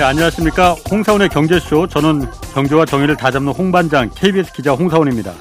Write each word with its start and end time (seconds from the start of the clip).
네, 0.00 0.04
안녕하십니까. 0.04 0.72
홍사원의 0.90 1.28
경제쇼. 1.28 1.86
저는 1.86 2.24
경제와 2.54 2.86
정의를 2.86 3.16
다잡는 3.18 3.52
홍반장 3.52 4.08
KBS 4.14 4.54
기자 4.54 4.72
홍사원입니다. 4.72 5.34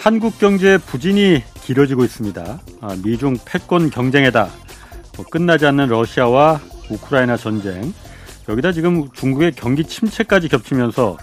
한국 0.00 0.38
경제 0.38 0.78
부진이 0.78 1.42
길어지고 1.60 2.02
있습니다. 2.04 2.58
아, 2.80 2.96
미중 3.04 3.36
패권 3.44 3.90
경쟁에다 3.90 4.48
뭐 5.18 5.26
끝나지 5.30 5.66
않는 5.66 5.88
러시아와 5.88 6.58
우크라이나 6.88 7.36
전쟁, 7.36 7.92
여기다 8.48 8.72
지금 8.72 9.10
중국의 9.12 9.52
경기 9.52 9.84
침체까지 9.84 10.48
겹치면서 10.48 11.18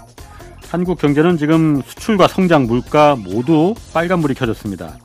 한국 0.69 0.99
경제는 0.99 1.37
지금 1.37 1.81
수출과 1.81 2.27
성장, 2.27 2.67
물가 2.67 3.15
모두 3.15 3.73
빨간불이 3.95 4.35
켜졌습니다. 4.35 4.99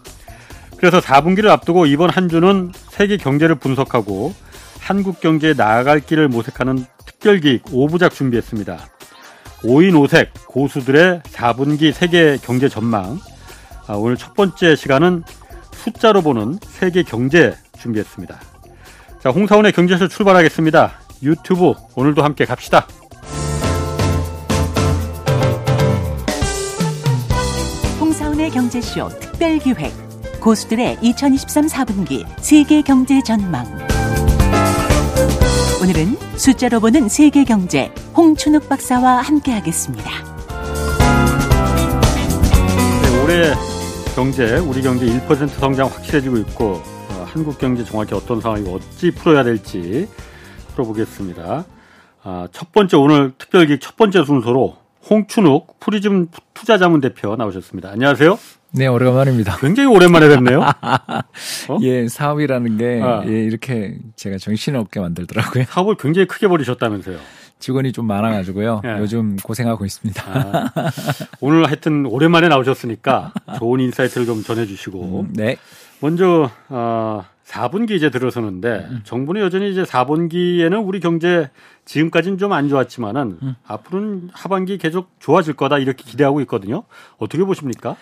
그래서 0.77 1.01
4분기를 1.01 1.47
앞두고 1.47 1.87
이번 1.87 2.11
한 2.11 2.29
주는 2.29 2.73
세계 2.91 3.17
경제를 3.17 3.55
분석하고 3.55 4.35
한국 4.81 5.21
경제에 5.21 5.55
나아갈 5.55 6.01
길을 6.01 6.29
모색하는 6.29 6.85
특별기획 7.19 7.65
5부작 7.65 8.13
준비했습니다. 8.13 8.79
5인 9.63 9.93
5색 9.93 10.29
고수들의 10.47 11.23
4분기 11.25 11.93
세계 11.93 12.37
경제 12.37 12.69
전망. 12.69 13.19
아, 13.87 13.95
오늘 13.95 14.17
첫 14.17 14.35
번째 14.35 14.77
시간은 14.77 15.25
숫자로 15.73 16.23
보는 16.23 16.59
세계 16.65 17.03
경제 17.03 17.55
준비했습니다. 17.79 18.41
자, 19.21 19.31
홍사원의 19.31 19.73
경제쇼 19.73 20.09
출발하겠습니다. 20.09 21.01
유튜브 21.23 21.75
오늘도 21.97 22.23
함께 22.23 22.45
갑시다. 22.45 22.87
홍사원의 28.01 28.51
경제쇼 28.51 29.09
특별기획 29.09 30.41
고수들의 30.41 30.99
2023 31.03 31.67
4분기 31.67 32.25
세계 32.39 32.81
경제 32.83 33.21
전망. 33.23 33.98
오늘은 35.81 36.17
숫자로 36.37 36.81
보는 36.81 37.09
세계 37.09 37.45
경제 37.45 37.93
홍춘욱 38.17 38.69
박사와 38.69 39.23
함께하겠습니다. 39.23 40.11
네, 43.03 43.23
올해 43.23 43.55
경제, 44.17 44.57
우리 44.59 44.83
경제 44.83 45.07
1% 45.07 45.49
성장 45.49 45.87
확실해지고 45.87 46.39
있고 46.39 46.83
어, 47.11 47.27
한국 47.29 47.59
경제 47.59 47.85
정확히 47.85 48.13
어떤 48.17 48.41
상황이고 48.41 48.75
어찌 48.75 49.13
풀어야 49.13 49.45
될지 49.45 50.09
풀어보겠습니다. 50.73 51.65
아, 52.25 52.49
첫 52.51 52.73
번째 52.73 52.97
오늘 52.97 53.33
특별기 53.39 53.79
첫 53.79 53.95
번째 53.95 54.25
순서로 54.25 54.79
홍춘욱 55.09 55.79
프리즘 55.79 56.27
투자자문 56.55 57.01
대표 57.01 57.37
나오셨습니다. 57.37 57.91
안녕하세요. 57.91 58.37
네, 58.73 58.87
오래간만입니다. 58.87 59.57
굉장히 59.59 59.89
오랜만에 59.89 60.29
뵙네요. 60.29 60.61
어? 60.61 61.79
예, 61.83 62.07
사업이라는 62.07 62.77
게 62.77 63.01
아. 63.03 63.23
예, 63.27 63.31
이렇게 63.45 63.99
제가 64.17 64.37
정신없게 64.39 65.01
만들더라고요. 65.01 65.65
사업을 65.71 65.97
굉장히 65.97 66.27
크게 66.27 66.49
벌이셨다면서요. 66.49 67.19
직원이 67.59 67.93
좀 67.93 68.07
많아가지고요. 68.07 68.83
예. 68.85 68.99
요즘 68.99 69.37
고생하고 69.37 69.85
있습니다. 69.85 70.23
아, 70.27 70.71
오늘 71.41 71.67
하여튼 71.67 72.07
오랜만에 72.07 72.49
나오셨으니까 72.49 73.33
좋은 73.59 73.81
insight를 73.81 74.27
좀 74.27 74.43
전해주시고 74.45 75.21
음, 75.23 75.33
네. 75.35 75.57
먼저 76.01 76.49
어, 76.69 77.25
4분기 77.45 77.93
이제 77.93 78.11
들어서는데 78.11 78.87
정부는 79.03 79.41
여전히 79.41 79.73
이제 79.73 79.83
4분기에는 79.83 80.87
우리 80.87 81.01
경제 81.01 81.51
지금까지는 81.85 82.39
좀 82.39 82.53
안 82.53 82.69
좋았지만은 82.69 83.39
앞으로는 83.67 84.29
하반기 84.33 84.79
계속 84.79 85.11
좋아질 85.19 85.55
거다 85.55 85.79
이렇게 85.79 86.05
기대하고 86.05 86.41
있거든요. 86.43 86.85
어떻게 87.17 87.43
보십니까? 87.43 87.97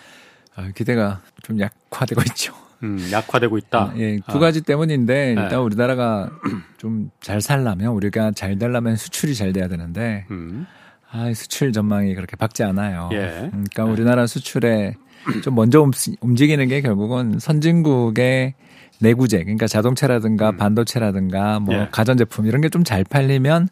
아, 0.57 0.69
기대가 0.75 1.21
좀 1.43 1.59
약화되고 1.59 2.21
있죠. 2.29 2.53
음, 2.83 2.99
약화되고 3.11 3.57
있다. 3.57 3.93
예, 3.97 4.17
두 4.29 4.37
아, 4.37 4.39
가지 4.39 4.61
때문인데 4.61 5.33
네. 5.35 5.41
일단 5.41 5.59
우리나라가 5.61 6.29
좀 6.77 7.09
잘 7.21 7.41
살려면 7.41 7.91
우리가 7.93 8.31
잘 8.31 8.57
되려면 8.57 8.95
수출이 8.95 9.33
잘 9.35 9.53
돼야 9.53 9.67
되는데 9.67 10.25
음, 10.31 10.65
아, 11.11 11.31
수출 11.33 11.71
전망이 11.71 12.13
그렇게 12.15 12.35
밝지 12.35 12.63
않아요. 12.63 13.09
예. 13.13 13.49
그러니까 13.51 13.83
우리나라 13.85 14.27
수출에 14.27 14.95
좀 15.43 15.55
먼저 15.55 15.81
움- 15.81 15.91
움직이는 16.21 16.67
게 16.67 16.81
결국은 16.81 17.39
선진국의 17.39 18.53
내구재, 18.99 19.39
그러니까 19.43 19.67
자동차라든가 19.67 20.51
반도체라든가 20.53 21.59
뭐 21.59 21.75
음. 21.75 21.81
예. 21.81 21.87
가전제품 21.91 22.45
이런 22.47 22.61
게 22.61 22.69
좀 22.69 22.83
잘 22.83 23.03
팔리면 23.03 23.69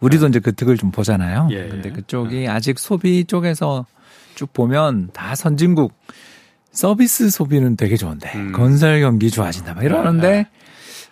우리도 0.00 0.28
이제 0.28 0.40
그 0.40 0.52
득을 0.54 0.76
좀 0.76 0.90
보잖아요. 0.90 1.48
예, 1.52 1.68
근데 1.68 1.88
예. 1.90 1.92
그쪽이 1.92 2.48
아직 2.48 2.78
소비 2.78 3.24
쪽에서 3.24 3.86
쭉 4.34 4.52
보면 4.52 5.10
다 5.12 5.34
선진국 5.34 5.92
서비스 6.72 7.30
소비는 7.30 7.76
되게 7.76 7.96
좋은데 7.96 8.32
음. 8.34 8.52
건설 8.52 9.00
경기 9.00 9.30
좋아진다 9.30 9.74
막 9.74 9.84
이러는데 9.84 10.28
네. 10.30 10.46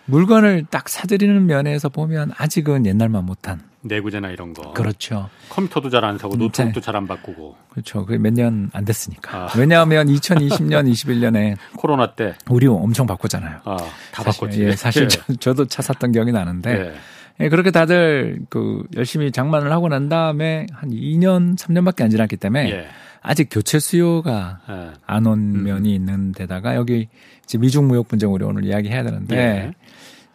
물건을 0.05 0.65
딱 0.69 0.89
사들이는 0.89 1.45
면에서 1.45 1.87
보면 1.89 2.31
아직은 2.37 2.85
옛날만 2.85 3.23
못한 3.25 3.61
내구재나 3.83 4.29
이런 4.29 4.53
거. 4.53 4.73
그렇죠. 4.73 5.29
컴퓨터도 5.49 5.89
잘 5.89 6.03
안 6.03 6.17
사고 6.19 6.35
음, 6.35 6.39
노트북도 6.39 6.81
잘 6.81 6.95
안 6.95 7.07
바꾸고 7.07 7.55
그렇죠. 7.69 8.05
그게 8.05 8.17
몇 8.19 8.33
년 8.33 8.69
안 8.73 8.85
됐으니까. 8.85 9.37
아. 9.45 9.49
왜냐하면 9.57 10.07
2020년, 10.07 10.91
21년에 10.91 11.55
코로나 11.77 12.13
때 12.13 12.35
우리 12.49 12.67
엄청 12.67 13.07
바꿨잖아요. 13.07 13.61
아, 13.63 13.77
다 14.11 14.23
사실, 14.23 14.25
바꿨지. 14.41 14.63
예, 14.63 14.75
사실 14.75 15.07
저, 15.39 15.53
도 15.53 15.65
차 15.65 15.81
샀던 15.81 16.11
기억이 16.11 16.31
나는데 16.31 16.71
예. 16.71 16.93
예, 17.41 17.49
그렇게 17.49 17.71
다들 17.71 18.39
그 18.49 18.83
열심히 18.95 19.31
장만을 19.31 19.71
하고 19.71 19.89
난 19.89 20.09
다음에 20.09 20.67
한 20.71 20.89
2년, 20.91 21.57
3년밖에 21.57 22.03
안 22.03 22.09
지났기 22.09 22.37
때문에 22.37 22.71
예. 22.71 22.85
아직 23.21 23.49
교체 23.51 23.79
수요가 23.79 24.59
예. 24.69 24.91
안온 25.05 25.55
음. 25.55 25.63
면이 25.63 25.93
있는 25.93 26.31
데다가 26.31 26.75
여기 26.75 27.07
이제 27.43 27.57
미중 27.57 27.87
무역 27.87 28.07
분쟁 28.07 28.33
우리 28.33 28.45
오늘 28.45 28.65
이야기해야 28.65 29.03
되는데 29.03 29.73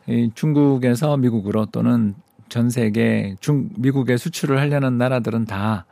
예. 0.08 0.12
이 0.12 0.30
중국에서 0.34 1.16
미국으로 1.16 1.66
또는 1.66 2.14
전 2.48 2.70
세계 2.70 3.34
중 3.40 3.68
미국에 3.76 4.16
수출을 4.16 4.58
하려는 4.58 4.98
나라들은 4.98 5.46
다 5.46 5.86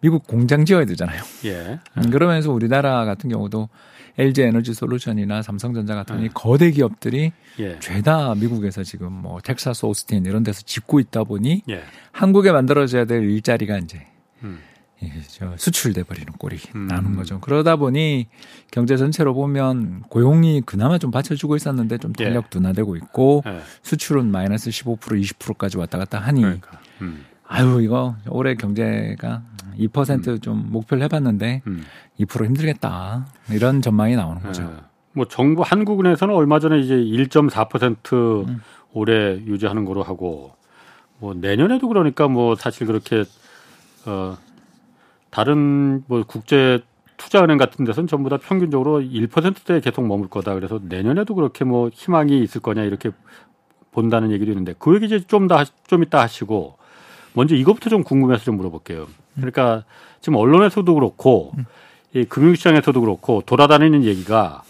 미국 0.00 0.26
공장 0.26 0.64
지어야 0.64 0.84
되잖아요. 0.84 1.22
예. 1.44 1.78
음, 1.96 2.10
그러면서 2.10 2.50
우리나라 2.52 3.04
같은 3.04 3.30
경우도 3.30 3.68
LG 4.18 4.42
에너지 4.42 4.74
솔루션이나 4.74 5.42
삼성전자 5.42 5.94
같은 5.94 6.22
이 6.22 6.28
거대 6.28 6.70
기업들이 6.70 7.32
예. 7.58 7.78
죄다 7.80 8.34
미국에서 8.34 8.82
지금 8.82 9.12
뭐 9.12 9.40
텍사스 9.40 9.86
오스틴 9.86 10.26
이런 10.26 10.42
데서 10.42 10.62
짓고 10.62 11.00
있다 11.00 11.24
보니 11.24 11.62
예. 11.70 11.82
한국에 12.12 12.52
만들어져야 12.52 13.04
될 13.04 13.28
일자리가 13.30 13.78
이제 13.78 14.06
음. 14.42 14.58
예, 15.02 15.10
저 15.28 15.56
수출돼 15.56 16.04
버리는 16.04 16.32
꼴이 16.32 16.56
음. 16.74 16.86
나는 16.86 17.16
거죠. 17.16 17.40
그러다 17.40 17.76
보니 17.76 18.28
경제 18.70 18.96
전체로 18.96 19.34
보면 19.34 20.02
고용이 20.02 20.62
그나마 20.64 20.98
좀 20.98 21.10
받쳐주고 21.10 21.56
있었는데 21.56 21.98
좀 21.98 22.12
예. 22.20 22.24
탄력 22.24 22.50
둔화되고 22.50 22.96
있고 22.96 23.42
예. 23.46 23.60
수출은 23.82 24.30
마이너스 24.30 24.70
15% 24.70 24.98
20%까지 24.98 25.78
왔다 25.78 25.98
갔다 25.98 26.18
하니 26.18 26.42
그러니까. 26.42 26.80
음. 27.00 27.24
아유 27.46 27.82
이거 27.82 28.16
올해 28.28 28.54
경제가 28.54 29.42
2%좀 29.78 30.66
목표를 30.70 31.02
해봤는데 31.04 31.62
음. 31.66 31.84
2% 32.20 32.44
힘들겠다 32.44 33.26
이런 33.50 33.82
전망이 33.82 34.16
나오는 34.16 34.42
거죠. 34.42 34.62
예. 34.62 34.82
뭐 35.12 35.26
정부 35.26 35.62
한국은행에서는 35.62 36.34
얼마 36.34 36.58
전에 36.58 36.80
이제 36.80 36.94
1.4% 36.94 38.48
음. 38.48 38.60
올해 38.92 39.36
유지하는 39.44 39.84
거로 39.84 40.02
하고 40.02 40.54
뭐 41.18 41.34
내년에도 41.34 41.88
그러니까 41.88 42.28
뭐 42.28 42.54
사실 42.56 42.86
그렇게 42.86 43.24
어 44.06 44.36
다른 45.30 46.02
뭐 46.06 46.22
국제 46.26 46.80
투자은행 47.16 47.56
같은 47.56 47.84
데서는 47.84 48.08
전부 48.08 48.28
다 48.28 48.36
평균적으로 48.36 49.00
1%대에 49.00 49.80
계속 49.80 50.06
머물 50.06 50.28
거다. 50.28 50.54
그래서 50.54 50.80
내년에도 50.82 51.34
그렇게 51.34 51.64
뭐 51.64 51.88
희망이 51.92 52.42
있을 52.42 52.60
거냐 52.60 52.82
이렇게 52.82 53.10
본다는 53.92 54.32
얘기도 54.32 54.50
있는데 54.50 54.74
그 54.78 54.94
얘기 54.94 55.06
이제 55.06 55.20
좀더좀 55.20 56.02
이따 56.02 56.20
하시고 56.20 56.76
먼저 57.34 57.54
이것부터 57.54 57.90
좀 57.90 58.02
궁금해서 58.02 58.44
좀 58.44 58.56
물어볼게요. 58.56 59.06
그러니까 59.34 59.84
지금 60.20 60.36
언론에서도 60.36 60.94
그렇고 60.94 61.52
이 62.14 62.24
금융시장에서도 62.24 63.00
그렇고 63.00 63.42
돌아다니는 63.46 64.04
얘기가 64.04 64.62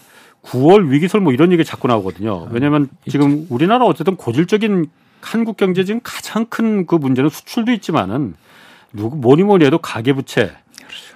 9월 0.43 0.89
위기설 0.89 1.21
뭐 1.21 1.33
이런 1.33 1.51
얘기 1.51 1.63
자꾸 1.63 1.87
나오거든요. 1.87 2.47
왜냐하면 2.51 2.89
지금 3.09 3.47
우리나라 3.49 3.85
어쨌든 3.85 4.15
고질적인 4.15 4.87
한국 5.21 5.57
경제 5.57 5.83
지금 5.83 6.01
가장 6.03 6.45
큰 6.45 6.85
그 6.85 6.95
문제는 6.95 7.29
수출도 7.29 7.71
있지만은 7.71 8.35
누구 8.91 9.15
뭐니 9.17 9.43
뭐니 9.43 9.65
해도 9.65 9.77
가계부채. 9.77 10.53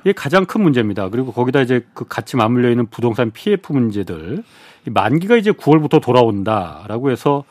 이게 0.02 0.14
가장 0.14 0.46
큰 0.46 0.62
문제입니다. 0.62 1.10
그리고 1.10 1.32
거기다 1.34 1.62
이제 1.62 1.86
그 1.94 2.06
같이 2.08 2.38
맞물려 2.38 2.70
있는 2.70 2.88
부동산 2.88 3.32
PF 3.32 3.74
문제들. 3.74 4.44
이 4.88 4.90
만기가 4.90 5.36
이제 5.36 5.52
9월부터 5.52 6.02
돌아온다라고 6.02 7.12
해서 7.12 7.44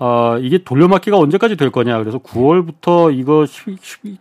어, 0.00 0.38
이게 0.38 0.64
돌려막기가 0.64 1.18
언제까지 1.18 1.56
될 1.56 1.70
거냐. 1.70 1.98
그래서 1.98 2.18
9월부터 2.18 3.16
이거 3.16 3.46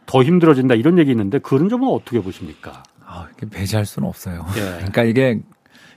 더 0.06 0.24
힘들어진다 0.24 0.76
이런 0.76 1.00
얘기 1.00 1.12
있는데 1.12 1.40
그런 1.40 1.70
점은 1.70 1.88
어떻게 1.88 2.22
보십니까? 2.22 2.84
아, 3.06 3.28
이게 3.34 3.50
배제할 3.50 3.86
수는 3.86 4.08
없어요. 4.08 4.46
예. 4.58 4.60
그러니까 4.92 5.04
이게 5.04 5.40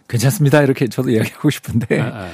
괜찮습니다 0.09 0.63
이렇게 0.63 0.87
저도 0.87 1.11
이야기하고 1.11 1.51
싶은데 1.51 1.87
예, 1.91 1.99
예. 1.99 2.31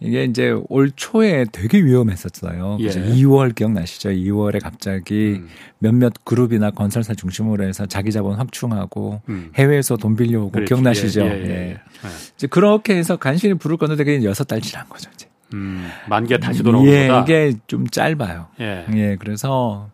이게 0.00 0.24
이제 0.24 0.54
올 0.68 0.90
초에 0.96 1.44
되게 1.52 1.82
위험했었어요. 1.84 2.78
예. 2.80 2.88
2월 2.88 3.54
기억나시죠? 3.54 4.08
2월에 4.08 4.62
갑자기 4.62 5.40
음. 5.40 5.48
몇몇 5.78 6.14
그룹이나 6.24 6.70
건설사 6.70 7.12
중심으로 7.12 7.64
해서 7.64 7.84
자기 7.84 8.12
자본 8.12 8.36
확충하고 8.36 9.20
음. 9.28 9.50
해외에서 9.56 9.98
돈 9.98 10.16
빌려오고 10.16 10.52
그렇지. 10.52 10.68
기억나시죠? 10.68 11.20
예, 11.20 11.26
예, 11.26 11.30
예, 11.30 11.50
예. 11.50 11.70
예. 11.70 11.78
이제 12.34 12.46
그렇게 12.46 12.96
해서 12.96 13.16
간신히 13.16 13.54
불을 13.54 13.76
껐는데 13.76 13.98
그게 13.98 14.24
여섯 14.24 14.44
달 14.44 14.62
지난 14.62 14.88
거죠. 14.88 15.10
이제. 15.12 15.27
음, 15.54 15.88
만기에 16.08 16.38
다시 16.38 16.62
돌아오는 16.62 16.90
예, 16.90 17.08
거다. 17.08 17.22
이게 17.22 17.54
좀 17.66 17.86
짧아요. 17.86 18.48
예. 18.60 18.86
예, 18.94 19.16
그래서 19.18 19.90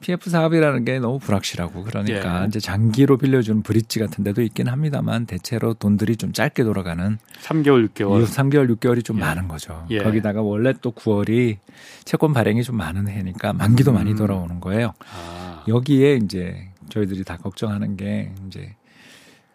PF 0.00 0.30
사업이라는 0.30 0.84
게 0.84 0.98
너무 1.00 1.18
불확실하고 1.18 1.82
그러니까 1.82 2.42
예. 2.42 2.46
이제 2.46 2.60
장기로 2.60 3.16
빌려주는 3.16 3.62
브릿지 3.62 3.98
같은 3.98 4.22
데도 4.22 4.42
있긴 4.42 4.68
합니다만 4.68 5.26
대체로 5.26 5.74
돈들이 5.74 6.16
좀 6.16 6.32
짧게 6.32 6.62
돌아가는 6.62 7.18
3개월, 7.42 7.88
6개월. 7.88 8.24
3개월, 8.24 8.76
6개월이 8.76 9.04
좀 9.04 9.16
예. 9.16 9.20
많은 9.20 9.48
거죠. 9.48 9.86
예. 9.90 9.98
거기다가 9.98 10.40
원래 10.42 10.72
또 10.80 10.92
9월이 10.92 11.56
채권 12.04 12.32
발행이 12.32 12.62
좀 12.62 12.76
많은 12.76 13.08
해니까 13.08 13.52
만기도 13.52 13.92
많이 13.92 14.12
음. 14.12 14.16
돌아오는 14.16 14.60
거예요. 14.60 14.92
아, 15.12 15.64
여기에 15.66 16.20
이제 16.22 16.68
저희들이 16.90 17.24
다 17.24 17.36
걱정하는 17.36 17.96
게 17.96 18.32
이제 18.46 18.74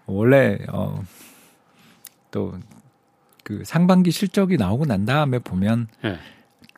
원래 0.06 0.58
어또 2.32 2.60
그 3.44 3.64
상반기 3.66 4.12
실적이 4.12 4.58
나오고 4.58 4.86
난 4.86 5.06
다음에 5.06 5.40
보면 5.40 5.88
예. 6.06 6.18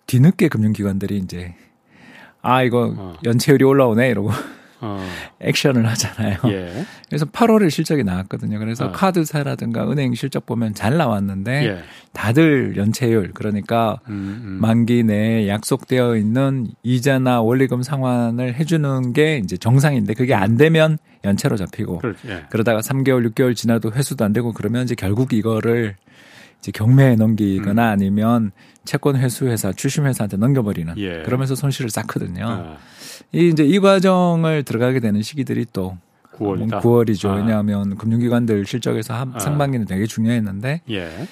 뒤늦게 0.07 0.49
금융기관들이 0.49 1.17
이제 1.17 1.55
아 2.41 2.63
이거 2.63 2.93
어. 2.97 3.13
연체율이 3.23 3.63
올라오네 3.63 4.09
이러고 4.09 4.31
어, 4.81 4.99
액션을 5.39 5.87
하잖아요. 5.87 6.37
예. 6.45 6.85
그래서 7.07 7.25
8월에 7.25 7.69
실적이 7.69 8.03
나왔거든요. 8.03 8.59
그래서 8.59 8.87
어. 8.87 8.91
카드사라든가 8.91 9.89
은행 9.89 10.13
실적 10.13 10.45
보면 10.45 10.73
잘 10.73 10.97
나왔는데 10.97 11.67
예. 11.67 11.83
다들 12.13 12.77
연체율 12.77 13.31
그러니까 13.33 13.99
음, 14.09 14.41
음. 14.43 14.57
만기 14.61 15.03
내에 15.03 15.47
약속되어 15.47 16.17
있는 16.17 16.67
이자나 16.83 17.41
원리금 17.41 17.83
상환을 17.83 18.55
해주는 18.55 19.13
게 19.13 19.37
이제 19.43 19.57
정상인데 19.57 20.13
그게 20.13 20.33
안 20.33 20.57
되면 20.57 20.97
연체로 21.23 21.57
잡히고 21.57 21.99
그렇지. 21.99 22.27
예. 22.29 22.43
그러다가 22.49 22.81
3개월, 22.81 23.27
6개월 23.31 23.55
지나도 23.55 23.91
회수도 23.93 24.23
안 24.25 24.33
되고 24.33 24.53
그러면 24.53 24.83
이제 24.83 24.93
결국 24.95 25.33
이거를 25.33 25.95
이제 26.65 26.71
경매에 26.71 27.15
넘기거나 27.15 27.91
아니면 27.91 28.51
채권 28.85 29.15
회수 29.17 29.45
회사, 29.45 29.71
출심 29.71 30.07
회사한테 30.07 30.37
넘겨버리는 30.37 30.95
예. 30.97 31.21
그러면서 31.23 31.53
손실을 31.53 31.91
쌓거든요. 31.91 32.43
아, 32.47 32.77
이 33.31 33.49
이제 33.49 33.63
이 33.63 33.77
과정을 33.79 34.63
들어가게 34.63 34.99
되는 34.99 35.21
시기들이 35.21 35.67
또 35.73 35.95
9월이다. 36.33 36.81
9월이죠. 36.81 37.29
아. 37.29 37.35
왜냐하면 37.35 37.95
금융기관들 37.97 38.65
실적에서 38.65 39.13
하- 39.13 39.27
아. 39.35 39.39
상반기는 39.39 39.85
되게 39.85 40.07
중요했는데 40.07 40.81
예. 40.89 41.27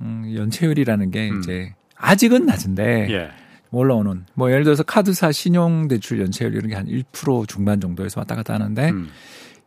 음, 0.00 0.32
연체율이라는 0.36 1.10
게 1.10 1.28
음. 1.30 1.40
이제 1.40 1.74
아직은 1.96 2.46
낮은데 2.46 3.08
예. 3.10 3.30
올라오는 3.72 4.26
뭐 4.34 4.48
예를 4.52 4.62
들어서 4.62 4.84
카드사 4.84 5.32
신용대출 5.32 6.20
연체율 6.20 6.54
이런 6.54 6.68
게 6.70 6.76
한 6.76 6.86
1% 6.86 7.48
중반 7.48 7.80
정도에서 7.80 8.20
왔다 8.20 8.36
갔다 8.36 8.54
하는데 8.54 8.90
음. 8.90 9.08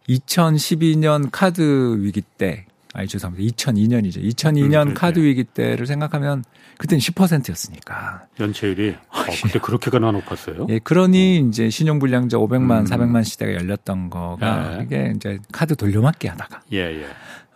2012년 0.08 1.28
카드 1.32 1.98
위기 2.00 2.22
때 2.22 2.66
아니 2.94 3.08
죄송합니다. 3.08 3.56
2002년이죠. 3.56 4.22
2002년 4.34 4.88
음, 4.90 4.94
카드 4.94 5.16
그렇지. 5.16 5.28
위기 5.30 5.44
때를 5.44 5.86
생각하면 5.86 6.44
그때는 6.78 7.00
10%였으니까. 7.00 8.26
연체율이 8.40 8.96
어, 9.10 9.24
그때 9.44 9.60
그렇게가나 9.60 10.12
높았어요? 10.12 10.68
예, 10.70 10.80
그러니 10.80 11.48
이제 11.48 11.70
신용 11.70 12.00
불량자 12.00 12.38
500만, 12.38 12.80
음. 12.80 12.86
400만 12.86 13.24
시대가 13.24 13.54
열렸던 13.54 14.10
거가 14.10 14.80
예. 14.80 14.84
이게 14.84 15.14
이제 15.16 15.40
카드 15.52 15.76
돌려막기 15.76 16.28
하다가 16.28 16.62
예, 16.74 16.78
예. 17.02 17.06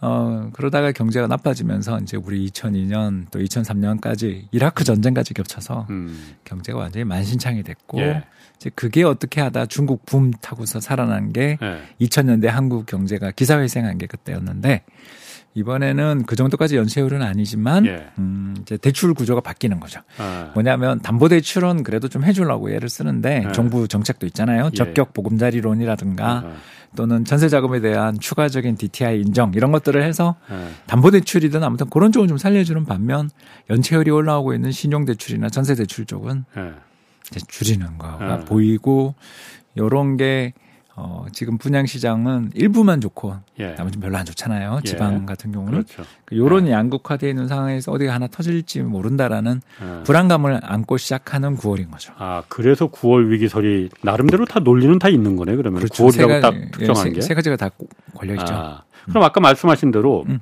어 0.02 0.50
그러다가 0.54 0.92
경제가 0.92 1.26
나빠지면서 1.28 2.00
이제 2.02 2.18
우리 2.18 2.46
2002년 2.50 3.26
또 3.32 3.40
2003년까지 3.40 4.46
이라크 4.52 4.84
전쟁까지 4.84 5.34
겹쳐서 5.34 5.88
음. 5.90 6.36
경제가 6.44 6.78
완전히 6.78 7.06
만신창이 7.06 7.64
됐고 7.64 8.02
예. 8.02 8.24
이제 8.58 8.70
그게 8.76 9.04
어떻게 9.04 9.42
하다 9.42 9.66
중국 9.66 10.06
붐 10.06 10.32
타고서 10.42 10.80
살아난 10.80 11.34
게 11.34 11.58
예. 11.62 11.82
2000년대 12.06 12.46
한국 12.48 12.86
경제가 12.86 13.32
기사회생한 13.32 13.98
게 13.98 14.06
그때였는데 14.06 14.84
이번에는 15.56 16.24
그 16.28 16.36
정도까지 16.36 16.76
연체율은 16.76 17.22
아니지만 17.22 17.86
예. 17.86 18.08
음, 18.20 18.56
이제 18.62 18.76
대출 18.76 19.14
구조가 19.14 19.40
바뀌는 19.40 19.80
거죠. 19.80 20.02
아, 20.18 20.52
뭐냐면 20.54 21.00
담보 21.02 21.30
대출은 21.30 21.84
그래도 21.84 22.10
좀 22.10 22.26
해주려고 22.26 22.74
예를 22.74 22.90
쓰는데 22.90 23.40
네. 23.40 23.52
정부 23.54 23.88
정책도 23.88 24.26
있잖아요. 24.28 24.66
예. 24.66 24.76
적격 24.76 25.14
보금자리론이라든가 25.14 26.28
아, 26.28 26.54
또는 26.98 27.24
전세 27.24 27.48
자금에 27.48 27.80
대한 27.80 28.20
추가적인 28.20 28.76
DTI 28.76 29.22
인정 29.22 29.54
이런 29.56 29.72
것들을 29.72 30.04
해서 30.04 30.36
예. 30.52 30.68
담보 30.88 31.12
대출이든 31.12 31.64
아무튼 31.64 31.90
그런 31.90 32.12
쪽은 32.12 32.28
좀 32.28 32.38
살려주는 32.38 32.84
반면 32.84 33.30
연체율이 33.70 34.12
올라오고 34.12 34.54
있는 34.54 34.74
신용 34.74 35.06
대출이나 35.06 35.50
전세 35.50 35.74
대출 35.76 36.06
쪽은 36.06 36.44
예. 36.58 36.74
이제 37.32 37.40
줄이는 37.48 37.98
거가 37.98 38.40
네. 38.40 38.46
보이고 38.46 39.16
요런 39.78 40.18
게 40.18 40.54
어, 40.98 41.26
지금 41.34 41.58
분양 41.58 41.86
시장은 41.86 42.52
일부만 42.54 43.02
좋고 43.02 43.36
예. 43.60 43.74
나머지는 43.78 44.02
별로 44.02 44.18
안 44.18 44.26
좋잖아요. 44.26 44.80
예. 44.86 44.88
지방 44.90 45.26
같은 45.26 45.52
경우는 45.52 45.84
그렇죠. 45.84 46.04
요런 46.32 46.70
양극화되어 46.70 47.30
있는 47.30 47.48
상황에서 47.50 47.92
어디가 47.92 48.14
하나 48.14 48.28
터질지 48.28 48.82
모른다라는 48.82 49.62
예. 49.82 50.04
불안감을 50.04 50.62
안고 50.64 50.96
시작하는 50.98 51.58
9월인 51.58 51.92
거죠. 51.92 52.14
아, 52.18 52.44
그래서 52.48 52.88
9월 52.88 53.28
위기설이 53.30 53.90
나름대로 54.04 54.46
다 54.46 54.62
논리는 54.62 54.98
다 54.98 55.10
있는 55.10 55.36
거네, 55.36 55.58
그러면. 55.58 55.84
9월이라고 55.84 56.12
세 56.12 56.26
가지- 56.28 56.42
딱 56.42 56.54
예, 56.56 56.72
특정한 56.72 57.04
세, 57.04 57.12
게. 57.12 57.22
세 57.22 57.34
가지가 57.34 57.58
다 57.58 57.70
걸려 58.16 58.34
있죠. 58.36 58.54
아, 58.54 58.84
그럼 59.10 59.24
아까 59.24 59.42
말씀하신 59.42 59.92
대로 59.92 60.24
음. 60.30 60.40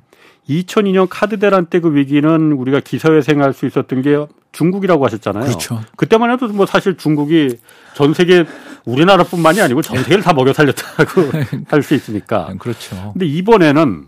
2002년 0.48 1.06
카드 1.10 1.38
대란 1.38 1.66
때 1.66 1.80
그 1.80 1.94
위기는 1.94 2.52
우리가 2.52 2.80
기사회생할 2.80 3.54
수 3.54 3.66
있었던 3.66 4.02
게 4.02 4.24
중국이라고 4.52 5.04
하셨잖아요. 5.06 5.44
그렇죠. 5.46 5.80
그때만 5.96 6.30
해도 6.30 6.46
뭐 6.48 6.66
사실 6.66 6.96
중국이 6.96 7.58
전 7.96 8.12
세계 8.14 8.44
우리나라뿐만이 8.84 9.60
아니고 9.60 9.82
전 9.82 10.02
세계를 10.02 10.22
다 10.22 10.32
먹여 10.32 10.52
살렸다고 10.52 11.22
할 11.68 11.82
수 11.82 11.94
있으니까. 11.94 12.48
아, 12.50 12.54
그렇죠. 12.54 13.10
근데 13.12 13.26
이번에는 13.26 14.06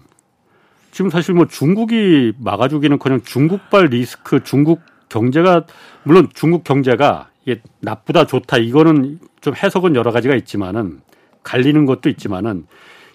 지금 0.93 1.11
사실 1.11 1.34
뭐 1.34 1.46
중국이 1.46 2.32
막아주기는커녕 2.38 3.23
중국발 3.23 3.87
리스크, 3.87 4.43
중국 4.44 4.81
경제가 5.08 5.67
물론 6.05 6.28
중국 6.34 6.64
경제가 6.64 7.28
이게 7.44 7.61
나쁘다 7.81 8.26
좋다 8.26 8.58
이거는 8.58 9.19
좀 9.40 9.55
해석은 9.55 9.94
여러 9.94 10.11
가지가 10.11 10.34
있지만은 10.34 11.00
갈리는 11.43 11.87
것도 11.87 12.08
있지만은 12.08 12.67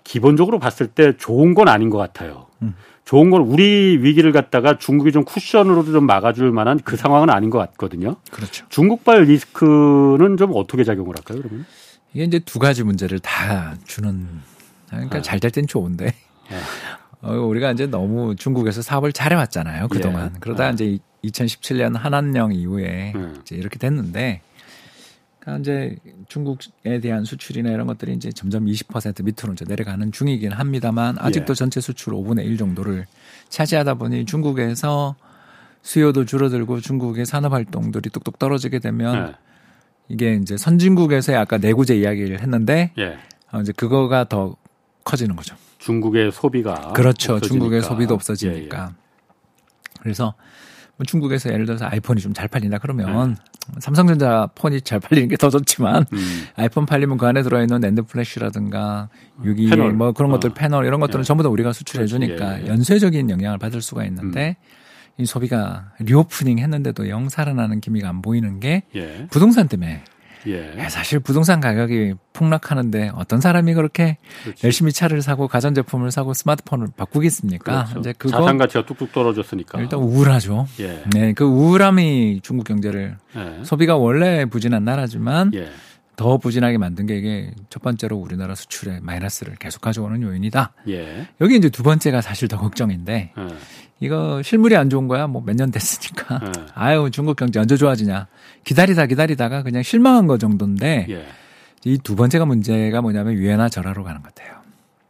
기본적으로 0.04 0.58
봤을 0.60 0.88
때 0.88 1.16
좋은 1.18 1.54
건 1.54 1.68
아닌 1.68 1.90
것 1.90 1.98
같아요. 1.98 2.48
음. 2.62 2.76
좋은 3.06 3.30
건 3.30 3.42
우리 3.42 3.98
위기를 4.02 4.32
갖다가 4.32 4.78
중국이 4.78 5.12
좀 5.12 5.24
쿠션으로도 5.26 5.92
좀 5.92 6.06
막아줄 6.06 6.52
만한 6.52 6.80
그 6.84 6.96
상황은 6.96 7.30
아닌 7.30 7.50
것 7.50 7.58
같거든요. 7.58 8.16
그렇죠. 8.32 8.66
중국발 8.70 9.24
리스크는 9.24 10.38
좀 10.38 10.52
어떻게 10.56 10.84
작용을 10.84 11.16
할까요, 11.18 11.42
그러면? 11.42 11.66
이게 12.14 12.24
이제 12.24 12.40
두 12.40 12.60
가지 12.60 12.84
문제를 12.84 13.20
다 13.20 13.76
주는 13.86 14.28
그러니까 14.90 15.20
아. 15.20 15.22
잘될 15.22 15.52
땐 15.52 15.68
좋은데 15.68 16.08
예. 16.52 16.56
어, 17.22 17.34
우리가 17.34 17.72
이제 17.72 17.88
너무 17.88 18.36
중국에서 18.36 18.82
사업을 18.82 19.14
잘해왔잖아요 19.14 19.88
그동안 19.88 20.32
예. 20.36 20.40
그러다 20.40 20.66
아. 20.66 20.70
이제 20.72 20.98
2017년 21.24 21.94
한한령 21.94 22.54
이후에 22.54 23.14
음. 23.16 23.38
이제 23.42 23.56
이렇게 23.56 23.80
됐는데 23.80 24.42
그러니까 25.42 25.60
이제 25.60 25.98
중국에 26.28 27.00
대한 27.02 27.26
수출이나 27.26 27.72
이런 27.72 27.88
것들이 27.88 28.14
이제 28.14 28.32
점점 28.32 28.66
20% 28.66 29.24
밑으로 29.24 29.54
이제 29.54 29.66
내려가는 29.68 30.12
중이긴 30.12 30.52
합니다만 30.52 31.18
아직도 31.20 31.52
예. 31.52 31.56
전체 31.56 31.82
수출 31.82 32.14
5분의 32.14 32.46
1 32.46 32.58
정도를 32.58 33.08
차지하다 33.50 33.96
보니 33.96 34.26
중국에서 34.26 35.16
수요도 35.82 36.26
줄어들고 36.26 36.80
중국의 36.82 37.26
산업 37.26 37.54
활동들이 37.54 38.12
뚝뚝 38.12 38.38
떨어지게 38.38 38.80
되면 38.80 39.30
예. 39.30 39.36
이게 40.10 40.36
이제 40.36 40.58
선진국에서의 40.58 41.38
아까 41.38 41.58
내구재 41.58 41.96
이야기를 41.98 42.40
했는데 42.42 42.94
예. 43.00 43.18
어, 43.52 43.62
이제 43.62 43.72
그거가 43.72 44.26
더 44.26 44.56
커지는 45.04 45.36
거죠. 45.36 45.56
중국의 45.80 46.32
소비가 46.32 46.94
그렇죠. 46.94 47.34
없어지니까. 47.34 47.48
중국의 47.48 47.82
소비도 47.82 48.14
예, 48.14 48.16
없어지니까. 48.16 48.94
그래서 50.02 50.24
뭐 50.24 50.34
중국에서 51.06 51.52
예를 51.52 51.66
들어서 51.66 51.86
아이폰이 51.86 52.22
좀 52.22 52.34
잘 52.34 52.48
팔린다 52.48 52.78
그러면 52.80 53.36
삼성전자 53.80 54.48
폰이 54.56 54.82
잘 54.82 55.00
팔리는 55.00 55.28
게 55.30 55.36
더 55.38 55.50
좋지만 55.50 56.06
예. 56.14 56.18
음. 56.18 56.44
아이폰 56.56 56.86
팔리면 56.86 57.18
그 57.18 57.26
안에 57.26 57.42
들어있는 57.44 57.80
낸드 57.82 58.04
플래시라든가 58.04 59.10
유기 59.44 59.70
패널. 59.70 59.94
뭐 59.94 60.12
그런 60.12 60.32
것들 60.32 60.52
어. 60.52 60.54
패널 60.54 60.86
이런 60.86 61.00
것들은 61.00 61.20
예. 61.22 61.24
전부 61.24 61.44
다 61.44 61.50
우리가 61.50 61.74
수출해. 61.74 62.06
주니까 62.06 62.60
예, 62.60 62.64
예. 62.64 62.68
연쇄적인 62.68 63.30
영향을 63.30 63.58
받을 63.58 63.82
수가 63.82 64.06
있는데 64.06 64.58
이 65.18 65.26
소비가 65.26 65.92
reopening 66.00 66.60
했는데도 66.60 67.10
영 67.10 67.28
살아나는 67.30 67.82
기미가 67.82 68.08
안 68.10 68.22
보이는 68.22 68.60
게 68.60 68.84
예. 68.96 69.28
부동산 69.30 69.68
때문에 69.68 70.04
예. 70.48 70.90
사실 70.90 71.20
부동산 71.20 71.60
가격이 71.60 72.14
폭락하는데 72.34 73.12
어떤 73.16 73.42
사람이 73.42 73.74
그렇게 73.74 74.18
그렇지. 74.44 74.66
열심히 74.66 74.92
차를 74.92 75.22
사고 75.22 75.48
가전제품을 75.48 76.12
사고 76.12 76.34
스마트폰을 76.34 76.88
바꾸겠습니까? 76.98 77.86
그렇죠. 77.86 78.00
이제 78.00 78.14
그거 78.18 78.38
자산 78.38 78.58
가치가 78.58 78.86
뚝뚝 78.86 79.12
떨어졌으니까. 79.12 79.80
일단 79.80 80.00
우울하죠. 80.00 80.68
예. 80.80 81.04
네, 81.14 81.34
그 81.34 81.44
우울함이 81.44 82.42
중국 82.44 82.66
경제를 82.66 83.18
예. 83.36 83.64
소비가 83.64 83.98
원래 83.98 84.46
부진한 84.46 84.84
나라지만 84.84 85.52
예. 85.54 85.70
더 86.16 86.38
부진하게 86.38 86.78
만든 86.78 87.06
게 87.08 87.18
이게 87.18 87.52
첫 87.70 87.82
번째로 87.82 88.18
우리나라 88.18 88.54
수출에 88.56 89.00
마이너스를 89.02 89.56
계속 89.56 89.82
가져오는 89.82 90.22
요인이다. 90.22 90.74
예. 90.90 91.28
여기 91.42 91.56
이제 91.56 91.70
두 91.70 91.84
번째가 91.84 92.22
사실 92.22 92.48
더 92.48 92.58
걱정인데 92.60 93.34
예. 93.38 93.48
이거 94.00 94.42
실물이 94.44 94.76
안 94.76 94.90
좋은 94.90 95.08
거야. 95.08 95.28
뭐 95.28 95.42
몇 95.42 95.56
년 95.56 95.72
됐으니까. 95.72 96.42
예. 96.46 96.52
아유 96.76 97.10
중국 97.12 97.36
경제 97.38 97.60
언제 97.60 97.76
좋아지냐. 97.78 98.28
기다리다 98.64 99.06
기다리다가 99.08 99.64
그냥 99.64 99.82
실망한 99.84 100.28
거 100.28 100.38
정도인데 100.38 101.08
예. 101.10 101.26
이두 101.86 102.16
번째가 102.16 102.46
문제가 102.46 103.02
뭐냐면 103.02 103.38
위안화 103.38 103.70
절하로 103.70 104.04
가는 104.04 104.22
것 104.22 104.34
같아요. 104.36 104.58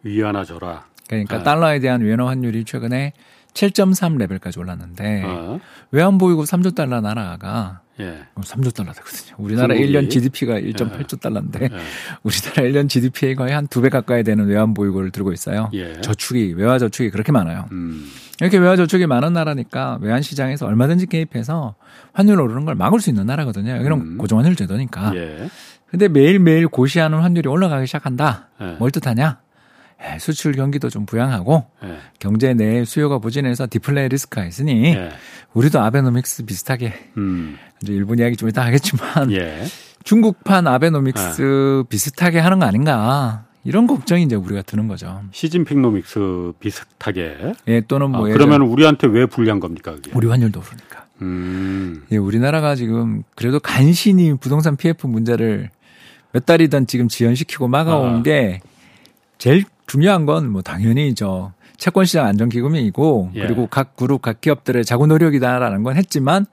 위안화 0.04 0.46
절하. 0.46 0.86
그러니까 1.10 1.38
아. 1.38 1.44
달러에 1.44 1.80
대한 1.80 2.02
위안화 2.02 2.28
환율이 2.28 2.64
최근에 2.64 3.12
7.3 3.54 4.18
레벨까지 4.18 4.60
올랐는데 4.60 5.24
어. 5.26 5.60
외환 5.92 6.18
보유고 6.18 6.44
3조 6.46 6.74
달러 6.74 7.02
나라가 7.02 7.82
예. 8.02 8.20
3조 8.36 8.74
달러 8.76 8.92
되거든요. 8.94 9.36
우리나라 9.38 9.74
중국이? 9.76 9.94
1년 9.94 10.10
GDP가 10.10 10.60
1.8조 10.60 11.20
달러인데 11.22 11.66
예. 11.66 11.70
우리나라 12.24 12.64
1년 12.64 12.90
GDP에 12.90 13.36
거의 13.36 13.54
한 13.54 13.68
두 13.68 13.82
배 13.82 13.90
가까이 13.90 14.24
되는 14.24 14.46
외환 14.48 14.74
보유고를 14.74 15.12
들고 15.12 15.32
있어요. 15.34 15.70
예. 15.74 16.02
저축이 16.02 16.54
외화 16.58 16.78
저축이 16.80 17.10
그렇게 17.12 17.32
많아요. 17.32 17.68
음. 17.72 18.10
이렇게 18.42 18.58
외화 18.58 18.76
저축이 18.76 19.06
많은 19.06 19.34
나라니까 19.34 20.00
외환 20.02 20.22
시장에서 20.22 20.66
얼마든지 20.66 21.06
개입해서 21.08 21.76
환율 22.14 22.40
오르는 22.42 22.66
걸 22.66 22.76
막을 22.76 23.00
수 23.00 23.10
있는 23.10 23.26
나라거든요. 23.28 23.72
여기는 23.78 23.92
음. 23.92 24.18
고정환율 24.18 24.56
제도니까. 24.56 25.14
예. 25.16 25.48
근데 25.88 26.08
매일매일 26.08 26.68
고시하는 26.68 27.20
환율이 27.20 27.48
올라가기 27.50 27.86
시작한다. 27.86 28.50
예. 28.62 28.66
뭘 28.80 28.92
뜻하냐? 28.92 29.40
예, 30.04 30.18
수출 30.18 30.54
경기도 30.54 30.90
좀 30.90 31.06
부양하고 31.06 31.66
예. 31.84 31.98
경제 32.18 32.56
내 32.56 32.84
수요가 32.86 33.20
부진해서 33.20 33.68
디플레 33.70 34.08
리스크가 34.08 34.46
있으니 34.46 34.86
예. 34.96 35.12
우리도 35.54 35.80
아베노믹스 35.80 36.46
비슷하게 36.46 36.94
음. 37.18 37.58
이제 37.82 37.94
일본 37.94 38.20
이야기 38.20 38.36
좀 38.38 38.50
이따 38.50 38.64
하겠지만 38.66 39.32
예. 39.32 39.64
중국판 40.04 40.68
아베노믹스 40.68 41.84
비슷하게 41.90 42.40
하는 42.40 42.60
거 42.60 42.66
아닌가 42.66 43.46
이런 43.64 43.86
걱정이 43.86 44.24
이제 44.24 44.36
우리가 44.36 44.64
드는 44.64 44.88
거죠. 44.88 45.22
시진핑 45.32 45.82
노믹스 45.82 46.54
비슷하게. 46.60 47.54
예, 47.68 47.82
또는 47.82 48.10
뭐 48.10 48.28
아, 48.28 48.34
그러면 48.34 48.62
우리한테 48.64 49.06
왜 49.08 49.28
불리한 49.28 49.60
겁니까, 49.60 49.94
그게? 49.94 50.10
우리 50.16 50.28
환율도 50.28 50.60
오르니까. 50.60 51.06
음. 51.22 52.04
예, 52.12 52.18
우리나라가 52.18 52.74
지금 52.76 53.22
그래도 53.36 53.60
간신히 53.60 54.34
부동산 54.40 54.76
PF 54.76 55.06
문제를 55.06 55.70
몇 56.32 56.46
달이든 56.48 56.88
지금 56.88 57.08
지연시키고 57.08 57.68
막아온 57.68 58.20
아. 58.20 58.24
게 58.24 58.62
제일 59.38 59.66
중요한 59.86 60.26
건 60.26 60.48
뭐 60.50 60.62
당연히 60.64 61.14
저 61.14 61.52
채권 61.78 62.06
시장 62.06 62.26
안정 62.26 62.50
기금이고 62.50 63.32
예. 63.36 63.42
그리고 63.42 63.68
각 63.68 63.96
그룹 63.96 64.24
각 64.24 64.42
기업들의 64.42 64.84
자구 64.86 65.06
노력이다라는 65.06 65.84
건 65.84 65.98
했지만 65.98 66.48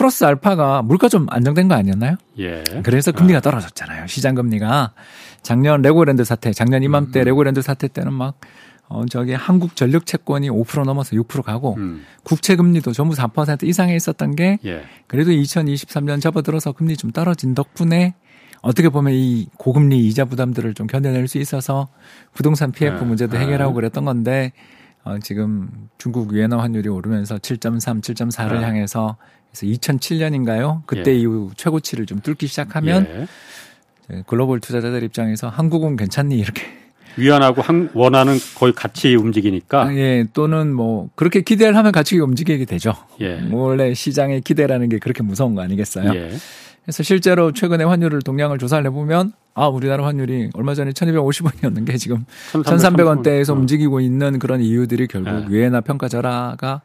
플러스 0.00 0.24
알파가 0.24 0.80
물가 0.80 1.10
좀 1.10 1.26
안정된 1.28 1.68
거 1.68 1.74
아니었나요? 1.74 2.16
예. 2.38 2.64
그래서 2.82 3.12
금리가 3.12 3.40
떨어졌잖아요. 3.40 4.06
시장 4.06 4.34
금리가 4.34 4.94
작년 5.42 5.82
레고랜드 5.82 6.24
사태, 6.24 6.54
작년 6.54 6.80
음. 6.80 6.84
이맘때 6.84 7.22
레고랜드 7.22 7.60
사태 7.60 7.86
때는 7.86 8.14
막 8.14 8.40
어, 8.88 9.04
저기 9.10 9.34
한국 9.34 9.76
전력 9.76 10.06
채권이 10.06 10.48
5% 10.48 10.84
넘어서 10.84 11.14
6% 11.16 11.42
가고 11.42 11.74
음. 11.76 12.02
국채 12.22 12.56
금리도 12.56 12.92
전부 12.92 13.14
4% 13.14 13.64
이상에 13.64 13.94
있었던 13.94 14.36
게 14.36 14.58
예. 14.64 14.84
그래도 15.06 15.32
2023년 15.32 16.22
접어들어서 16.22 16.72
금리 16.72 16.96
좀 16.96 17.10
떨어진 17.10 17.54
덕분에 17.54 18.14
어떻게 18.62 18.88
보면 18.88 19.12
이 19.12 19.48
고금리 19.58 19.98
이자 20.08 20.24
부담들을 20.24 20.72
좀 20.72 20.86
견뎌낼 20.86 21.28
수 21.28 21.36
있어서 21.36 21.88
부동산 22.32 22.72
PF 22.72 23.00
네. 23.00 23.04
문제도 23.04 23.36
네. 23.36 23.44
해결하고 23.44 23.74
그랬던 23.74 24.06
건데 24.06 24.52
어, 25.04 25.18
지금 25.18 25.68
중국 25.98 26.32
위엔화 26.32 26.58
환율이 26.58 26.88
오르면서 26.88 27.36
7.3, 27.36 28.00
7.4를 28.00 28.60
네. 28.60 28.64
향해서 28.64 29.18
그래서 29.52 29.66
2007년인가요? 29.66 30.82
그때 30.86 31.12
예. 31.12 31.16
이후 31.16 31.50
최고치를 31.56 32.06
좀 32.06 32.20
뚫기 32.20 32.46
시작하면 32.46 33.28
예. 34.12 34.22
글로벌 34.26 34.60
투자자들 34.60 35.02
입장에서 35.02 35.48
한국은 35.48 35.96
괜찮니 35.96 36.36
이렇게 36.38 36.62
위안하고 37.16 37.60
한, 37.62 37.90
원화는 37.92 38.38
거의 38.56 38.72
같이 38.72 39.14
움직이니까. 39.14 39.82
아, 39.82 39.94
예 39.94 40.26
또는 40.32 40.72
뭐 40.72 41.10
그렇게 41.14 41.42
기대를 41.42 41.76
하면 41.76 41.92
같이 41.92 42.18
움직이게 42.18 42.64
되죠. 42.64 42.94
예. 43.20 43.40
원래 43.50 43.94
시장의 43.94 44.42
기대라는 44.42 44.88
게 44.88 44.98
그렇게 44.98 45.22
무서운 45.22 45.54
거 45.54 45.62
아니겠어요? 45.62 46.12
예. 46.14 46.30
그래서 46.84 47.02
실제로 47.02 47.52
최근에 47.52 47.84
환율을 47.84 48.22
동향을 48.22 48.58
조사를 48.58 48.84
해보면 48.86 49.32
아 49.54 49.66
우리나라 49.66 50.06
환율이 50.06 50.50
얼마 50.54 50.74
전에 50.74 50.92
1,250원이었는 50.92 51.86
게 51.86 51.96
지금 51.98 52.24
1,300원대에서 52.52 53.50
어. 53.50 53.54
움직이고 53.54 54.00
있는 54.00 54.38
그런 54.38 54.60
이유들이 54.60 55.06
결국 55.08 55.30
네. 55.30 55.46
위엔화 55.48 55.82
평가 55.82 56.08
절하가 56.08 56.80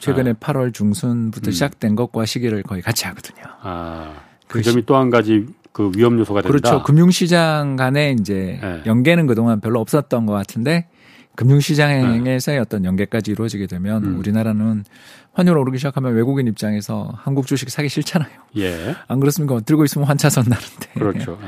최근에 0.00 0.32
네. 0.32 0.38
8월 0.38 0.74
중순부터 0.74 1.50
음. 1.50 1.52
시작된 1.52 1.94
것과 1.94 2.24
시기를 2.26 2.62
거의 2.64 2.82
같이 2.82 3.06
하거든요. 3.06 3.42
아, 3.62 4.14
그 4.48 4.58
그 4.58 4.62
점이 4.62 4.84
또 4.86 4.96
한 4.96 5.10
가지 5.10 5.46
그 5.72 5.92
위험 5.96 6.18
요소가 6.18 6.42
된다. 6.42 6.48
그렇죠. 6.58 6.82
금융시장 6.82 7.76
간에 7.76 8.16
이제 8.18 8.58
네. 8.60 8.82
연계는 8.86 9.28
그동안 9.28 9.60
별로 9.60 9.78
없었던 9.80 10.26
것 10.26 10.32
같은데 10.32 10.88
금융시장에서의 11.36 12.58
어떤 12.58 12.84
연계까지 12.84 13.30
이루어지게 13.30 13.66
되면 13.66 14.04
음. 14.04 14.18
우리나라는 14.18 14.84
환율 15.32 15.56
오르기 15.58 15.78
시작하면 15.78 16.14
외국인 16.14 16.46
입장에서 16.48 17.12
한국 17.16 17.46
주식 17.46 17.70
사기 17.70 17.88
싫잖아요. 17.88 18.30
예. 18.58 18.96
안 19.06 19.20
그렇습니까? 19.20 19.60
들고 19.60 19.84
있으면 19.84 20.08
환차선 20.08 20.44
나는데. 20.48 20.86
그렇죠. 20.94 21.38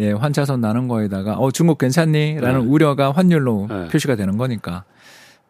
예. 0.00 0.06
예, 0.06 0.12
환차선 0.12 0.60
나는 0.60 0.88
거에다가 0.88 1.34
어 1.34 1.50
중국 1.50 1.78
괜찮니? 1.78 2.38
라는 2.40 2.62
네. 2.62 2.66
우려가 2.66 3.12
환율로 3.12 3.66
네. 3.70 3.88
표시가 3.88 4.16
되는 4.16 4.36
거니까 4.36 4.84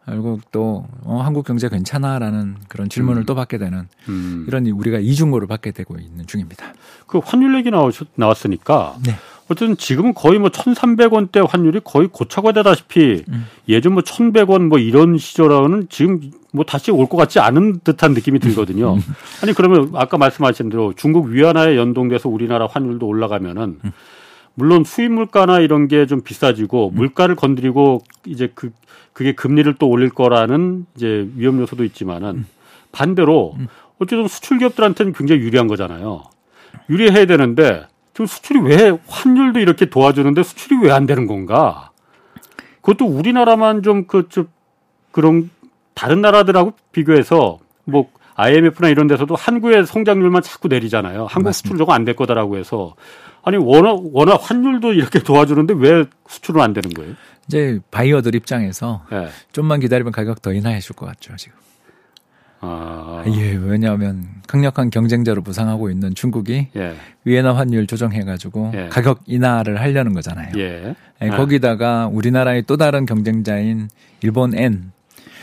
결국 0.08 0.40
또 0.52 0.86
어, 1.02 1.20
한국 1.22 1.46
경제 1.46 1.68
괜찮아라는 1.68 2.56
그런 2.68 2.88
질문을 2.88 3.22
음. 3.22 3.26
또 3.26 3.34
받게 3.34 3.58
되는 3.58 3.88
음. 4.08 4.44
이런 4.48 4.66
우리가 4.66 4.98
이중고를 4.98 5.46
받게 5.46 5.72
되고 5.72 5.96
있는 5.98 6.26
중입니다. 6.26 6.72
그 7.06 7.18
환율 7.22 7.54
얘기 7.56 7.70
나오셨, 7.70 8.08
나왔으니까 8.14 8.96
네. 9.04 9.12
어쨌든 9.50 9.76
지금은 9.76 10.14
거의 10.14 10.38
뭐 10.38 10.50
1,300원대 10.50 11.46
환율이 11.48 11.80
거의 11.84 12.08
고착화 12.08 12.52
되다시피 12.52 13.24
음. 13.28 13.46
예전 13.68 13.94
뭐 13.94 14.02
1,100원 14.02 14.68
뭐 14.68 14.78
이런 14.78 15.16
시절하고는 15.18 15.88
지금 15.90 16.20
뭐 16.52 16.64
다시 16.64 16.90
올 16.90 17.06
것 17.06 17.16
같지 17.16 17.38
않은 17.40 17.80
듯한 17.84 18.12
느낌이 18.12 18.38
들거든요. 18.40 18.94
음. 18.94 19.00
아니 19.42 19.52
그러면 19.52 19.90
아까 19.94 20.16
말씀하신 20.18 20.70
대로 20.70 20.92
중국 20.96 21.26
위안화에 21.28 21.76
연동돼서 21.76 22.28
우리나라 22.28 22.66
환율도 22.66 23.06
올라가면은 23.06 23.78
음. 23.84 23.92
물론 24.58 24.82
수입 24.84 25.12
물가나 25.12 25.60
이런 25.60 25.86
게 25.86 26.06
좀 26.06 26.20
비싸지고 26.20 26.90
물가를 26.90 27.36
건드리고 27.36 28.02
이제 28.26 28.50
그 28.54 28.72
그게 29.12 29.32
금리를 29.32 29.72
또 29.78 29.88
올릴 29.88 30.10
거라는 30.10 30.86
이제 30.96 31.28
위험 31.36 31.60
요소도 31.60 31.84
있지만은 31.84 32.44
반대로 32.92 33.54
어쨌든 33.98 34.26
수출 34.28 34.58
기업들한테는 34.58 35.12
굉장히 35.12 35.42
유리한 35.42 35.66
거잖아요. 35.68 36.24
유리해야 36.90 37.26
되는데 37.26 37.86
지금 38.14 38.26
수출이 38.26 38.60
왜 38.60 38.98
환율도 39.06 39.60
이렇게 39.60 39.86
도와주는데 39.86 40.42
수출이 40.42 40.78
왜 40.82 40.90
안 40.92 41.06
되는 41.06 41.26
건가? 41.26 41.90
그것도 42.80 43.06
우리나라만 43.06 43.82
좀그좀 43.82 44.48
그런 45.12 45.50
다른 45.94 46.20
나라들하고 46.20 46.72
비교해서 46.92 47.58
뭐 47.84 48.08
IMF나 48.40 48.88
이런 48.88 49.08
데서도 49.08 49.34
한국의 49.34 49.84
성장률만 49.86 50.42
자꾸 50.42 50.68
내리잖아요. 50.68 51.26
한국. 51.26 51.52
수출 51.52 51.76
저거 51.76 51.92
안 51.92 52.04
될 52.04 52.14
거다라고 52.14 52.56
해서 52.56 52.94
아니 53.42 53.56
워낙 53.56 53.98
워낙 54.12 54.38
환율도 54.40 54.92
이렇게 54.92 55.18
도와주는데 55.18 55.74
왜 55.76 56.04
수출은 56.28 56.60
안 56.62 56.72
되는 56.72 56.88
거예요? 56.90 57.14
이제 57.48 57.80
바이어들 57.90 58.34
입장에서 58.36 59.02
예. 59.12 59.28
좀만 59.52 59.80
기다리면 59.80 60.12
가격 60.12 60.40
더 60.42 60.52
인하해 60.52 60.78
줄 60.80 60.94
것 60.94 61.06
같죠, 61.06 61.34
지금. 61.36 61.58
아, 62.60 63.22
예, 63.28 63.52
왜냐하면 63.54 64.24
강력한 64.48 64.90
경쟁자로 64.90 65.42
부상하고 65.42 65.90
있는 65.90 66.14
중국이 66.14 66.68
예. 66.76 66.94
위엔화 67.24 67.54
환율 67.56 67.86
조정해가지고 67.86 68.72
예. 68.74 68.88
가격 68.88 69.20
인하를 69.26 69.80
하려는 69.80 70.12
거잖아요. 70.12 70.52
예. 70.58 70.94
예, 71.22 71.28
아. 71.30 71.36
거기다가 71.36 72.08
우리나라의 72.08 72.64
또 72.66 72.76
다른 72.76 73.06
경쟁자인 73.06 73.88
일본 74.22 74.56
엔 74.58 74.92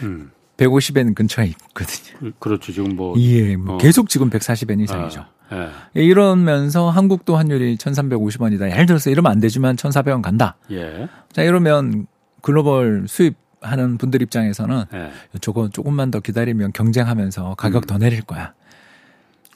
음. 0.04 0.30
150엔 0.58 1.16
근처에 1.16 1.46
있거든요. 1.48 2.18
그- 2.20 2.32
그렇죠. 2.40 2.72
지금 2.72 2.96
뭐 2.96 3.16
예, 3.20 3.56
뭐 3.56 3.76
어. 3.76 3.78
계속 3.78 4.10
지금 4.10 4.30
140엔 4.30 4.82
이상이죠. 4.82 5.26
아, 5.50 5.56
예. 5.56 5.70
예, 5.98 6.04
이러면서 6.04 6.90
한국도 6.90 7.36
환율이 7.36 7.78
1,350원이다. 7.78 8.72
예를 8.72 8.86
들어서 8.86 9.10
이러면 9.10 9.32
안 9.32 9.40
되지만 9.40 9.76
1,400원 9.76 10.22
간다. 10.22 10.56
예. 10.72 11.08
자, 11.32 11.44
이러면 11.44 12.08
글로벌 12.42 13.06
수입 13.08 13.36
하는 13.62 13.98
분들 13.98 14.22
입장에서는 14.22 14.86
예. 14.94 15.12
저거 15.42 15.70
조금만 15.70 16.12
더 16.12 16.20
기다리면 16.20 16.72
경쟁하면서 16.74 17.56
가격 17.56 17.84
음. 17.84 17.88
더 17.88 17.98
내릴 17.98 18.22
거야. 18.22 18.54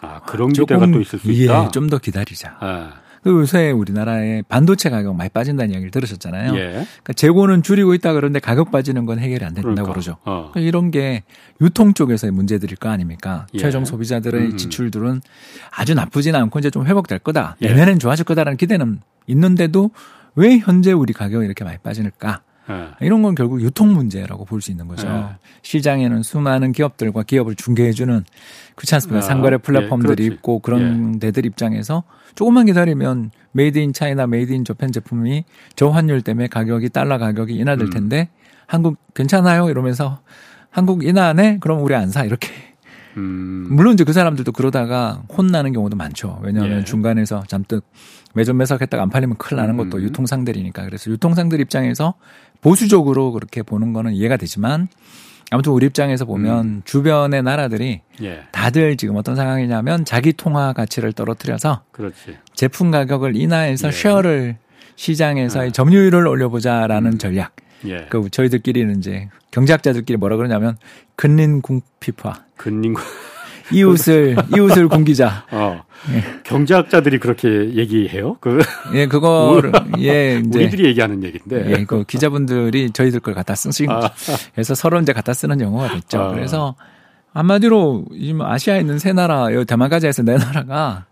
아, 0.01 0.21
그런 0.21 0.51
기대가 0.53 0.85
또 0.89 0.99
있을 1.01 1.19
수 1.19 1.29
있다. 1.31 1.65
예, 1.65 1.71
좀 1.71 1.89
더 1.89 1.97
기다리자. 1.97 2.57
예. 2.63 3.08
그 3.23 3.29
요새 3.31 3.71
우리나라의 3.71 4.43
반도체 4.43 4.89
가격 4.89 5.15
많이 5.15 5.29
빠진다는 5.29 5.71
이야기를 5.71 5.91
들으셨잖아요. 5.91 6.55
예. 6.55 6.69
그러니까 6.69 7.13
재고는 7.13 7.63
줄이고 7.63 7.93
있다 7.93 8.13
그러는데 8.13 8.39
가격 8.39 8.71
빠지는 8.71 9.05
건 9.05 9.19
해결이 9.19 9.43
안 9.43 9.53
된다고 9.53 9.73
그러니까. 9.75 9.93
그러죠. 9.93 10.17
어. 10.23 10.49
그러니까 10.51 10.59
이런 10.61 10.91
게 10.91 11.23
유통 11.61 11.93
쪽에서의 11.93 12.31
문제들일 12.31 12.77
거 12.77 12.89
아닙니까? 12.89 13.47
예. 13.53 13.59
최종 13.59 13.85
소비자들의 13.85 14.41
음. 14.41 14.57
지출들은 14.57 15.21
아주 15.71 15.93
나쁘지는 15.93 16.39
않고 16.39 16.59
이제 16.59 16.69
좀 16.69 16.85
회복될 16.85 17.19
거다. 17.19 17.57
예. 17.61 17.67
내년엔 17.69 17.99
좋아질 17.99 18.25
거다라는 18.25 18.57
기대는 18.57 18.99
있는데도 19.27 19.91
왜 20.35 20.57
현재 20.57 20.91
우리 20.91 21.13
가격이 21.13 21.45
이렇게 21.45 21.63
많이 21.63 21.77
빠질까? 21.79 22.41
예. 22.69 22.89
이런 23.01 23.21
건 23.23 23.35
결국 23.35 23.61
유통 23.61 23.93
문제라고 23.93 24.45
볼 24.45 24.61
수 24.61 24.71
있는 24.71 24.87
거죠. 24.87 25.07
예. 25.07 25.25
시장에는 25.63 26.21
수많은 26.23 26.71
기업들과 26.71 27.23
기업을 27.23 27.55
중개해주는 27.55 28.23
그렇지 28.75 28.95
않습니까? 28.95 29.19
아, 29.19 29.21
상거래 29.21 29.55
예, 29.55 29.57
플랫폼들이 29.57 30.23
그렇지. 30.23 30.35
있고 30.35 30.59
그런 30.59 31.19
데들 31.19 31.45
입장에서 31.45 32.03
조금만 32.35 32.65
기다리면 32.67 33.31
made 33.51 33.77
in 33.79 33.93
China 33.93 34.27
made 34.27 34.51
in 34.53 34.63
Japan 34.65 34.91
제품이 34.91 35.43
저환율 35.75 36.21
때문에 36.21 36.47
가격이 36.47 36.89
달러 36.89 37.17
가격이 37.17 37.55
인하될 37.55 37.87
음. 37.87 37.89
텐데 37.89 38.29
한국 38.67 38.97
괜찮아요 39.15 39.69
이러면서 39.69 40.19
한국 40.69 41.03
인하네 41.03 41.57
그럼 41.59 41.81
우리 41.83 41.95
안 41.95 42.09
사 42.11 42.23
이렇게 42.23 42.49
음. 43.17 43.67
물론 43.71 43.93
이제 43.95 44.03
그 44.03 44.13
사람들도 44.13 44.51
그러다가 44.51 45.23
혼나는 45.35 45.73
경우도 45.73 45.97
많죠. 45.97 46.39
왜냐하면 46.43 46.79
예. 46.79 46.83
중간에서 46.83 47.43
잔뜩 47.47 47.83
매점 48.35 48.57
매석했다가 48.57 49.01
안 49.01 49.09
팔리면 49.09 49.37
큰일 49.37 49.61
나는 49.61 49.77
것도 49.77 49.97
음. 49.97 50.03
유통상들이니까. 50.03 50.85
그래서 50.85 51.09
유통상들 51.09 51.59
입장에서 51.59 52.13
보수적으로 52.61 53.31
그렇게 53.31 53.63
보는 53.63 53.93
거는 53.93 54.13
이해가 54.13 54.37
되지만 54.37 54.87
아무튼 55.51 55.71
우리 55.71 55.87
입장에서 55.87 56.25
보면 56.25 56.83
주변의 56.85 57.41
나라들이 57.41 58.01
예. 58.21 58.43
다들 58.51 58.97
지금 58.97 59.15
어떤 59.15 59.35
상황이냐면 59.35 60.05
자기 60.05 60.31
통화 60.33 60.73
가치를 60.73 61.13
떨어뜨려서 61.13 61.83
그렇지. 61.91 62.37
제품 62.53 62.91
가격을 62.91 63.35
인하해서 63.35 63.87
예. 63.87 63.91
쉐어를 63.91 64.57
시장에서의 64.95 65.69
아. 65.69 65.71
점유율을 65.71 66.27
올려보자라는 66.27 67.17
전략. 67.17 67.55
예. 67.85 68.05
그 68.09 68.29
저희들끼리는 68.29 68.99
이제 68.99 69.29
경제학자들끼리 69.51 70.17
뭐라 70.17 70.35
그러냐면 70.35 70.77
근린궁피파 71.15 72.45
근린과 72.57 73.01
이웃을 73.71 74.37
이웃을 74.55 74.87
굶기자. 74.87 75.45
어. 75.51 75.83
예. 76.13 76.23
경제학자들이 76.43 77.19
그렇게 77.19 77.73
얘기해요. 77.75 78.37
그 78.39 78.59
예, 78.95 79.07
그거를 79.07 79.71
예 79.99 80.41
이제 80.45 80.59
우리들이 80.59 80.85
얘기하는 80.85 81.23
얘기인데. 81.23 81.71
예, 81.71 81.85
그 81.85 82.03
기자분들이 82.05 82.91
저희들 82.91 83.19
걸 83.19 83.33
갖다 83.33 83.53
쓰신 83.55 83.87
거죠. 83.87 84.09
그래서 84.53 84.75
서로 84.75 84.99
이제 85.01 85.11
갖다 85.11 85.33
쓰는 85.33 85.59
용어가 85.59 85.93
됐죠. 85.93 86.21
아. 86.21 86.27
그래서 86.29 86.75
한마디로 87.33 88.05
지금 88.17 88.41
아시아에 88.41 88.79
있는 88.79 88.97
세 88.97 89.13
나라, 89.13 89.53
여기 89.53 89.65
대만까지 89.65 90.07
해서 90.07 90.23
네 90.23 90.37
나라가 90.37 91.05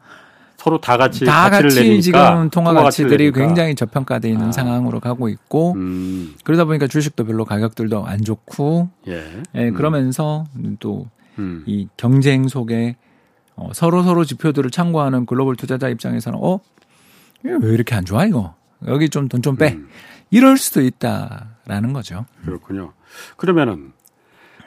서로 0.58 0.82
다 0.82 0.98
같이 0.98 1.24
다 1.24 1.50
같이 1.50 1.76
내리니까, 1.76 2.02
지금 2.02 2.50
통화 2.50 2.74
가치들이 2.74 3.26
내니까. 3.26 3.40
굉장히 3.40 3.76
저평가돼 3.76 4.30
있는 4.30 4.48
아. 4.48 4.52
상황으로 4.52 5.00
가고 5.00 5.30
있고 5.30 5.74
음. 5.74 6.34
그러다 6.44 6.66
보니까 6.66 6.88
주식도 6.88 7.26
별로 7.26 7.46
가격들도 7.46 8.06
안 8.06 8.24
좋고 8.24 8.90
예. 9.08 9.24
예, 9.56 9.68
음. 9.68 9.74
그러면서 9.76 10.46
또 10.80 11.06
음. 11.40 11.64
이 11.66 11.88
경쟁 11.98 12.48
속에 12.48 12.96
어, 13.56 13.72
서로 13.74 14.04
서로 14.04 14.24
지표들을 14.24 14.70
참고하는 14.72 15.26
글로벌 15.26 15.56
투자자 15.56 15.90
입장에서는 15.90 16.40
어? 16.42 16.60
왜 17.44 17.74
이렇게 17.74 17.96
안 17.96 18.06
좋아 18.06 18.26
이거? 18.26 18.56
여기 18.88 19.10
좀 19.10 19.28
돈 19.30 19.42
좀 19.42 19.56
빼. 19.56 19.74
음. 19.74 19.88
이럴 20.30 20.58
수도 20.58 20.82
있다라는 20.82 21.94
거죠. 21.94 22.26
그렇군요. 22.46 22.94
그러면은 23.38 23.94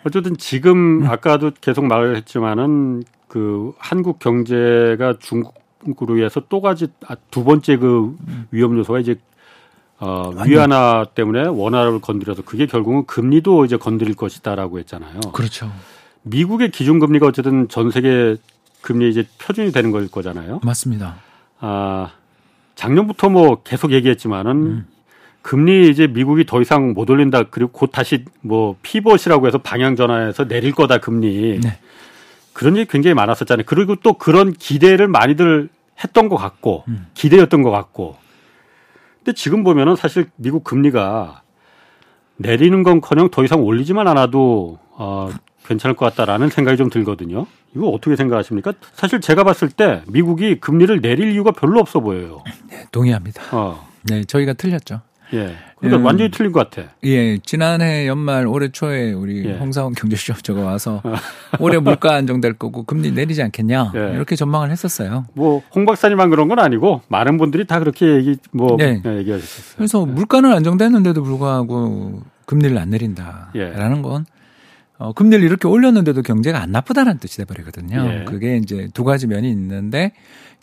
어쨌든 0.04 0.36
지금 0.38 1.02
음. 1.02 1.06
아까도 1.06 1.50
계속 1.60 1.84
말을 1.86 2.16
했지만은 2.16 3.04
그 3.28 3.72
한국 3.78 4.18
경제가 4.18 5.18
중국으로 5.20 6.16
인해서 6.16 6.42
또 6.48 6.60
가지 6.60 6.88
아, 7.06 7.14
두 7.30 7.44
번째 7.44 7.76
그 7.76 8.16
위험 8.50 8.76
요소가 8.78 8.98
이제 8.98 9.16
어, 9.98 10.32
위안화 10.46 11.06
때문에 11.14 11.46
원화를 11.46 12.00
건드려서 12.00 12.42
그게 12.42 12.64
결국은 12.66 13.04
금리도 13.04 13.66
이제 13.66 13.76
건드릴 13.76 14.14
것이다라고 14.14 14.78
했잖아요. 14.78 15.20
그렇죠. 15.34 15.70
미국의 16.22 16.70
기준금리가 16.70 17.26
어쨌든 17.26 17.68
전 17.68 17.90
세계 17.90 18.36
금리 18.82 19.10
이제 19.10 19.26
표준이 19.38 19.72
되는 19.72 19.90
걸 19.90 20.08
거잖아요. 20.08 20.60
맞습니다. 20.62 21.16
아, 21.60 22.12
작년부터 22.74 23.28
뭐 23.28 23.62
계속 23.62 23.92
얘기했지만은 23.92 24.52
음. 24.52 24.86
금리 25.42 25.88
이제 25.88 26.06
미국이 26.06 26.44
더 26.44 26.60
이상 26.60 26.92
못 26.92 27.08
올린다. 27.08 27.44
그리고 27.44 27.70
곧 27.72 27.90
다시 27.92 28.24
뭐 28.40 28.76
피벗이라고 28.82 29.46
해서 29.46 29.58
방향 29.58 29.96
전환해서 29.96 30.46
내릴 30.46 30.72
거다 30.72 30.98
금리. 30.98 31.60
네. 31.62 31.78
그런 32.52 32.76
얘기 32.76 32.90
굉장히 32.90 33.14
많았었잖아요. 33.14 33.64
그리고 33.66 33.96
또 33.96 34.14
그런 34.14 34.52
기대를 34.52 35.08
많이들 35.08 35.68
했던 36.02 36.28
것 36.28 36.36
같고 36.36 36.84
음. 36.88 37.06
기대였던 37.14 37.62
것 37.62 37.70
같고. 37.70 38.16
근데 39.18 39.32
지금 39.34 39.64
보면은 39.64 39.96
사실 39.96 40.30
미국 40.36 40.64
금리가 40.64 41.42
내리는 42.36 42.82
건커녕 42.82 43.30
더 43.30 43.44
이상 43.44 43.62
올리지만 43.62 44.08
않아도 44.08 44.78
어, 44.92 45.30
괜찮을 45.66 45.94
것 45.96 46.06
같다라는 46.06 46.48
생각이 46.50 46.76
좀 46.76 46.90
들거든요. 46.90 47.46
이거 47.76 47.88
어떻게 47.88 48.16
생각하십니까? 48.16 48.72
사실 48.94 49.20
제가 49.20 49.44
봤을 49.44 49.68
때 49.68 50.02
미국이 50.08 50.58
금리를 50.60 51.00
내릴 51.00 51.32
이유가 51.32 51.52
별로 51.52 51.80
없어 51.80 52.00
보여요. 52.00 52.42
네, 52.68 52.84
동의합니다. 52.90 53.42
어, 53.56 53.86
네, 54.02 54.24
저희가 54.24 54.54
틀렸죠. 54.54 55.00
예. 55.32 55.54
그러니까 55.78 56.00
음. 56.00 56.04
완전히 56.06 56.30
틀린 56.32 56.50
것 56.50 56.68
같아. 56.68 56.90
예, 57.04 57.38
지난해 57.38 58.08
연말 58.08 58.48
올해 58.48 58.68
초에 58.68 59.12
우리 59.12 59.44
예. 59.46 59.52
홍사원 59.56 59.94
경제쇼 59.94 60.34
저거 60.42 60.62
와서 60.64 61.00
올해 61.60 61.78
물가 61.78 62.16
안정될 62.16 62.54
거고 62.54 62.82
금리 62.82 63.12
내리지 63.12 63.40
않겠냐 63.44 63.92
예. 63.94 63.98
이렇게 64.14 64.34
전망을 64.34 64.72
했었어요. 64.72 65.26
뭐 65.34 65.62
홍 65.70 65.84
박사님만 65.86 66.30
그런 66.30 66.48
건 66.48 66.58
아니고 66.58 67.02
많은 67.06 67.38
분들이 67.38 67.64
다 67.64 67.78
그렇게 67.78 68.16
얘기 68.16 68.36
뭐 68.50 68.76
네. 68.76 69.00
예, 69.06 69.18
얘기하셨어요. 69.18 69.76
그래서 69.76 70.04
물가는 70.04 70.52
안정됐는데도 70.52 71.22
불구하고 71.22 72.22
금리를 72.46 72.76
안 72.76 72.90
내린다라는 72.90 73.52
예. 73.54 74.02
건 74.02 74.26
어, 75.00 75.14
금리를 75.14 75.42
이렇게 75.42 75.66
올렸는데도 75.66 76.20
경제가 76.20 76.60
안 76.60 76.72
나쁘다는 76.72 77.18
뜻이 77.18 77.38
돼버리거든요. 77.38 78.20
예. 78.20 78.24
그게 78.24 78.58
이제 78.58 78.88
두 78.92 79.02
가지 79.02 79.26
면이 79.26 79.50
있는데 79.50 80.12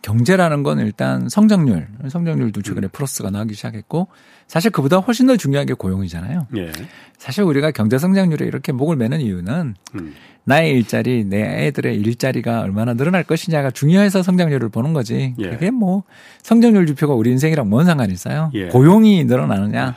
경제라는 0.04 0.62
건 0.62 0.78
일단 0.78 1.28
성장률, 1.28 1.88
성장률도 2.08 2.62
최근에 2.62 2.86
음. 2.86 2.89
플러스가 2.93 3.32
나기 3.32 3.56
시작했고 3.56 4.08
사실 4.45 4.69
그보다 4.69 4.97
훨씬 4.97 5.26
더 5.26 5.38
중요한 5.38 5.65
게 5.65 5.73
고용이잖아요. 5.73 6.47
예. 6.56 6.71
사실 7.17 7.43
우리가 7.45 7.71
경제 7.71 7.97
성장률에 7.97 8.45
이렇게 8.45 8.71
목을 8.71 8.95
매는 8.95 9.21
이유는 9.21 9.73
음. 9.95 10.13
나의 10.43 10.71
일자리, 10.71 11.26
내 11.26 11.65
애들의 11.65 11.97
일자리가 11.97 12.62
얼마나 12.62 12.93
늘어날 12.93 13.23
것이냐가 13.23 13.71
중요해서 13.71 14.21
성장률을 14.21 14.69
보는 14.69 14.93
거지. 14.93 15.34
예. 15.39 15.50
그게 15.50 15.71
뭐 15.71 16.04
성장률 16.43 16.86
지표가 16.86 17.15
우리 17.15 17.32
인생이랑 17.32 17.67
뭔 17.67 17.86
상관이 17.86 18.13
있어요? 18.13 18.52
예. 18.54 18.67
고용이 18.67 19.26
늘어나느냐, 19.26 19.95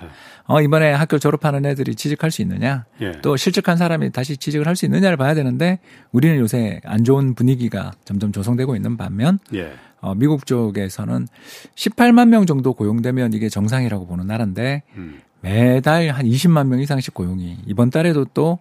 어, 0.51 0.61
이번에 0.61 0.93
학교 0.93 1.19
졸업하는 1.19 1.65
애들이 1.65 1.95
취직할 1.95 2.31
수 2.31 2.43
있느냐, 2.43 2.85
예. 3.01 3.13
또 3.23 3.37
실직한 3.37 3.77
사람이 3.77 4.11
다시 4.11 4.37
취직을 4.37 4.67
할 4.67 4.75
수 4.75 4.85
있느냐를 4.87 5.17
봐야 5.17 5.35
되는데 5.35 5.79
우리는 6.13 6.37
요새 6.39 6.81
안 6.85 7.05
좋은 7.05 7.35
분위기가 7.35 7.93
점점 8.05 8.33
조성되고 8.33 8.75
있는 8.77 8.97
반면 8.97 9.39
예. 9.55 9.73
어, 10.01 10.15
미국 10.15 10.47
쪽에서는 10.47 11.27
18만 11.75 12.29
명 12.29 12.47
정도 12.47 12.73
고용되면 12.73 13.33
이게 13.35 13.49
정상이라고 13.49 14.07
보는 14.07 14.27
나라인데 14.27 14.83
음. 14.97 15.21
매달 15.41 16.09
한 16.09 16.25
20만 16.27 16.67
명 16.69 16.81
이상씩 16.81 17.15
고용이 17.15 17.59
이번 17.67 17.91
달에도 17.91 18.25
또 18.25 18.59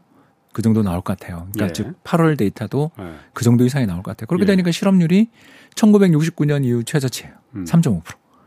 그 0.52 0.62
정도 0.62 0.82
나올 0.82 1.02
것 1.02 1.18
같아요. 1.18 1.48
그러니까 1.54 1.66
예. 1.68 1.74
즉 1.74 2.04
8월 2.04 2.38
데이터도 2.38 2.92
예. 3.00 3.14
그 3.34 3.44
정도 3.44 3.66
이상이 3.66 3.86
나올 3.86 4.02
것 4.02 4.12
같아요. 4.12 4.28
그렇게 4.28 4.44
예. 4.44 4.48
되니까 4.48 4.72
실업률이 4.72 5.30
1969년 5.76 6.66
이후 6.66 6.84
최저치예요. 6.84 7.34
음. 7.56 7.66
3.5%. 7.66 8.04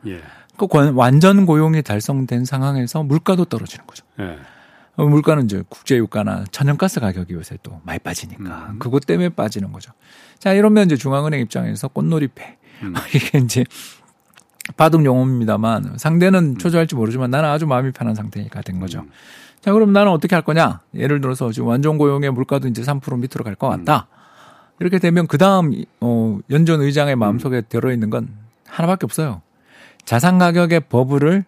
예. 0.09 0.21
그 0.57 0.67
관- 0.67 0.95
완전 0.95 1.47
고용이 1.47 1.83
달성된 1.83 2.45
상황에서 2.45 3.03
물가도 3.03 3.47
떨어지는 3.47 3.87
거죠. 3.87 4.05
예. 4.21 4.39
어, 4.97 5.07
물가는 5.07 5.43
이제 5.45 5.63
국제유가나 5.69 6.45
천연가스 6.51 7.01
가격이 7.01 7.33
요새 7.35 7.57
또 7.63 7.81
많이 7.85 7.99
빠지니까 7.99 8.69
음. 8.73 8.79
그것 8.79 9.07
때문에 9.07 9.31
빠지는 9.31 9.73
거죠. 9.73 9.93
자 10.39 10.53
이러면 10.53 10.87
이제 10.87 10.97
중앙은행 10.97 11.41
입장에서 11.41 11.89
꽃놀이패 11.89 12.59
음. 12.83 12.95
이게 13.15 13.39
이제 13.39 13.65
바둑 14.77 15.05
용어입니다만 15.05 15.95
상대는 15.97 16.59
초조할지 16.59 16.95
모르지만 16.95 17.31
나는 17.31 17.49
아주 17.49 17.67
마음이 17.67 17.93
편한 17.93 18.15
상태가 18.15 18.61
된 18.61 18.79
거죠. 18.81 19.01
음. 19.01 19.11
자 19.61 19.73
그럼 19.73 19.93
나는 19.93 20.13
어떻게 20.13 20.35
할 20.37 20.45
거냐? 20.45 20.81
예를 20.95 21.21
들어서 21.23 21.51
지금 21.53 21.69
완전 21.69 21.97
고용의 21.97 22.31
물가도 22.31 22.69
이제 22.69 22.83
3% 22.83 23.19
밑으로 23.19 23.45
갈 23.45 23.55
것 23.55 23.69
같다. 23.69 24.09
이렇게 24.81 24.99
되면 24.99 25.27
그 25.27 25.39
다음 25.39 25.73
어, 26.01 26.39
연준 26.51 26.81
의장의 26.83 27.17
마음속에 27.17 27.63
들어있는 27.63 28.11
건 28.11 28.29
하나밖에 28.67 29.05
없어요. 29.07 29.41
자산 30.05 30.39
가격의 30.39 30.81
버블을 30.89 31.45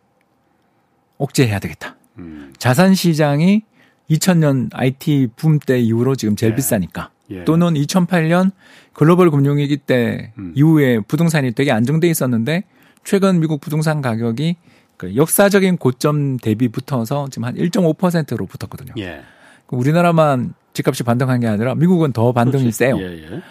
억제해야 1.19 1.59
되겠다. 1.59 1.97
음. 2.19 2.53
자산 2.59 2.95
시장이 2.95 3.63
2000년 4.11 4.69
IT 4.73 5.29
붐 5.37 5.59
때 5.59 5.79
이후로 5.81 6.15
지금 6.17 6.37
제일 6.37 6.53
예. 6.53 6.57
비싸니까 6.57 7.11
예. 7.31 7.45
또는 7.45 7.75
2008년 7.75 8.53
글로벌 8.93 9.31
금융위기 9.31 9.79
때 9.79 10.33
음. 10.39 10.53
이후에 10.55 11.01
부동산이 11.01 11.53
되게 11.53 11.73
안정돼 11.73 12.09
있었는데 12.09 12.65
최근 13.03 13.41
미국 13.41 13.61
부동산 13.61 14.03
가격이 14.03 14.57
그 14.97 15.17
역사적인 15.17 15.79
고점 15.79 16.37
대비 16.39 16.69
붙어서 16.69 17.29
지금 17.31 17.45
한 17.45 17.55
1.5%로 17.57 18.47
붙었거든요. 18.47 18.93
예. 18.99 19.23
그 19.67 19.77
우리나라만 19.77 20.55
집값이 20.75 21.03
반등한 21.03 21.41
게 21.41 21.47
아니라 21.47 21.75
미국은 21.75 22.13
더 22.13 22.33
반등이 22.33 22.65
그렇지. 22.65 22.77
세요. 22.79 22.99
예, 22.99 23.25
예. 23.25 23.43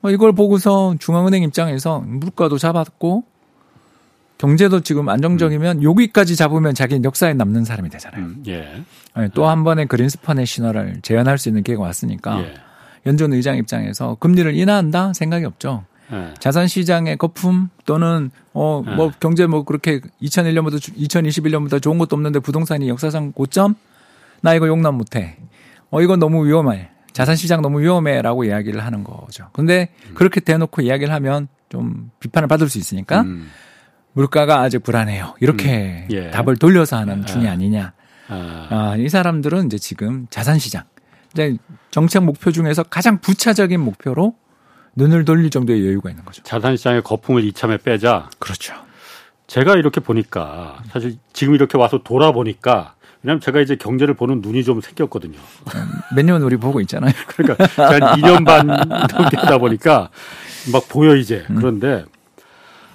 뭐 0.00 0.10
이걸 0.10 0.32
보고서 0.32 0.94
중앙은행 0.98 1.42
입장에서 1.42 2.00
물가도 2.00 2.58
잡았고 2.58 3.24
경제도 4.42 4.80
지금 4.80 5.08
안정적이면 5.08 5.84
여기까지 5.84 6.34
잡으면 6.34 6.74
자기는 6.74 7.04
역사에 7.04 7.32
남는 7.32 7.64
사람이 7.64 7.88
되잖아요. 7.90 8.24
음. 8.24 8.42
예. 8.48 8.82
또한 9.34 9.62
번의 9.62 9.86
그린스펀의 9.86 10.46
신화를 10.46 10.98
재현할 11.02 11.38
수 11.38 11.48
있는 11.48 11.62
기회가 11.62 11.84
왔으니까 11.84 12.40
예. 12.42 12.54
연준 13.06 13.32
의장 13.32 13.56
입장에서 13.56 14.16
금리를 14.16 14.52
인하한다 14.56 15.12
생각이 15.12 15.44
없죠. 15.44 15.84
예. 16.12 16.34
자산 16.40 16.66
시장의 16.66 17.18
거품 17.18 17.68
또는 17.84 18.32
어뭐 18.52 18.82
네. 18.84 19.10
경제 19.20 19.46
뭐 19.46 19.62
그렇게 19.62 20.00
2001년부터 20.20 20.92
2021년보다 20.92 21.80
좋은 21.80 21.98
것도 21.98 22.16
없는데 22.16 22.40
부동산이 22.40 22.88
역사상 22.88 23.30
고점 23.30 23.76
나 24.40 24.54
이거 24.54 24.66
용납 24.66 24.92
못해. 24.92 25.36
어 25.90 26.02
이건 26.02 26.18
너무 26.18 26.44
위험해. 26.44 26.88
자산 27.12 27.36
시장 27.36 27.62
너무 27.62 27.80
위험해라고 27.80 28.42
이야기를 28.42 28.84
하는 28.84 29.04
거죠. 29.04 29.50
근데 29.52 29.90
그렇게 30.14 30.40
대놓고 30.40 30.82
이야기를 30.82 31.14
하면 31.14 31.46
좀 31.68 32.10
비판을 32.18 32.48
받을 32.48 32.68
수 32.68 32.78
있으니까 32.78 33.20
음. 33.20 33.46
물가가 34.12 34.60
아직 34.60 34.82
불안해요. 34.82 35.34
이렇게 35.40 36.06
음. 36.08 36.08
예. 36.10 36.30
답을 36.30 36.56
돌려서 36.56 36.96
하는 36.96 37.24
중이 37.24 37.48
아니냐. 37.48 37.92
아. 38.28 38.66
아, 38.70 38.96
이 38.98 39.08
사람들은 39.08 39.66
이제 39.66 39.78
지금 39.78 40.26
자산 40.30 40.58
시장, 40.58 40.84
이제 41.32 41.56
정책 41.90 42.22
목표 42.24 42.50
중에서 42.50 42.82
가장 42.82 43.20
부차적인 43.20 43.80
목표로 43.80 44.34
눈을 44.96 45.24
돌릴 45.24 45.50
정도의 45.50 45.84
여유가 45.86 46.10
있는 46.10 46.24
거죠. 46.24 46.42
자산 46.42 46.76
시장의 46.76 47.02
거품을 47.02 47.44
이참에 47.44 47.78
빼자. 47.78 48.28
그렇죠. 48.38 48.74
제가 49.46 49.74
이렇게 49.74 50.00
보니까 50.00 50.82
사실 50.90 51.16
지금 51.32 51.54
이렇게 51.54 51.76
와서 51.76 52.00
돌아보니까 52.02 52.94
왜냐하면 53.22 53.40
제가 53.40 53.60
이제 53.60 53.76
경제를 53.76 54.14
보는 54.14 54.40
눈이 54.40 54.64
좀 54.64 54.80
생겼거든요. 54.80 55.38
몇 56.14 56.24
년 56.24 56.42
우리 56.42 56.56
보고 56.56 56.80
있잖아요. 56.82 57.12
그러니까 57.28 57.64
한 57.88 58.00
2년 58.20 58.44
반 58.46 58.66
넘게 59.12 59.36
하다 59.36 59.58
보니까 59.58 60.10
막 60.72 60.88
보여 60.88 61.16
이제. 61.16 61.44
음. 61.50 61.56
그런데 61.56 62.04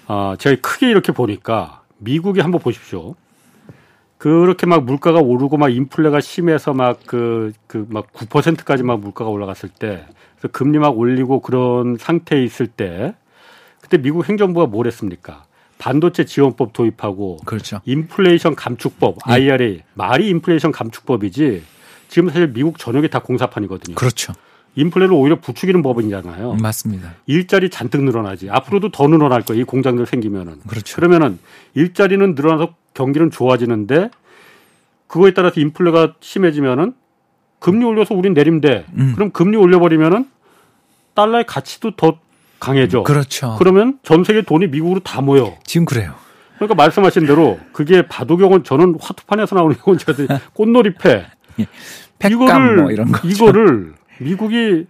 아 0.07 0.35
제가 0.39 0.61
크게 0.61 0.89
이렇게 0.89 1.11
보니까 1.11 1.81
미국에 1.97 2.41
한번 2.41 2.61
보십시오. 2.61 3.15
그렇게 4.17 4.65
막 4.65 4.83
물가가 4.83 5.19
오르고 5.19 5.57
막 5.57 5.69
인플레가 5.69 6.21
심해서 6.21 6.73
막 6.73 6.99
그 7.05 7.51
그 7.67 7.85
막 7.89 8.11
9%까지 8.13 8.83
막 8.83 8.99
물가가 8.99 9.29
올라갔을 9.29 9.69
때 9.69 10.05
그래서 10.39 10.47
금리 10.51 10.79
막 10.79 10.97
올리고 10.97 11.41
그런 11.41 11.97
상태에 11.99 12.43
있을 12.43 12.67
때 12.67 13.13
그때 13.81 13.97
미국 13.97 14.27
행정부가 14.27 14.65
뭘 14.65 14.87
했습니까? 14.87 15.45
반도체 15.77 16.25
지원법 16.25 16.73
도입하고 16.73 17.37
그렇죠. 17.45 17.79
인플레이션 17.85 18.55
감축법 18.55 19.17
예. 19.29 19.33
IRA 19.33 19.81
말이 19.93 20.29
인플레이션 20.29 20.71
감축법이지 20.71 21.63
지금 22.07 22.29
사실 22.29 22.47
미국 22.51 22.79
전역이 22.79 23.09
다 23.11 23.19
공사판이거든요. 23.19 23.95
그렇죠. 23.95 24.33
인플레를 24.77 25.11
오히려 25.13 25.39
부추기는 25.39 25.81
법이잖아요. 25.81 26.53
맞습니다. 26.61 27.15
일자리 27.25 27.69
잔뜩 27.69 28.03
늘어나지. 28.03 28.49
앞으로도 28.49 28.91
더 28.91 29.07
늘어날 29.07 29.41
거예요. 29.41 29.61
이 29.61 29.63
공장들 29.65 30.05
생기면은. 30.05 30.59
그렇죠. 30.67 30.95
그러면은 30.95 31.39
일자리는 31.73 32.35
늘어나서 32.35 32.75
경기는 32.93 33.31
좋아지는데 33.31 34.11
그거에 35.07 35.33
따라서 35.33 35.59
인플레가 35.59 36.13
심해지면은 36.19 36.93
금리 37.59 37.85
올려서 37.85 38.13
우린 38.13 38.33
내리면 38.35 38.61
돼. 38.61 38.85
음. 38.93 39.13
그럼 39.15 39.31
금리 39.31 39.57
올려버리면은 39.57 40.29
달러의 41.15 41.45
가치도 41.47 41.95
더 41.95 42.19
강해져. 42.59 43.01
그렇죠. 43.01 43.55
그러면 43.57 43.97
전 44.03 44.23
세계 44.23 44.43
돈이 44.43 44.67
미국으로 44.67 44.99
다 44.99 45.21
모여. 45.21 45.55
지금 45.63 45.85
그래요. 45.85 46.13
그러니까 46.57 46.75
말씀하신 46.75 47.25
대로 47.25 47.59
그게 47.71 48.07
바둑경은 48.07 48.63
저는 48.63 48.97
화투판에서 48.99 49.55
나오는 49.55 49.75
경우는 49.81 50.27
꽃놀이패 50.53 51.25
팩감 52.19 52.31
이거를 52.31 52.75
뭐 52.77 52.91
이런 52.91 53.11
거. 53.11 53.27
이거를 53.27 53.93
미국이 54.19 54.85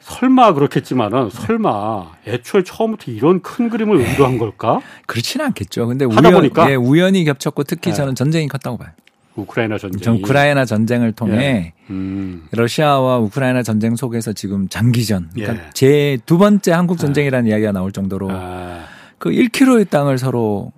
설마 0.00 0.54
그렇겠지만은 0.54 1.30
설마 1.30 2.12
애초에 2.26 2.64
처음부터 2.64 3.12
이런 3.12 3.40
큰 3.40 3.68
그림을 3.68 3.98
의도한 3.98 4.36
걸까? 4.38 4.80
그렇지는 5.06 5.46
않겠죠. 5.46 5.86
근데 5.86 6.04
하다 6.04 6.28
우연, 6.28 6.32
보니까? 6.34 6.70
예, 6.70 6.74
우연히 6.74 7.24
겹쳤고 7.24 7.64
특히 7.64 7.90
네. 7.90 7.96
저는 7.96 8.14
전쟁이 8.14 8.48
컸다고 8.48 8.78
봐요. 8.78 8.90
우크라이나 9.36 9.78
전쟁이. 9.78 10.02
전 10.02 10.16
우크라이나 10.16 10.64
전쟁을 10.64 11.12
통해 11.12 11.36
예. 11.36 11.72
음. 11.90 12.46
러시아와 12.50 13.18
우크라이나 13.18 13.62
전쟁 13.62 13.96
속에서 13.96 14.32
지금 14.32 14.68
장기전, 14.68 15.30
그러니까 15.34 15.66
예. 15.66 15.70
제두 15.72 16.36
번째 16.36 16.72
한국 16.72 16.98
전쟁이라는 16.98 17.48
이야기가 17.48 17.72
나올 17.72 17.92
정도로 17.92 18.28
아, 18.30 18.84
그 19.18 19.30
1km의 19.30 19.88
땅을 19.88 20.18
서로 20.18 20.72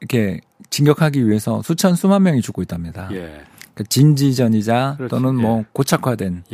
이렇게 0.00 0.40
진격하기 0.70 1.28
위해서 1.28 1.62
수천 1.62 1.94
수만 1.94 2.22
명이 2.22 2.40
죽고 2.40 2.62
있답니다. 2.62 3.08
예. 3.12 3.42
그 3.74 3.84
진지전이자 3.84 4.94
그렇지. 4.96 5.10
또는 5.10 5.36
뭐 5.36 5.60
예. 5.60 5.64
고착화된 5.72 6.44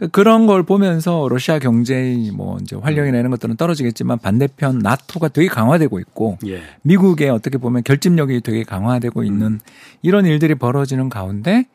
예. 0.00 0.06
그 0.06 0.08
그런 0.08 0.46
걸 0.46 0.62
보면서 0.62 1.26
러시아 1.28 1.58
경제의 1.58 2.30
뭐 2.30 2.58
이제 2.62 2.76
활력이나 2.76 3.18
이런 3.18 3.30
것들은 3.30 3.56
떨어지겠지만 3.56 4.18
반대편 4.18 4.78
나토가 4.78 5.28
되게 5.28 5.48
강화되고 5.48 5.98
있고 6.00 6.38
예. 6.46 6.62
미국의 6.82 7.30
어떻게 7.30 7.58
보면 7.58 7.82
결집력이 7.82 8.40
되게 8.42 8.62
강화되고 8.62 9.24
있는 9.24 9.60
이런 10.02 10.24
일들이 10.26 10.54
벌어지는 10.54 11.08
가운데 11.08 11.66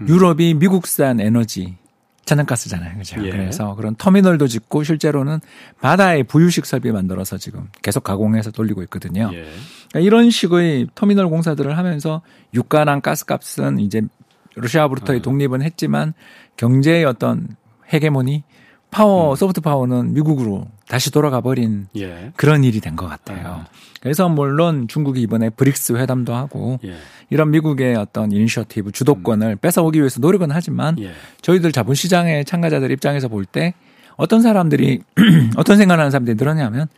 음. 0.00 0.08
유럽이 0.08 0.54
미국산 0.54 1.20
에너지 1.20 1.76
천연가스잖아요. 2.24 2.98
그죠? 2.98 3.24
예. 3.24 3.30
그래서 3.30 3.74
그런 3.74 3.96
터미널도 3.96 4.46
짓고 4.46 4.84
실제로는 4.84 5.40
바다에 5.80 6.22
부유식 6.22 6.66
설비 6.66 6.92
만들어서 6.92 7.38
지금 7.38 7.68
계속 7.82 8.04
가공해서 8.04 8.50
돌리고 8.50 8.82
있거든요. 8.82 9.30
예. 9.32 9.48
그러니까 9.90 10.00
이런 10.00 10.30
식의 10.30 10.88
터미널 10.94 11.28
공사들을 11.28 11.76
하면서 11.76 12.22
유가랑 12.54 13.00
가스값은 13.00 13.78
이제 13.78 14.02
러시아로부터의 14.54 15.20
아. 15.20 15.22
독립은 15.22 15.62
했지만 15.62 16.14
경제의 16.58 17.06
어떤 17.06 17.48
헤게모니 17.90 18.42
파워 18.90 19.34
소프트 19.36 19.60
파워는 19.62 20.12
미국으로 20.14 20.66
다시 20.88 21.10
돌아가 21.10 21.40
버린 21.40 21.86
예. 21.96 22.32
그런 22.36 22.64
일이 22.64 22.80
된 22.80 22.96
것 22.96 23.06
같아요. 23.06 23.64
그래서 24.00 24.28
물론 24.28 24.88
중국이 24.88 25.20
이번에 25.22 25.50
브릭스 25.50 25.92
회담도 25.94 26.34
하고 26.34 26.78
예. 26.84 26.94
이런 27.30 27.50
미국의 27.50 27.96
어떤 27.96 28.32
이니셔티브 28.32 28.92
주도권을 28.92 29.56
뺏어오기 29.56 29.98
위해서 29.98 30.20
노력은 30.20 30.50
하지만 30.50 30.98
예. 31.00 31.12
저희들 31.42 31.72
자본시장의 31.72 32.44
참가자들 32.44 32.90
입장에서 32.90 33.28
볼 33.28 33.44
때 33.44 33.74
어떤 34.16 34.40
사람들이 34.42 35.00
어떤 35.56 35.76
생각을 35.76 36.00
하는 36.00 36.10
사람들이 36.10 36.36
늘었냐면 36.36 36.88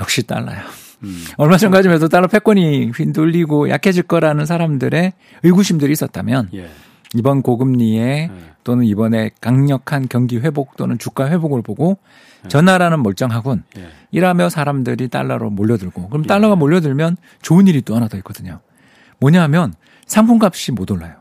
역시 0.00 0.22
달러야. 0.26 0.62
음. 1.02 1.24
얼마 1.36 1.56
전까지만 1.58 1.96
해도 1.96 2.08
달러 2.08 2.28
패권이 2.28 2.92
휘둘리고 2.96 3.68
약해질 3.68 4.04
거라는 4.04 4.46
사람들의 4.46 5.12
의구심들이 5.42 5.92
있었다면 5.92 6.50
예. 6.54 6.70
이번 7.14 7.42
고금리에 7.42 8.00
예. 8.00 8.30
또는 8.64 8.84
이번에 8.84 9.30
강력한 9.40 10.08
경기 10.08 10.38
회복 10.38 10.76
또는 10.76 10.98
주가 10.98 11.28
회복을 11.28 11.62
보고 11.62 11.98
저 12.48 12.62
나라는 12.62 13.02
멀쩡하군. 13.02 13.64
예. 13.78 13.88
이라며 14.10 14.48
사람들이 14.48 15.08
달러로 15.08 15.50
몰려들고 15.50 16.08
그럼 16.08 16.24
예. 16.24 16.26
달러가 16.26 16.56
몰려들면 16.56 17.16
좋은 17.42 17.66
일이 17.66 17.82
또 17.82 17.94
하나 17.94 18.08
더 18.08 18.16
있거든요. 18.18 18.60
뭐냐 19.20 19.42
하면 19.42 19.74
상품값이 20.06 20.72
못 20.72 20.90
올라요. 20.90 21.14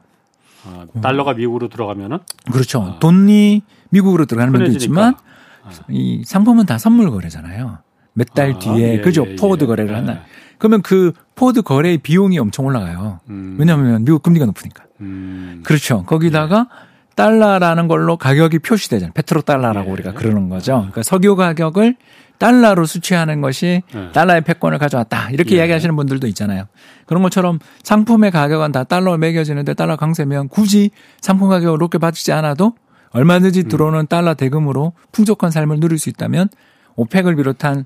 아, 0.65 0.85
달러가 1.01 1.33
미국으로 1.33 1.69
들어가면은 1.69 2.19
그렇죠. 2.51 2.83
아. 2.83 2.99
돈이 2.99 3.63
미국으로 3.89 4.25
들어가는 4.25 4.51
면도. 4.53 4.71
있지만 4.71 5.15
아. 5.63 5.69
이 5.89 6.23
상품은 6.25 6.65
다 6.65 6.77
선물 6.77 7.09
거래잖아요. 7.09 7.79
몇달 8.13 8.51
아, 8.51 8.59
뒤에 8.59 8.93
예, 8.93 9.01
그죠 9.01 9.25
예, 9.27 9.35
forward 9.35 9.63
예. 9.63 9.67
거래를 9.67 9.91
예. 9.91 9.95
한다. 9.95 10.21
그러면 10.57 10.81
그 10.81 11.13
forward 11.35 11.63
거래의 11.63 11.97
비용이 11.97 12.37
엄청 12.37 12.65
올라가요. 12.65 13.19
음. 13.29 13.55
왜냐하면 13.59 14.03
미국 14.05 14.21
금리가 14.21 14.45
높으니까. 14.45 14.83
음. 15.01 15.61
그렇죠. 15.63 16.03
거기다가 16.03 16.67
달러라는 17.15 17.87
걸로 17.87 18.17
가격이 18.17 18.59
표시되잖아요. 18.59 19.13
페트로 19.13 19.41
달러라고 19.41 19.89
예. 19.89 19.93
우리가 19.93 20.13
그러는 20.13 20.49
거죠. 20.49 20.77
그러니까 20.77 21.03
석유 21.03 21.35
가격을 21.35 21.95
달러로 22.37 22.85
수취하는 22.85 23.41
것이 23.41 23.83
예. 23.93 24.11
달러의 24.13 24.41
패권을 24.41 24.77
가져왔다. 24.79 25.29
이렇게 25.31 25.55
예. 25.55 25.59
이야기하시는 25.59 25.95
분들도 25.95 26.27
있잖아요. 26.27 26.65
그런 27.05 27.21
것처럼 27.21 27.59
상품의 27.83 28.31
가격은 28.31 28.71
다 28.71 28.83
달러로 28.83 29.17
매겨지는데 29.17 29.73
달러 29.73 29.95
강세면 29.97 30.47
굳이 30.47 30.91
상품 31.21 31.49
가격을 31.49 31.77
높게 31.77 31.97
받지 31.97 32.31
않아도 32.31 32.73
얼마든지 33.11 33.65
들어오는 33.65 34.07
달러 34.07 34.33
대금으로 34.33 34.93
풍족한 35.11 35.51
삶을 35.51 35.79
누릴 35.79 35.99
수 35.99 36.09
있다면 36.09 36.47
오펙을 36.95 37.35
비롯한 37.35 37.85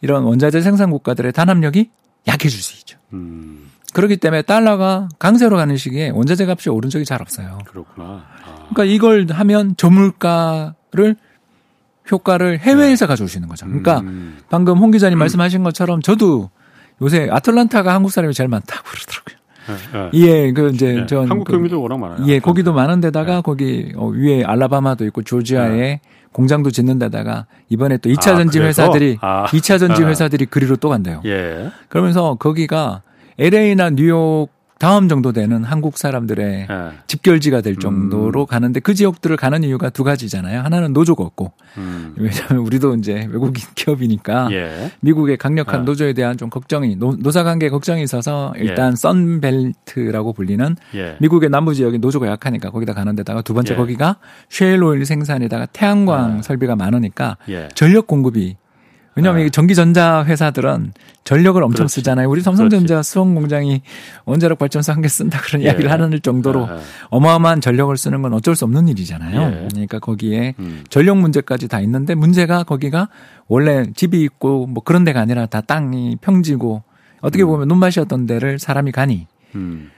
이런 0.00 0.24
원자재 0.24 0.60
생산 0.60 0.90
국가들의 0.90 1.32
단합력이 1.32 1.90
약해질 2.26 2.60
수 2.60 2.74
있죠. 2.78 2.98
음. 3.12 3.70
그렇기 3.92 4.16
때문에 4.16 4.42
달러가 4.42 5.08
강세로 5.18 5.56
가는 5.56 5.76
시기에 5.76 6.10
원자재 6.10 6.46
값이 6.46 6.68
오른 6.68 6.90
적이 6.90 7.04
잘 7.04 7.22
없어요. 7.22 7.58
그렇구나. 7.66 8.24
아. 8.44 8.66
그러니까 8.70 8.84
이걸 8.84 9.26
하면 9.30 9.76
저물가를 9.76 11.16
효과를 12.10 12.58
해외에서 12.58 13.06
가져올 13.06 13.28
수 13.28 13.38
있는 13.38 13.48
거죠. 13.48 13.66
그러니까 13.66 14.00
음. 14.00 14.38
방금 14.50 14.78
홍 14.78 14.90
기자님 14.90 15.18
말씀하신 15.18 15.62
것처럼 15.62 16.02
저도 16.02 16.50
요새 17.02 17.28
아틀란타가 17.30 17.94
한국 17.94 18.10
사람이 18.10 18.34
제일 18.34 18.48
많다고 18.48 18.82
그러더라고요. 18.84 19.43
예, 19.94 20.10
예. 20.14 20.46
예, 20.46 20.52
그 20.52 20.70
이제 20.74 20.98
예. 21.02 21.06
전 21.06 21.28
한국 21.30 21.44
그- 21.46 21.52
교민들 21.54 21.78
워낙 21.78 21.98
많아요. 21.98 22.18
예, 22.26 22.38
거기도 22.38 22.72
많은 22.72 23.00
데다가 23.00 23.36
네. 23.36 23.42
거기 23.42 23.92
어, 23.96 24.06
위에 24.08 24.44
알라바마도 24.44 25.04
있고 25.06 25.22
조지아에 25.22 26.00
공장도 26.32 26.70
짓는 26.70 26.98
데다가 26.98 27.46
이번에 27.68 27.96
또 27.98 28.10
2차 28.10 28.32
아, 28.32 28.36
전지 28.38 28.58
그래서? 28.58 28.82
회사들이 28.82 29.18
아. 29.20 29.44
2차 29.46 29.78
전지 29.78 30.04
아. 30.04 30.08
회사들이 30.08 30.46
그리로 30.46 30.76
또 30.76 30.88
간대요. 30.88 31.22
예. 31.24 31.70
그러면서 31.88 32.34
거기가 32.34 33.02
LA나 33.38 33.90
뉴욕 33.90 34.48
다음 34.78 35.08
정도 35.08 35.32
되는 35.32 35.62
한국 35.62 35.96
사람들의 35.98 36.66
예. 36.68 36.90
집결지가 37.06 37.60
될 37.60 37.76
정도로 37.76 38.44
가는데 38.46 38.80
그 38.80 38.94
지역들을 38.94 39.36
가는 39.36 39.62
이유가 39.62 39.88
두 39.88 40.02
가지잖아요. 40.02 40.60
하나는 40.60 40.92
노조가 40.92 41.22
없고 41.22 41.52
음. 41.78 42.14
왜냐하면 42.16 42.64
우리도 42.64 42.96
이제 42.96 43.28
외국인 43.30 43.64
기업이니까 43.74 44.48
예. 44.52 44.90
미국의 45.00 45.36
강력한 45.36 45.80
아. 45.80 45.82
노조에 45.84 46.12
대한 46.12 46.36
좀 46.36 46.50
걱정이 46.50 46.96
노, 46.96 47.14
노사관계 47.16 47.70
걱정이 47.70 48.02
있어서 48.02 48.52
일단 48.56 48.96
썬벨트라고 48.96 50.32
불리는 50.32 50.76
예. 50.96 51.16
미국의 51.20 51.50
남부 51.50 51.74
지역이 51.74 51.98
노조가 51.98 52.26
약하니까 52.26 52.70
거기다 52.70 52.94
가는 52.94 53.14
데다가 53.14 53.42
두 53.42 53.54
번째 53.54 53.74
예. 53.74 53.76
거기가 53.76 54.16
쉐일 54.48 54.82
오일 54.82 55.06
생산에다가 55.06 55.66
태양광 55.66 56.38
아. 56.38 56.42
설비가 56.42 56.74
많으니까 56.74 57.36
예. 57.48 57.68
전력 57.74 58.06
공급이 58.06 58.56
왜냐하면 59.16 59.42
아. 59.42 59.46
이 59.46 59.50
전기전자 59.50 60.24
회사들은 60.24 60.92
전력을 61.24 61.62
엄청 61.62 61.84
그렇지. 61.84 61.94
쓰잖아요. 61.96 62.28
우리 62.28 62.40
삼성전자 62.42 63.02
수원 63.02 63.34
공장이 63.34 63.80
원자력 64.24 64.58
발전소 64.58 64.92
한 64.92 65.00
개 65.02 65.08
쓴다 65.08 65.40
그런 65.40 65.62
예. 65.62 65.66
이야기를 65.66 65.90
하는 65.90 66.20
정도로 66.22 66.66
아, 66.66 66.78
어마어마한 67.10 67.60
전력을 67.60 67.96
쓰는 67.96 68.22
건 68.22 68.32
어쩔 68.34 68.54
수 68.56 68.64
없는 68.64 68.88
일이잖아요. 68.88 69.40
예. 69.40 69.68
그러니까 69.70 69.98
거기에 69.98 70.54
음. 70.58 70.84
전력 70.90 71.16
문제까지 71.18 71.68
다 71.68 71.80
있는데 71.80 72.14
문제가 72.14 72.64
거기가 72.64 73.08
원래 73.48 73.86
집이 73.94 74.20
있고 74.22 74.66
뭐 74.66 74.82
그런 74.82 75.04
데가 75.04 75.20
아니라 75.20 75.46
다 75.46 75.60
땅이 75.60 76.16
평지고 76.20 76.82
어떻게 77.20 77.44
보면 77.44 77.68
눈맛이었던 77.68 78.26
데를 78.26 78.58
사람이 78.58 78.92
가니 78.92 79.26
음. 79.54 79.90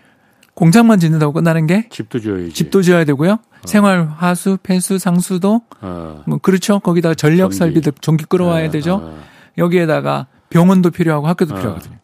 공장만 0.57 0.99
짓는다고 0.99 1.35
끝나는 1.35 1.67
게 1.67 1.87
집도 1.91 2.19
지어야지. 2.19 2.53
집도 2.55 2.81
지어야 2.81 3.05
되고요. 3.05 3.39
생활 3.67 4.09
화수, 4.09 4.57
폐수, 4.63 4.99
상수도 4.99 5.61
어. 5.83 6.23
뭐 6.27 6.39
그렇죠. 6.39 6.81
거기다가 6.81 7.15
전력 7.15 7.51
전기. 7.51 7.57
설비들 7.59 7.93
전기 8.01 8.25
끌어와야 8.25 8.69
어, 8.69 8.71
되죠. 8.71 8.95
어. 9.03 9.19
여기에다가 9.59 10.29
병원도 10.49 10.91
필요하고 10.93 11.27
학교도 11.29 11.55
어. 11.55 11.59
필요하거든요. 11.59 11.97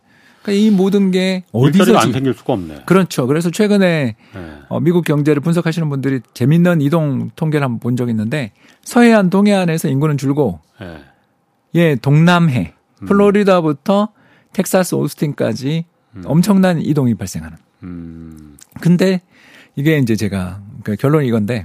그러니까 0.42 0.66
이 0.66 0.70
모든 0.70 1.10
게 1.10 1.44
어디서 1.52 1.96
안 1.96 2.08
지- 2.08 2.12
생길 2.12 2.34
수가 2.34 2.52
없네. 2.52 2.82
그렇죠. 2.84 3.26
그래서 3.26 3.50
최근에 3.50 4.16
예. 4.36 4.40
어, 4.68 4.80
미국 4.80 5.04
경제를 5.06 5.40
분석하시는 5.40 5.88
분들이 5.88 6.20
재밌는 6.34 6.82
이동 6.82 7.30
통계를 7.36 7.64
한번 7.64 7.78
본 7.80 7.96
적이 7.96 8.10
있는데 8.10 8.52
서해안, 8.84 9.30
동해안에서 9.30 9.88
인구는 9.88 10.18
줄고 10.18 10.60
예. 10.82 10.98
예, 11.74 11.94
동남해, 11.94 12.74
음. 13.00 13.06
플로리다부터 13.06 14.08
텍사스, 14.52 14.94
오스틴까지 14.96 15.86
엄청난 16.26 16.82
이동이 16.82 17.14
발생하는. 17.14 17.56
음. 17.82 18.56
근데 18.80 19.20
이게 19.76 19.98
이제 19.98 20.16
제가 20.16 20.60
그 20.84 20.96
결론이 20.96 21.26
이건데 21.26 21.64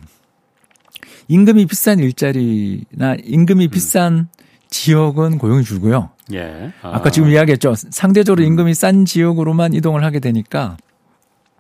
임금이 1.28 1.66
비싼 1.66 2.00
일자리나 2.00 3.14
음. 3.14 3.18
임금이 3.24 3.68
비싼 3.70 4.30
지역은 4.70 5.38
고용이 5.38 5.64
줄고요. 5.64 6.10
예. 6.34 6.72
아 6.82 7.00
까 7.02 7.10
지금 7.10 7.30
이야기했죠. 7.30 7.76
상대적으로 7.76 8.44
음. 8.44 8.48
임금이 8.48 8.74
싼 8.74 9.06
지역으로만 9.06 9.74
이동을 9.74 10.04
하게 10.04 10.20
되니까 10.20 10.78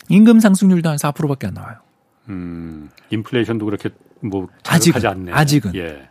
임금 0.09 0.39
상승률도 0.39 0.89
한 0.89 0.97
4%밖에 0.97 1.47
안 1.47 1.53
나와요. 1.53 1.75
음. 2.29 2.89
인플레이션도 3.09 3.65
그렇게 3.65 3.89
뭐 4.21 4.47
아직은, 4.67 5.05
않네. 5.05 5.31
아직은. 5.31 5.75
예. 5.75 6.09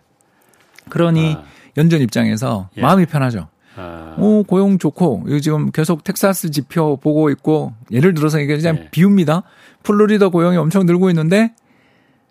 그러니 0.88 1.34
아. 1.34 1.44
연준 1.76 2.00
입장에서 2.00 2.70
예. 2.76 2.80
마음이 2.80 3.06
편하죠. 3.06 3.48
아. 3.76 4.16
오, 4.18 4.42
고용 4.42 4.78
좋고, 4.78 5.24
이거 5.26 5.40
지금 5.40 5.70
계속 5.70 6.04
텍사스 6.04 6.50
지표 6.50 6.96
보고 6.96 7.30
있고, 7.30 7.74
예를 7.90 8.14
들어서 8.14 8.40
이게 8.40 8.56
그냥 8.56 8.76
네. 8.76 8.88
비웁니다. 8.90 9.42
플로리다 9.82 10.28
고용이 10.28 10.56
엄청 10.56 10.86
늘고 10.86 11.10
있는데, 11.10 11.54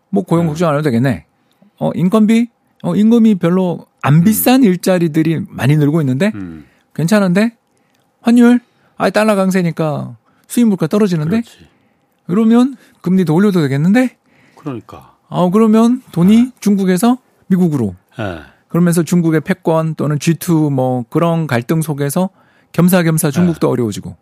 뭐 0.09 0.23
고용 0.23 0.45
네. 0.45 0.49
걱정 0.49 0.69
안 0.69 0.75
해도 0.75 0.83
되겠네. 0.83 1.25
어, 1.79 1.91
인건비? 1.93 2.47
어, 2.83 2.95
임금이 2.95 3.35
별로 3.35 3.85
안 4.01 4.23
비싼 4.23 4.63
일자리들이 4.63 5.41
많이 5.49 5.75
늘고 5.75 6.01
있는데, 6.01 6.31
음. 6.35 6.65
괜찮은데? 6.93 7.55
환율? 8.21 8.59
아예 8.97 9.11
달러 9.11 9.35
강세니까 9.35 10.17
수입 10.47 10.67
물가 10.67 10.87
떨어지는데? 10.87 11.41
그렇지. 11.41 11.67
그러면 12.27 12.75
금리 13.01 13.25
더 13.25 13.33
올려도 13.33 13.61
되겠는데? 13.61 14.17
그러니까. 14.55 15.15
아, 15.29 15.49
그러면 15.51 16.01
돈이 16.11 16.51
중국에서 16.59 17.17
미국으로. 17.47 17.95
예. 18.19 18.54
그러면서 18.75 19.03
중국의 19.03 19.39
패권 19.39 19.95
또는 19.95 20.19
G2 20.19 20.69
뭐 20.69 21.05
그런 21.09 21.47
갈등 21.47 21.81
속에서 21.81 22.29
겸사겸사 22.73 23.31
중국도 23.31 23.69
어려워지고. 23.69 24.17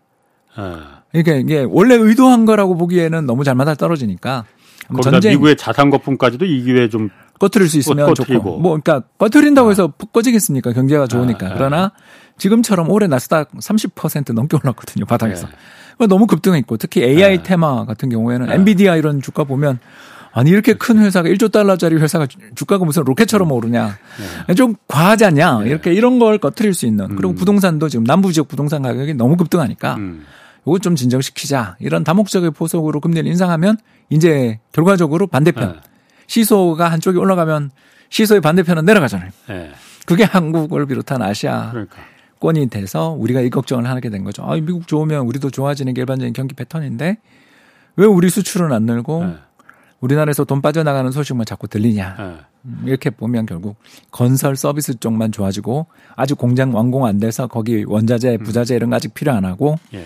예. 0.59 1.23
그러니까 1.23 1.33
이게 1.37 1.65
원래 1.67 1.95
의도한 1.95 2.45
거라고 2.45 2.77
보기에는 2.77 3.25
너무 3.25 3.43
잘 3.43 3.55
맞아 3.55 3.73
떨어지니까 3.73 4.45
뭐 4.89 4.97
거기다 4.97 5.09
전쟁 5.09 5.31
미국의 5.31 5.57
자산 5.57 5.89
거품까지도 5.89 6.45
이 6.45 6.61
기회에 6.61 6.87
좀 6.89 7.09
꺼트릴 7.39 7.67
수 7.67 7.79
있으면 7.79 8.05
꺼- 8.05 8.13
좋고. 8.13 8.27
꺼트리고. 8.27 8.59
뭐 8.59 8.79
그러니까 8.79 9.07
꺼트린다고 9.17 9.71
해서 9.71 9.87
꺼지겠습니까? 10.13 10.71
경제가 10.73 11.07
좋으니까. 11.07 11.47
아, 11.47 11.49
아. 11.49 11.53
그러나 11.55 11.91
지금처럼 12.37 12.91
올해 12.91 13.07
나스닥 13.07 13.53
30% 13.53 14.33
넘게 14.33 14.57
올랐거든요. 14.63 15.05
바닥에서. 15.07 15.47
예. 15.47 15.51
그러니까 15.97 16.13
너무 16.13 16.27
급등했고 16.27 16.77
특히 16.77 17.01
AI 17.03 17.37
네. 17.37 17.43
테마 17.43 17.85
같은 17.85 18.09
경우에는 18.09 18.45
네. 18.45 18.53
엔비디아 18.53 18.97
이런 18.97 19.19
주가 19.19 19.45
보면 19.45 19.79
아니 20.33 20.49
이렇게 20.49 20.73
큰 20.73 20.97
회사가 20.97 21.29
1조 21.29 21.51
달러짜리 21.51 21.95
회사가 21.95 22.25
주- 22.27 22.37
주가가 22.55 22.83
무슨 22.85 23.03
로켓처럼 23.03 23.51
오르냐 23.51 23.97
좀 24.57 24.75
과하지 24.87 25.25
않냐 25.25 25.59
네. 25.59 25.69
이렇게 25.69 25.93
이런 25.93 26.17
걸 26.19 26.39
꺼트릴 26.39 26.73
수 26.73 26.85
있는 26.87 27.15
그리고 27.15 27.29
음. 27.33 27.35
부동산도 27.35 27.87
지금 27.89 28.03
남부 28.03 28.33
지역 28.33 28.47
부동산 28.47 28.81
가격이 28.81 29.13
너무 29.13 29.37
급등하니까 29.37 29.95
음. 29.95 30.25
이거 30.65 30.79
좀 30.79 30.95
진정시키자 30.95 31.75
이런 31.79 32.03
다목적의 32.03 32.51
포석으로 32.51 32.99
금리를 32.99 33.27
인상하면 33.29 33.77
이제 34.09 34.59
결과적으로 34.71 35.27
반대편 35.27 35.75
예. 35.75 35.81
시소가 36.27 36.89
한쪽이 36.91 37.17
올라가면 37.17 37.69
시소의 38.09 38.41
반대편은 38.41 38.85
내려가잖아요. 38.85 39.29
예. 39.49 39.71
그게 40.05 40.23
한국을 40.23 40.85
비롯한 40.85 41.21
아시아 41.21 41.69
그러니까. 41.71 41.97
권이 42.39 42.69
돼서 42.69 43.09
우리가 43.09 43.41
이 43.41 43.49
걱정을 43.49 43.87
하게 43.89 44.09
된 44.09 44.23
거죠. 44.23 44.43
아, 44.43 44.55
미국 44.55 44.87
좋으면 44.87 45.25
우리도 45.27 45.49
좋아지는 45.49 45.93
게 45.93 46.01
일반적인 46.01 46.33
경기 46.33 46.55
패턴인데 46.55 47.17
왜 47.97 48.05
우리 48.05 48.29
수출은 48.29 48.71
안 48.71 48.83
늘고 48.83 49.23
예. 49.25 49.35
우리나라에서 50.03 50.43
돈 50.43 50.61
빠져나가는 50.61 51.09
소식만 51.11 51.45
자꾸 51.45 51.67
들리냐. 51.67 52.17
예. 52.19 52.23
음, 52.65 52.83
이렇게 52.85 53.09
보면 53.09 53.45
결국 53.45 53.77
건설 54.11 54.55
서비스 54.55 54.99
쪽만 54.99 55.31
좋아지고 55.31 55.87
아직 56.15 56.37
공장 56.37 56.75
완공 56.75 57.05
안 57.05 57.19
돼서 57.19 57.47
거기 57.47 57.83
원자재, 57.87 58.37
부자재 58.39 58.75
이런 58.75 58.89
거 58.89 58.97
아직 58.97 59.13
필요 59.13 59.31
안 59.31 59.45
하고 59.45 59.77
예. 59.93 60.05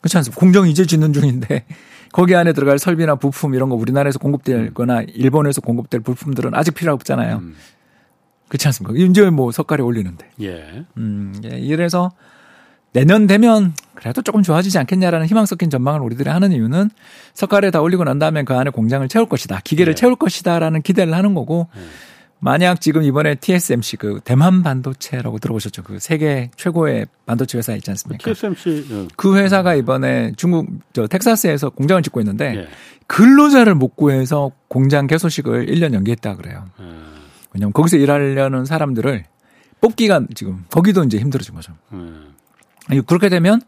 그렇지 0.00 0.18
않습니까? 0.18 0.38
공정 0.38 0.68
이제 0.68 0.84
짓는 0.84 1.12
중인데 1.12 1.64
거기 2.12 2.34
안에 2.34 2.52
들어갈 2.52 2.78
설비나 2.78 3.16
부품 3.16 3.54
이런 3.54 3.70
거 3.70 3.76
우리나라에서 3.76 4.18
공급될 4.18 4.74
거나 4.74 5.02
일본에서 5.02 5.62
공급될 5.62 6.00
부품들은 6.00 6.54
아직 6.54 6.74
필요 6.74 6.92
없잖아요. 6.92 7.36
음. 7.38 7.54
그렇지 8.48 8.68
않습니까? 8.68 8.96
이제 8.98 9.30
뭐 9.30 9.50
석가래 9.50 9.82
올리는데. 9.82 10.30
예. 10.42 10.84
음, 10.98 11.34
예, 11.44 11.58
이래서 11.58 12.12
내년 12.94 13.26
되면 13.26 13.74
그래도 13.94 14.22
조금 14.22 14.42
좋아지지 14.42 14.78
않겠냐라는 14.78 15.26
희망 15.26 15.46
섞인 15.46 15.68
전망을 15.68 16.00
우리들이 16.00 16.30
하는 16.30 16.52
이유는 16.52 16.90
석가래 17.34 17.70
다 17.72 17.80
올리고 17.80 18.04
난 18.04 18.20
다음에 18.20 18.44
그 18.44 18.54
안에 18.54 18.70
공장을 18.70 19.06
채울 19.08 19.26
것이다. 19.28 19.60
기계를 19.64 19.94
네. 19.94 20.00
채울 20.00 20.14
것이다라는 20.14 20.80
기대를 20.80 21.12
하는 21.12 21.34
거고 21.34 21.68
네. 21.74 21.82
만약 22.38 22.80
지금 22.80 23.02
이번에 23.02 23.34
TSMC 23.34 23.96
그 23.96 24.20
대만 24.22 24.62
반도체라고 24.62 25.40
들어보셨죠? 25.40 25.82
그 25.82 25.98
세계 25.98 26.50
최고의 26.56 27.06
반도체 27.26 27.58
회사 27.58 27.74
있지 27.74 27.90
않습니까? 27.90 28.32
TSMC 28.32 28.86
어, 28.92 29.08
그 29.16 29.36
회사가 29.38 29.74
이번에 29.74 30.32
중국 30.36 30.68
저 30.92 31.08
텍사스에서 31.08 31.70
공장을 31.70 32.00
짓고 32.02 32.20
있는데 32.20 32.54
예. 32.56 32.68
근로자를 33.08 33.74
못 33.74 33.96
구해서 33.96 34.52
공장 34.68 35.08
개소식을 35.08 35.66
1년 35.66 35.94
연기했다 35.94 36.36
그래요. 36.36 36.66
예. 36.80 36.84
왜냐면 37.54 37.72
거기서 37.72 37.96
일하려는 37.96 38.66
사람들을 38.66 39.24
뽑기가 39.80 40.26
지금 40.34 40.64
거기도 40.70 41.02
이제 41.02 41.18
힘들어진 41.18 41.54
거죠. 41.56 41.72
예. 41.92 42.33
그렇게 43.06 43.28
되면 43.28 43.60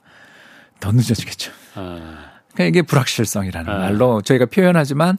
더 0.80 0.92
늦어지겠죠. 0.92 1.52
아, 1.74 2.40
그러니까 2.52 2.64
이게 2.64 2.82
불확실성이라는 2.82 3.72
아. 3.72 3.78
말로 3.78 4.20
저희가 4.22 4.46
표현하지만 4.46 5.18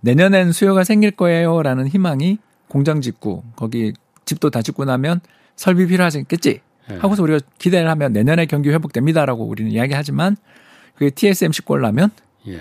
내년엔 0.00 0.52
수요가 0.52 0.84
생길 0.84 1.10
거예요라는 1.10 1.88
희망이 1.88 2.38
공장 2.68 3.00
짓고 3.00 3.44
거기 3.56 3.92
집도 4.24 4.50
다 4.50 4.62
짓고 4.62 4.84
나면 4.84 5.20
설비 5.56 5.86
필요하겠지 5.86 6.60
예. 6.90 6.94
하고서 6.96 7.22
우리가 7.22 7.40
기대를 7.58 7.88
하면 7.90 8.12
내년에 8.12 8.46
경기 8.46 8.70
회복됩니다라고 8.70 9.44
우리는 9.44 9.70
이야기하지만 9.70 10.36
그게 10.94 11.10
TSMC 11.10 11.62
꼴 11.62 11.80
나면 11.80 12.10
예. 12.46 12.60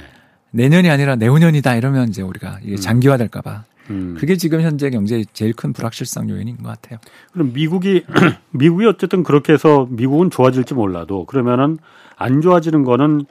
내년이 0.52 0.90
아니라 0.90 1.16
내후년이다 1.16 1.76
이러면 1.76 2.10
이제 2.10 2.22
우리가 2.22 2.60
이게 2.64 2.78
장기화될까봐 2.78 3.66
음. 3.90 4.16
그게 4.20 4.36
지금 4.36 4.62
현재 4.62 4.90
경제의 4.90 5.26
제일 5.34 5.54
큰 5.54 5.74
불확실성 5.74 6.30
요인인 6.30 6.58
것 6.58 6.70
같아요. 6.70 7.00
그럼 7.32 7.54
미국이 7.54 8.04
미국이 8.52 8.86
어쨌든 8.86 9.24
그렇게 9.24 9.54
해서 9.54 9.88
미국은 9.90 10.30
좋아질지 10.30 10.74
몰라도 10.74 11.26
그러면은 11.26 11.78
안 12.16 12.42
좋아지는 12.42 12.84
거는 12.84 13.26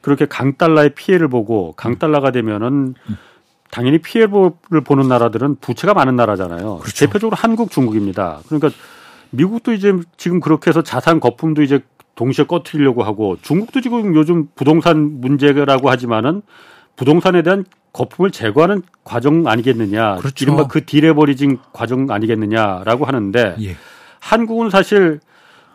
그렇게 0.00 0.26
강달러의 0.26 0.94
피해를 0.94 1.28
보고 1.28 1.72
강달러가 1.72 2.30
되면은 2.30 2.94
당연히 3.70 3.98
피해를 3.98 4.50
보는 4.84 5.08
나라들은 5.08 5.56
부채가 5.60 5.94
많은 5.94 6.16
나라잖아요. 6.16 6.78
그렇죠. 6.78 7.06
대표적으로 7.06 7.36
한국, 7.36 7.70
중국입니다. 7.70 8.40
그러니까 8.46 8.70
미국도 9.30 9.72
이제 9.72 9.92
지금 10.16 10.40
그렇게 10.40 10.70
해서 10.70 10.82
자산 10.82 11.20
거품도 11.20 11.62
이제 11.62 11.80
동시에 12.14 12.46
꺼트리려고 12.46 13.02
하고 13.02 13.36
중국도 13.42 13.80
지금 13.80 14.14
요즘 14.14 14.48
부동산 14.54 15.20
문제라고 15.20 15.90
하지만은 15.90 16.42
부동산에 16.96 17.42
대한 17.42 17.64
거품을 17.98 18.30
제거하는 18.30 18.82
과정 19.04 19.46
아니겠느냐. 19.48 20.16
그렇죠. 20.16 20.44
이른바 20.44 20.66
그 20.68 20.84
디레버리징 20.84 21.58
과정 21.72 22.06
아니겠느냐라고 22.10 23.04
하는데 23.04 23.56
예. 23.60 23.76
한국은 24.20 24.70
사실 24.70 25.18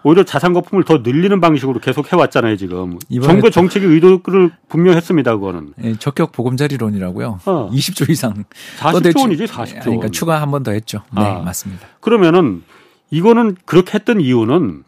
오히려 0.05 0.23
자산 0.23 0.51
거품을 0.53 0.83
더 0.83 0.97
늘리는 0.97 1.39
방식으로 1.39 1.79
계속 1.79 2.11
해왔잖아요 2.11 2.57
지금 2.57 2.99
정부의 3.21 3.51
정책의 3.53 3.87
의도를 3.89 4.51
분명했습니다 4.67 5.35
그거는 5.37 5.73
예, 5.83 5.95
적격 5.97 6.31
보금자리론이라고요. 6.33 7.39
어. 7.45 7.69
20조 7.71 8.09
이상 8.09 8.43
40조 8.79 9.19
원이지 9.21 9.45
40조 9.45 9.75
원 9.75 9.79
그러니까 9.81 10.07
추가 10.09 10.41
한 10.41 10.51
번 10.51 10.63
더 10.63 10.71
했죠. 10.71 11.03
네, 11.15 11.21
아. 11.23 11.39
맞습니다. 11.39 11.87
그러면은 12.01 12.63
이거는 13.11 13.55
그렇게 13.65 13.93
했던 13.95 14.19
이유는 14.21 14.83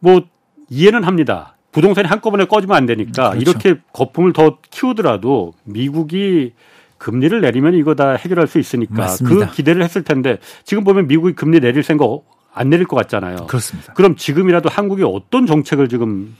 뭐 0.00 0.22
이해는 0.70 1.04
합니다 1.04 1.53
부동산이 1.74 2.06
한꺼번에 2.06 2.46
꺼지면 2.46 2.76
안 2.76 2.86
되니까 2.86 3.30
그렇죠. 3.30 3.50
이렇게 3.50 3.80
거품을 3.92 4.32
더 4.32 4.58
키우더라도 4.70 5.52
미국이 5.64 6.52
금리를 6.98 7.38
내리면 7.40 7.74
이거 7.74 7.94
다 7.94 8.12
해결할 8.12 8.46
수 8.46 8.58
있으니까 8.58 8.94
맞습니다. 8.94 9.48
그 9.48 9.52
기대를 9.52 9.82
했을 9.82 10.02
텐데 10.02 10.38
지금 10.64 10.84
보면 10.84 11.08
미국이 11.08 11.34
금리 11.34 11.60
내릴 11.60 11.82
생각 11.82 12.08
안 12.54 12.70
내릴 12.70 12.86
것 12.86 12.94
같잖아요 12.96 13.46
그렇습니다. 13.48 13.92
그럼 13.94 14.14
지금이라도 14.14 14.68
한국이 14.68 15.02
어떤 15.02 15.46
정책을 15.46 15.88
지금 15.88 16.36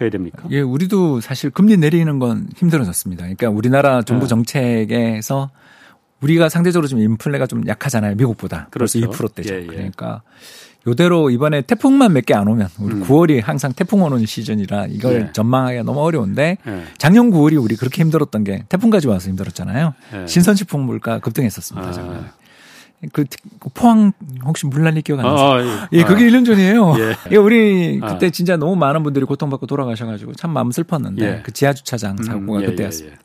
해야 0.00 0.10
됩니까? 0.10 0.44
예, 0.50 0.60
우리도 0.60 1.20
사실 1.20 1.48
금리 1.48 1.78
내리는 1.78 2.18
건 2.18 2.48
힘들어졌습니다. 2.54 3.22
그러니까 3.22 3.48
우리나라 3.48 4.02
정부 4.02 4.26
네. 4.26 4.28
정책에서 4.28 5.50
우리가 6.20 6.50
상대적으로 6.50 6.88
좀 6.88 7.00
인플레가 7.00 7.46
좀 7.46 7.66
약하잖아요. 7.66 8.16
미국보다. 8.16 8.68
그렇죠. 8.70 9.00
벌써 9.00 9.24
2%대죠. 9.24 9.54
예, 9.54 9.62
예. 9.62 9.66
그러니까 9.66 10.22
요대로 10.86 11.30
이번에 11.30 11.62
태풍만 11.62 12.12
몇 12.12 12.24
개 12.26 12.34
안 12.34 12.46
오면 12.48 12.68
우리 12.78 12.94
음. 12.94 13.02
9월이 13.04 13.42
항상 13.42 13.72
태풍 13.72 14.02
오는 14.02 14.24
시즌이라 14.26 14.86
이걸 14.90 15.14
예. 15.14 15.32
전망하기가 15.32 15.82
너무 15.84 16.00
어려운데 16.00 16.58
예. 16.66 16.82
작년 16.98 17.30
9월이 17.30 17.62
우리 17.62 17.76
그렇게 17.76 18.02
힘들었던 18.02 18.44
게 18.44 18.64
태풍까지 18.68 19.08
와서 19.08 19.28
힘들었잖아요. 19.28 19.94
예. 20.14 20.26
신선식품 20.26 20.80
물가 20.82 21.18
급등했었습니다. 21.20 21.88
아. 21.88 21.92
작년에. 21.92 22.20
그, 23.12 23.24
특- 23.26 23.40
그 23.60 23.68
포항 23.74 24.12
혹시 24.46 24.66
물난리 24.66 25.02
기억 25.02 25.20
안 25.20 25.26
나세요? 25.26 25.46
아, 25.46 25.54
아, 25.84 25.88
예, 25.92 26.04
그게 26.04 26.26
1년 26.26 26.46
전이에요. 26.46 26.94
예. 26.98 27.16
예, 27.32 27.36
우리 27.36 28.00
아. 28.02 28.14
그때 28.14 28.30
진짜 28.30 28.56
너무 28.56 28.76
많은 28.76 29.02
분들이 29.02 29.26
고통받고 29.26 29.66
돌아가셔가지고 29.66 30.32
참 30.34 30.50
마음 30.52 30.70
슬펐는데 30.70 31.26
예. 31.26 31.42
그 31.42 31.52
지하 31.52 31.72
주차장 31.74 32.16
음, 32.18 32.22
사고가 32.24 32.62
예, 32.62 32.66
그때였습니다. 32.66 33.14
예, 33.16 33.18
예. 33.20 33.24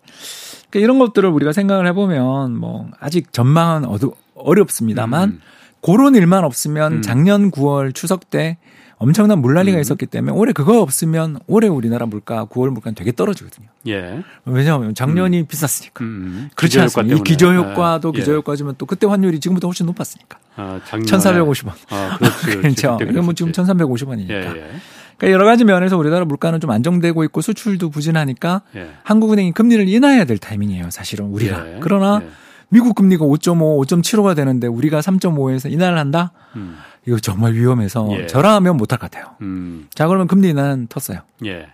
그러니까 0.69 0.84
이런 0.84 1.00
것들을 1.00 1.30
우리가 1.30 1.54
생각을 1.54 1.88
해보면 1.88 2.58
뭐 2.58 2.88
아직 3.00 3.32
전망은 3.32 3.86
어두, 3.86 4.13
어렵습니다만 4.36 5.30
음. 5.30 5.41
그런 5.82 6.15
일만 6.15 6.44
없으면 6.44 6.94
음. 6.94 7.02
작년 7.02 7.52
9월 7.52 7.94
추석 7.94 8.30
때 8.30 8.58
엄청난 8.98 9.39
물난리가 9.39 9.78
음. 9.78 9.82
있었기 9.82 10.06
때문에 10.08 10.34
올해 10.34 10.52
그거 10.52 10.82
없으면 10.82 11.39
올해 11.48 11.70
우리나라 11.70 12.06
물가 12.06 12.46
9월 12.46 12.70
물가는 12.70 12.94
되게 12.96 13.13
떨어지거든요. 13.13 13.68
예. 13.88 14.22
왜냐하면 14.44 14.94
작년이 14.94 15.46
비쌌으니까. 15.46 16.04
음, 16.04 16.50
그렇지 16.56 16.78
기저효과 16.78 17.02
않습니까? 17.02 17.18
이. 17.18 17.24
기저효과도 17.24 18.12
예. 18.13 18.20
기저효과지만 18.20 18.76
또 18.78 18.86
그때 18.86 19.08
환율이 19.08 19.39
지금보다 19.39 19.68
훨씬 19.70 19.86
높았으니까. 19.86 20.38
아, 20.58 20.82
작년에 20.86 21.10
1,450원. 21.10 21.72
아, 21.89 22.18
그렇지. 22.18 22.46
그렇지. 22.46 22.58
그렇죠. 22.62 22.98
그때 23.00 23.12
이거 23.12 23.22
뭐 23.22 23.34
지금 23.34 23.54
그랬었지. 23.54 23.72
1,350원이니까. 23.72 24.30
예, 24.32 24.36
예. 24.36 24.72
그러니까 25.18 25.32
여러 25.32 25.46
가지 25.46 25.63
면에서 25.63 25.98
우리나라 25.98 26.26
물가는 26.26 26.60
좀 26.60 26.70
안정되고 26.70 27.24
있고 27.26 27.39
수출도 27.39 27.89
부진하니까 27.92 28.63
예. 28.76 28.89
한국은행이 29.04 29.54
금리를 29.54 29.88
인하해야 29.88 30.26
될 30.26 30.38
타이밍이에요. 30.39 30.89
사실은 30.89 31.28
우리가. 31.28 31.76
예. 31.76 31.78
그러나 31.80 32.20
예. 32.24 32.30
미국 32.69 32.95
금리가 32.95 33.25
5.5, 33.25 33.86
5.75가 33.86 34.36
되는데 34.36 34.67
우리가 34.67 34.99
3.5에서 34.99 35.71
인하를 35.71 35.97
한다? 35.97 36.32
음. 36.55 36.77
이거 37.05 37.17
정말 37.19 37.53
위험해서 37.53 38.08
예. 38.12 38.27
저라면 38.27 38.77
못할 38.77 38.99
것 38.99 39.10
같아요. 39.10 39.36
음. 39.41 39.88
자, 39.93 40.08
그러면 40.08 40.27
금리 40.27 40.49
인하는 40.49 40.88
텄어요. 40.88 41.21
예. 41.45 41.67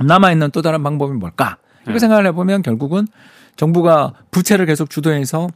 남아있는 0.00 0.50
또 0.50 0.62
다른 0.62 0.82
방법이 0.82 1.14
뭘까? 1.14 1.58
이거 1.82 1.92
네. 1.92 1.98
생각을 2.00 2.26
해보면 2.26 2.62
결국은 2.62 3.06
정부가 3.56 4.14
부채를 4.30 4.66
계속 4.66 4.90
주도해서 4.90 5.48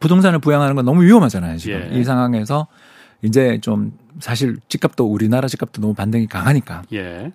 부동산을 0.00 0.40
부양하는 0.40 0.74
건 0.74 0.84
너무 0.84 1.02
위험하잖아요. 1.04 1.56
지금 1.56 1.88
예. 1.92 1.98
이 1.98 2.04
상황에서 2.04 2.66
이제 3.22 3.58
좀 3.62 3.92
사실 4.20 4.56
집값도 4.68 5.06
우리나라 5.06 5.48
집값도 5.48 5.80
너무 5.80 5.94
반등이 5.94 6.26
강하니까 6.26 6.82
예. 6.92 7.32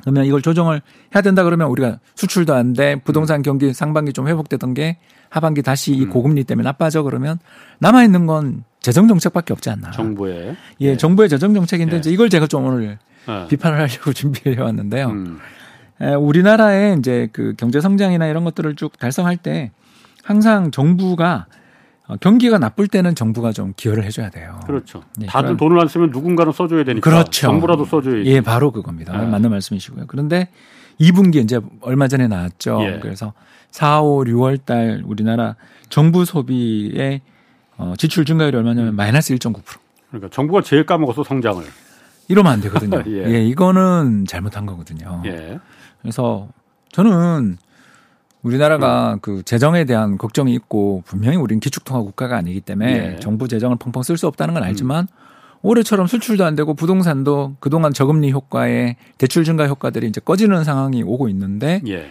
그러면 0.00 0.24
이걸 0.24 0.42
조정을 0.42 0.80
해야 1.14 1.22
된다 1.22 1.44
그러면 1.44 1.68
우리가 1.68 1.98
수출도 2.14 2.54
안 2.54 2.72
돼. 2.72 2.96
부동산 2.96 3.40
음. 3.40 3.42
경기 3.42 3.72
상반기 3.72 4.12
좀 4.12 4.26
회복되던 4.28 4.74
게 4.74 4.98
하반기 5.28 5.62
다시 5.62 5.92
이 5.92 6.06
고금리 6.06 6.44
때문에 6.44 6.64
나빠져 6.64 7.02
그러면 7.02 7.38
남아 7.78 8.04
있는 8.04 8.26
건 8.26 8.64
재정 8.80 9.06
정책밖에 9.08 9.52
없지 9.52 9.70
않나. 9.70 9.92
정부의 9.92 10.56
예, 10.80 10.96
정부의 10.96 11.28
재정 11.28 11.54
정책인데 11.54 11.96
예. 11.96 11.98
이제 11.98 12.10
이걸 12.10 12.28
제가 12.28 12.46
좀 12.46 12.64
오늘 12.66 12.98
어. 13.26 13.46
비판을 13.48 13.78
하려고 13.78 14.12
준비해 14.14 14.60
왔는데요. 14.60 15.08
음. 15.08 15.38
에, 16.00 16.14
우리나라의 16.14 16.98
이제 16.98 17.28
그 17.32 17.54
경제 17.56 17.80
성장이나 17.80 18.26
이런 18.26 18.44
것들을 18.44 18.74
쭉 18.76 18.98
달성할 18.98 19.36
때 19.36 19.70
항상 20.24 20.70
정부가 20.70 21.46
어, 21.48 21.61
경기가 22.20 22.58
나쁠 22.58 22.88
때는 22.88 23.14
정부가 23.14 23.52
좀 23.52 23.72
기여를 23.76 24.04
해줘야 24.04 24.30
돼요. 24.30 24.60
그렇죠. 24.66 25.02
예, 25.20 25.26
다들 25.26 25.48
그런- 25.48 25.56
돈을 25.56 25.80
안 25.80 25.88
쓰면 25.88 26.10
누군가는 26.10 26.52
써줘야 26.52 26.84
되니까. 26.84 27.08
그렇죠. 27.08 27.30
정부라도 27.46 27.84
써줘야지. 27.84 28.28
예, 28.30 28.40
바로 28.40 28.70
그겁니다. 28.72 29.14
아. 29.14 29.22
맞는 29.24 29.50
말씀이시고요. 29.50 30.04
그런데 30.08 30.48
2분기 31.00 31.36
이제 31.42 31.60
얼마 31.80 32.08
전에 32.08 32.28
나왔죠. 32.28 32.80
예. 32.82 32.98
그래서 33.00 33.32
4, 33.70 34.02
5, 34.02 34.24
6월 34.24 34.64
달 34.64 35.02
우리나라 35.04 35.56
정부 35.88 36.24
소비의 36.24 37.20
어, 37.78 37.94
지출 37.96 38.24
증가율이 38.24 38.56
얼마냐면 38.56 38.94
마이너스 38.94 39.34
1.9%. 39.34 39.62
그러니까 40.10 40.28
정부가 40.30 40.60
제일 40.62 40.84
까먹어서 40.86 41.24
성장을. 41.24 41.64
이러면 42.28 42.52
안 42.52 42.60
되거든요. 42.60 43.02
예. 43.08 43.32
예. 43.34 43.44
이거는 43.44 44.26
잘못한 44.28 44.66
거거든요. 44.66 45.22
예. 45.26 45.58
그래서 46.02 46.48
저는 46.92 47.56
우리나라가 48.42 49.14
음. 49.14 49.18
그 49.20 49.42
재정에 49.44 49.84
대한 49.84 50.18
걱정이 50.18 50.52
있고 50.54 51.02
분명히 51.06 51.36
우리는 51.36 51.60
기축통화 51.60 52.02
국가가 52.02 52.36
아니기 52.36 52.60
때문에 52.60 53.14
예. 53.14 53.20
정부 53.20 53.48
재정을 53.48 53.76
펑펑 53.76 54.02
쓸 54.02 54.16
수 54.16 54.26
없다는 54.26 54.54
건 54.54 54.64
알지만 54.64 55.06
올해처럼 55.62 56.08
수출도 56.08 56.44
안 56.44 56.56
되고 56.56 56.74
부동산도 56.74 57.56
그동안 57.60 57.92
저금리 57.92 58.32
효과에 58.32 58.96
대출 59.16 59.44
증가 59.44 59.68
효과들이 59.68 60.08
이제 60.08 60.20
꺼지는 60.20 60.64
상황이 60.64 61.02
오고 61.02 61.28
있는데 61.28 61.80
예. 61.86 62.08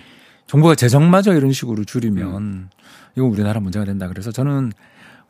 정부가 0.47 0.75
재정마저 0.75 1.33
이런 1.33 1.51
식으로 1.51 1.83
줄이면 1.83 2.37
음. 2.37 2.69
이거 3.15 3.25
우리나라 3.25 3.59
문제가 3.59 3.85
된다. 3.85 4.07
그래서 4.07 4.31
저는 4.31 4.71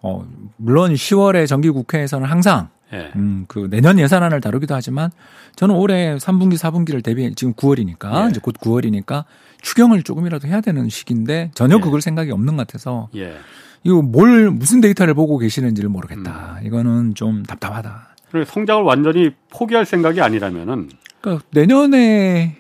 어 0.04 0.26
물론 0.58 0.94
10월에 0.94 1.48
정기 1.48 1.70
국회에서는 1.70 2.28
항상 2.28 2.70
예. 2.94 3.12
음, 3.16 3.46
그 3.48 3.68
내년 3.70 4.00
예산안을 4.00 4.42
다루기도 4.42 4.76
하지만 4.76 5.12
저는 5.56 5.76
올해 5.76 6.16
3분기, 6.18 6.56
4분기를 6.56 7.04
대비해 7.04 7.32
지금 7.36 7.54
9월이니까 7.54 8.26
예. 8.26 8.30
이제 8.30 8.40
곧 8.42 8.56
9월이니까 8.56 9.26
추경을 9.62 10.04
조금이라도 10.04 10.48
해야 10.48 10.62
되는 10.62 10.90
시기인데 10.90 11.52
전혀 11.54 11.78
예. 11.78 11.80
그걸 11.80 12.02
생각이 12.02 12.32
없는 12.32 12.58
것 12.58 12.68
같아서 12.68 13.10
예. 13.16 13.36
이거 13.84 14.02
뭘 14.02 14.52
무슨 14.52 14.82
데이터를 14.82 15.14
보고 15.14 15.38
계시는지를 15.38 15.90
모르겠다. 15.90 16.60
이거는 16.64 17.16
좀 17.16 17.44
답답하다. 17.44 18.16
성장을 18.46 18.84
완전히 18.84 19.32
포기할 19.50 19.86
생각이 19.86 20.22
아니라면은 20.22 20.90
그러니까 21.20 21.46
내년에 21.52 22.58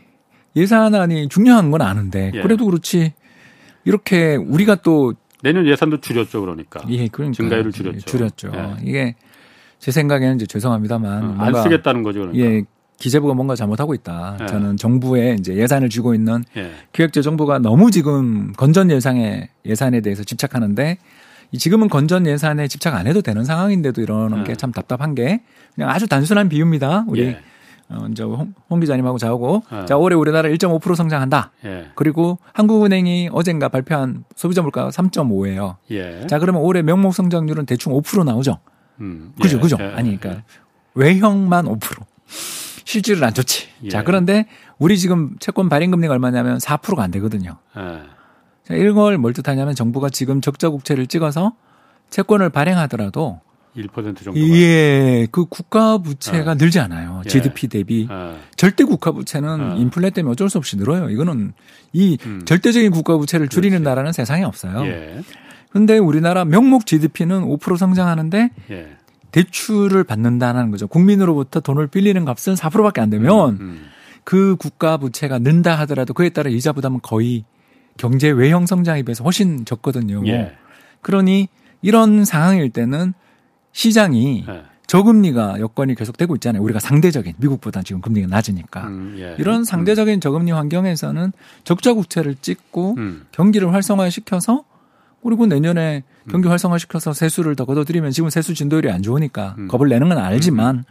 예산안이 0.56 1.30
중요한 1.30 1.72
건 1.72 1.82
아는데 1.82 2.32
예. 2.34 2.42
그래도 2.42 2.66
그렇지 2.66 3.14
이렇게 3.86 4.36
우리가 4.36 4.76
또 4.76 5.14
내년 5.44 5.66
예산도 5.66 6.02
줄였죠, 6.02 6.42
그러니까. 6.42 6.82
예, 6.90 7.08
그러니까 7.08 7.36
증가율을 7.36 7.72
줄였죠. 7.72 8.06
줄였죠. 8.06 8.52
예. 8.54 8.76
이게 8.88 9.16
제 9.80 9.92
생각에는 9.92 10.36
이제 10.36 10.46
죄송합니다만 10.46 11.24
어, 11.24 11.36
안 11.40 11.64
쓰겠다는 11.64 12.04
거죠, 12.04 12.20
그러니까. 12.20 12.46
예, 12.46 12.64
기재부가 13.02 13.34
뭔가 13.34 13.56
잘못하고 13.56 13.94
있다. 13.96 14.38
예. 14.42 14.46
저는 14.46 14.78
정부에 14.78 15.36
이제 15.40 15.56
예산을 15.56 15.90
쥐고 15.90 16.14
있는 16.14 16.44
예. 16.56 16.72
기획재정부가 16.94 17.60
너무 17.60 17.90
지금 17.90 18.54
건전 18.54 18.92
예산에 18.92 19.50
예산에 19.66 20.02
대해서 20.02 20.24
집착하는데 20.24 20.98
이 21.52 21.58
지금은 21.58 21.90
건전 21.90 22.28
예산에 22.28 22.68
집착 22.68 22.96
안 22.96 23.08
해도 23.08 23.22
되는 23.22 23.44
상황인데도 23.44 24.02
이러는 24.02 24.40
예. 24.40 24.44
게참 24.44 24.72
답답한 24.72 25.16
게 25.16 25.42
그냥 25.76 25.90
아주 25.90 26.08
단순한 26.08 26.48
비유입니다. 26.48 27.06
우리 27.08 27.22
예. 27.24 27.40
어, 27.90 28.08
이제 28.10 28.24
홍, 28.24 28.54
홍 28.70 28.80
기자님하고 28.80 29.18
저하고 29.18 29.64
예. 29.74 29.86
자 29.86 29.98
올해 29.98 30.16
우리나라 30.16 30.48
1.5% 30.50 30.96
성장한다. 30.96 31.52
예. 31.66 31.88
그리고 31.96 32.38
한국은행이 32.54 33.30
어젠가 33.34 33.68
발표한 33.68 34.24
소비자 34.36 34.62
물가가 34.62 34.92
3.5예요. 34.92 35.78
예. 35.90 36.28
자 36.28 36.38
그러면 36.38 36.62
올해 36.62 36.84
명목 36.84 37.16
성장률은 37.16 37.66
대충 37.66 37.94
5% 37.94 38.24
나오죠. 38.24 38.60
음. 39.02 39.34
그죠, 39.42 39.58
예. 39.58 39.62
그죠. 39.62 39.78
예. 39.80 39.86
아니, 39.96 40.20
그러니까 40.20 40.44
외형만 40.94 41.66
5%. 41.66 41.80
실질은 42.86 43.24
안 43.24 43.34
좋지. 43.34 43.67
예. 43.84 43.89
자, 43.89 44.04
그런데 44.04 44.46
우리 44.80 44.98
지금 44.98 45.36
채권 45.39 45.70
발행 45.70 45.91
금리가 45.91 46.13
얼마냐면 46.13 46.58
4%가 46.58 47.04
안 47.04 47.12
되거든요. 47.12 47.58
예. 47.78 48.02
자, 48.63 48.76
이걸 48.76 49.17
뭘 49.17 49.34
뜻하냐면 49.34 49.76
정부가 49.76 50.10
지금 50.10 50.41
적자 50.41 50.70
국채를 50.70 51.08
찍어서 51.08 51.54
채권을 52.10 52.50
발행하더라도 52.50 53.39
1% 53.76 54.24
정도. 54.24 54.39
예, 54.39 55.28
그 55.32 55.46
국가 55.46 55.98
부채가 55.98 56.56
늘지 56.56 56.80
않아요. 56.80 57.22
예. 57.26 57.30
GDP 57.30 57.67
대비. 57.67 58.08
예. 58.12 58.36
절대 58.56 58.84
국가 58.84 59.12
부채는 59.12 59.72
어. 59.72 59.76
인플레 59.78 60.10
때문에 60.10 60.32
어쩔 60.32 60.50
수 60.50 60.58
없이 60.58 60.78
늘어요. 60.78 61.10
이거는 61.10 61.54
이 61.94 62.17
음. 62.26 62.41
절대적인 62.46 62.91
국가 62.91 63.17
부채를 63.17 63.48
줄이는 63.48 63.80
그렇지. 63.80 63.89
나라는 63.89 64.12
세상에 64.12 64.44
없어요. 64.44 64.86
예. 64.86 65.22
근데 65.70 65.98
우리나라 65.98 66.44
명목 66.44 66.86
GDP는 66.86 67.44
5% 67.44 67.78
성장하는데 67.78 68.50
예. 68.72 68.98
대출을 69.32 70.04
받는다는 70.04 70.72
거죠. 70.72 70.88
국민으로부터 70.88 71.60
돈을 71.60 71.88
빌리는 71.88 72.24
값은 72.26 72.56
4%밖에 72.56 73.02
안 73.02 73.10
되면 73.10 73.58
음. 73.60 73.86
그 74.24 74.56
국가 74.58 74.98
부채가 74.98 75.39
는다 75.39 75.76
하더라도 75.80 76.13
그에 76.13 76.30
따라 76.30 76.50
이자 76.50 76.74
부담은 76.74 77.00
거의 77.02 77.44
경제 77.98 78.30
외형 78.30 78.65
성장에 78.65 79.04
비해서 79.04 79.24
훨씬 79.24 79.65
적거든요. 79.65 80.22
예. 80.28 80.54
그러니 81.02 81.48
이런 81.82 82.26
상황일 82.26 82.70
때는 82.70 83.13
시장이 83.72 84.46
예. 84.48 84.63
저금리가 84.88 85.60
여건이 85.62 85.96
계속되고 85.96 86.36
있잖아요. 86.36 86.62
우리가 86.62 86.80
상대적인 86.80 87.36
미국보다 87.38 87.82
지금 87.82 88.02
금리가 88.02 88.28
낮으니까. 88.28 88.88
음, 88.88 89.15
예. 89.17 89.36
이런 89.39 89.63
상대적인 89.63 90.20
저금리 90.20 90.52
환경에서는 90.52 91.32
적자 91.63 91.94
국채를 91.94 92.36
찍고 92.36 92.96
음. 92.98 93.26
경기를 93.32 93.74
활성화시켜서 93.74 94.65
그리고 95.24 95.46
내년에 95.46 96.04
경기 96.30 96.48
활성화시켜서 96.48 97.14
세수를 97.14 97.56
더 97.56 97.65
걷어들이면 97.65 98.12
지금 98.12 98.30
세수 98.30 98.54
진도율이 98.54 98.90
안 98.90 99.02
좋으니까 99.02 99.56
음. 99.58 99.67
겁을 99.67 99.90
내는 99.90 100.10
건 100.10 100.17
알지만 100.17 100.84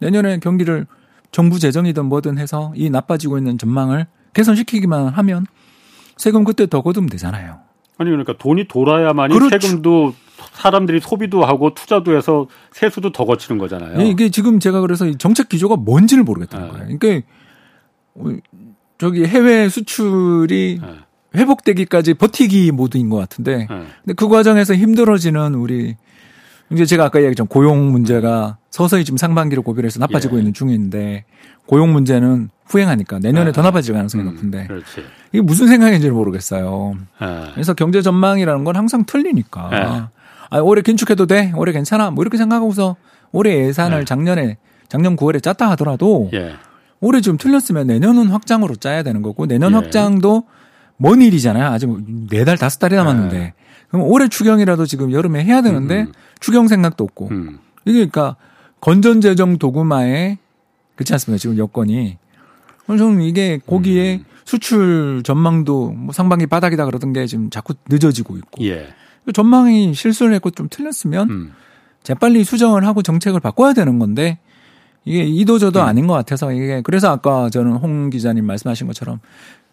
내년에 0.00 0.38
경기를 0.38 0.86
정부 1.30 1.58
재정이든 1.58 2.06
뭐든 2.06 2.38
해서 2.38 2.72
이 2.74 2.90
나빠지고 2.90 3.38
있는 3.38 3.58
전망을 3.58 4.06
개선시키기만 4.34 5.08
하면 5.08 5.46
세금 6.16 6.44
그때 6.44 6.66
더 6.66 6.82
거두면 6.82 7.08
되잖아요. 7.10 7.58
아니 7.98 8.10
그러니까 8.10 8.34
돈이 8.38 8.68
돌아야만이 8.68 9.32
그렇죠. 9.32 9.58
세금도 9.58 10.14
사람들이 10.52 11.00
소비도 11.00 11.44
하고 11.44 11.74
투자도 11.74 12.16
해서 12.16 12.46
세수도 12.72 13.12
더 13.12 13.24
거치는 13.24 13.58
거잖아요. 13.58 14.00
예, 14.00 14.04
이게 14.06 14.28
지금 14.30 14.60
제가 14.60 14.80
그래서 14.80 15.06
이 15.06 15.16
정책 15.16 15.48
기조가 15.48 15.76
뭔지를 15.76 16.24
모르겠다는 16.24 16.66
네. 16.66 16.72
거예요. 16.72 16.98
그러니까 16.98 17.26
어, 18.14 18.24
저기 18.98 19.24
해외 19.26 19.68
수출이 19.68 20.80
예. 20.82 21.05
회복되기까지 21.34 22.14
버티기 22.14 22.72
모드인 22.72 23.08
것 23.10 23.16
같은데 23.16 23.62
예. 23.62 23.66
근데 23.66 24.14
그 24.14 24.28
과정에서 24.28 24.74
힘들어지는 24.74 25.54
우리 25.54 25.96
이제 26.72 26.84
제가 26.84 27.04
아까 27.04 27.18
얘기했던 27.20 27.46
고용 27.46 27.90
문제가 27.92 28.58
서서히 28.70 29.04
지금 29.04 29.16
상반기로 29.16 29.62
고비를 29.62 29.86
해서 29.86 30.00
나빠지고 30.00 30.36
예. 30.36 30.40
있는 30.40 30.52
중인데 30.52 31.24
고용 31.66 31.92
문제는 31.92 32.50
후행하니까 32.66 33.18
내년에 33.20 33.50
아, 33.50 33.52
더 33.52 33.62
나빠질 33.62 33.94
가능성이 33.94 34.24
음, 34.24 34.34
높은데 34.34 34.66
그렇지. 34.66 35.04
이게 35.32 35.40
무슨 35.40 35.68
생각인지 35.68 36.06
를 36.06 36.14
모르겠어요. 36.14 36.94
예. 37.22 37.52
그래서 37.54 37.74
경제 37.74 38.02
전망이라는 38.02 38.64
건 38.64 38.76
항상 38.76 39.04
틀리니까. 39.04 39.70
예. 39.72 40.16
아, 40.50 40.58
올해 40.60 40.82
긴축해도 40.82 41.26
돼? 41.26 41.52
올해 41.56 41.72
괜찮아? 41.72 42.10
뭐 42.10 42.22
이렇게 42.22 42.36
생각하고서 42.38 42.96
올해 43.32 43.66
예산을 43.66 44.00
네. 44.00 44.04
작년에 44.04 44.56
작년 44.88 45.16
9월에 45.16 45.42
짰다 45.42 45.70
하더라도 45.70 46.30
예. 46.34 46.54
올해 47.00 47.20
좀 47.20 47.36
틀렸으면 47.36 47.86
내년은 47.86 48.28
확장으로 48.28 48.76
짜야 48.76 49.02
되는 49.02 49.22
거고 49.22 49.46
내년 49.46 49.72
예. 49.72 49.76
확장도 49.76 50.44
먼 50.98 51.20
일이잖아요. 51.22 51.66
아직 51.66 51.88
네 52.30 52.44
달 52.44 52.56
다섯 52.56 52.78
달이 52.78 52.94
남았는데 52.96 53.38
네. 53.38 53.54
그럼 53.88 54.06
올해 54.06 54.28
추경이라도 54.28 54.86
지금 54.86 55.12
여름에 55.12 55.44
해야 55.44 55.62
되는데 55.62 56.02
음. 56.02 56.12
추경 56.40 56.68
생각도 56.68 57.04
없고 57.04 57.28
음. 57.30 57.58
이게 57.84 57.98
그러니까 58.06 58.36
건전재정 58.80 59.58
도구마에 59.58 60.38
그렇지 60.96 61.12
않습니까? 61.14 61.38
지금 61.38 61.58
여건이. 61.58 62.18
저는 62.86 63.20
이게 63.22 63.58
거기에 63.66 64.16
음. 64.16 64.24
수출 64.44 65.22
전망도 65.24 65.90
뭐 65.90 66.12
상반기 66.12 66.46
바닥이다 66.46 66.84
그러던 66.84 67.12
게 67.12 67.26
지금 67.26 67.50
자꾸 67.50 67.74
늦어지고 67.88 68.36
있고 68.38 68.64
예. 68.64 68.88
전망이 69.34 69.92
실수를 69.92 70.34
했고 70.34 70.50
좀 70.50 70.68
틀렸으면 70.70 71.30
음. 71.30 71.52
재빨리 72.04 72.44
수정을 72.44 72.86
하고 72.86 73.02
정책을 73.02 73.40
바꿔야 73.40 73.72
되는 73.72 73.98
건데 73.98 74.38
이게 75.04 75.24
이도저도 75.24 75.80
음. 75.80 75.84
아닌 75.84 76.06
것 76.06 76.14
같아서 76.14 76.52
이게 76.52 76.80
그래서 76.82 77.10
아까 77.10 77.50
저는 77.50 77.72
홍 77.72 78.08
기자님 78.10 78.44
말씀하신 78.46 78.86
것처럼 78.86 79.18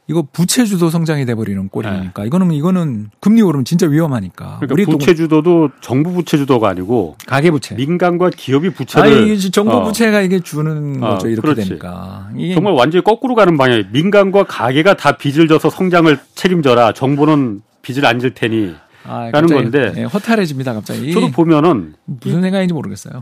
이거 0.08 0.26
부채 0.34 0.66
주도 0.66 0.90
성장이 0.90 1.26
돼버리는 1.26 1.70
꼴이니까 1.70 2.26
이거는 2.26 2.52
이거는 2.52 3.10
금리 3.22 3.42
오르면 3.42 3.64
진짜 3.64 3.88
위험하니까 3.88 4.60
네. 4.62 4.68
그러니까 4.68 4.74
우리 4.74 4.86
또 4.86 4.92
부채 4.98 5.16
주도도 5.16 5.70
정부 5.82 6.12
부채 6.12 6.38
주도가 6.38 6.68
아니고 6.70 7.16
가계 7.26 7.52
부채 7.52 7.76
민간과 7.76 8.30
기업이 8.36 8.68
아 8.68 8.72
부채를 8.72 9.28
이게 9.30 9.50
정부 9.50 9.72
어, 9.72 9.84
부채가 9.84 10.22
이게 10.22 10.40
주는 10.42 11.02
어, 11.02 11.12
거죠 11.12 11.30
이렇게 11.30 11.42
그렇지. 11.42 11.70
되니까 11.70 12.30
정말 12.54 12.74
완전히 12.74 13.02
거꾸로 13.04 13.34
가는 13.34 13.56
방향이 13.58 13.86
민간과 13.94 14.44
가계가 14.44 14.96
다 14.96 15.16
빚을 15.18 15.48
져서 15.48 15.70
성장을 15.70 16.18
책임져라. 16.36 16.92
정부는 16.94 17.62
빚을 17.82 18.06
안 18.06 18.20
질 18.20 18.34
테니. 18.34 18.74
아, 19.06 19.30
라는 19.34 19.50
건데 19.50 19.92
예, 19.98 20.04
허탈해집니다 20.04 20.74
갑자기 20.74 21.12
저도 21.12 21.30
보면은 21.32 21.94
무슨 22.06 22.42
생각인지 22.42 22.74
모르겠어요 22.74 23.22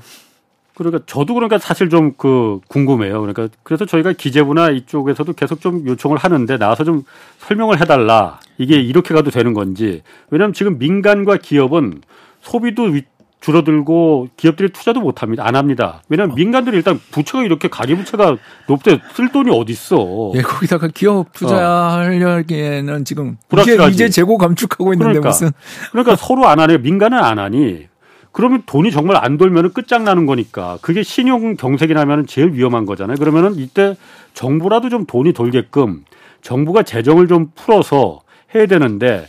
그러니까 0.75 1.03
저도 1.05 1.33
그러니까 1.33 1.57
사실 1.57 1.89
좀 1.89 2.13
그 2.17 2.59
궁금해요. 2.67 3.19
그러니까 3.21 3.47
그래서 3.63 3.85
저희가 3.85 4.13
기재부나 4.13 4.69
이쪽에서도 4.69 5.33
계속 5.33 5.59
좀 5.61 5.85
요청을 5.87 6.17
하는데 6.17 6.57
나와서 6.57 6.83
좀 6.83 7.03
설명을 7.39 7.79
해달라. 7.81 8.39
이게 8.57 8.75
이렇게 8.79 9.13
가도 9.13 9.31
되는 9.31 9.53
건지. 9.53 10.01
왜냐하면 10.29 10.53
지금 10.53 10.77
민간과 10.77 11.37
기업은 11.37 12.01
소비도 12.41 12.83
위- 12.83 13.03
줄어들고 13.41 14.27
기업들이 14.37 14.69
투자도 14.69 14.99
못 15.01 15.23
합니다. 15.23 15.43
안 15.47 15.55
합니다. 15.55 16.03
왜냐하면 16.09 16.35
민간들이 16.35 16.77
일단 16.77 16.99
부채가 17.11 17.43
이렇게 17.43 17.69
가계 17.69 17.95
부채가 17.95 18.37
높대 18.67 18.99
쓸 19.15 19.31
돈이 19.31 19.49
어디 19.51 19.71
있어. 19.73 20.31
예 20.35 20.43
거기다가 20.43 20.87
기업 20.93 21.33
투자하려기에는 21.33 23.05
지금 23.05 23.37
불확실하지. 23.49 23.93
이제 23.93 24.09
재고 24.09 24.37
감축하고 24.37 24.93
있는데 24.93 25.13
그러니까. 25.19 25.29
무슨 25.29 25.51
그러니까 25.91 26.15
서로 26.15 26.47
안 26.47 26.59
하네. 26.59 26.77
민간은 26.79 27.17
안 27.17 27.39
하니. 27.39 27.87
그러면 28.31 28.63
돈이 28.65 28.91
정말 28.91 29.17
안 29.17 29.37
돌면은 29.37 29.73
끝장나는 29.73 30.25
거니까. 30.25 30.77
그게 30.81 31.03
신용 31.03 31.55
경색이 31.55 31.93
나면은 31.93 32.25
제일 32.27 32.53
위험한 32.53 32.85
거잖아요. 32.85 33.17
그러면은 33.17 33.55
이때 33.55 33.95
정부라도 34.33 34.89
좀 34.89 35.05
돈이 35.05 35.33
돌게끔 35.33 36.03
정부가 36.41 36.83
재정을 36.83 37.27
좀 37.27 37.51
풀어서 37.55 38.21
해야 38.55 38.65
되는데 38.65 39.27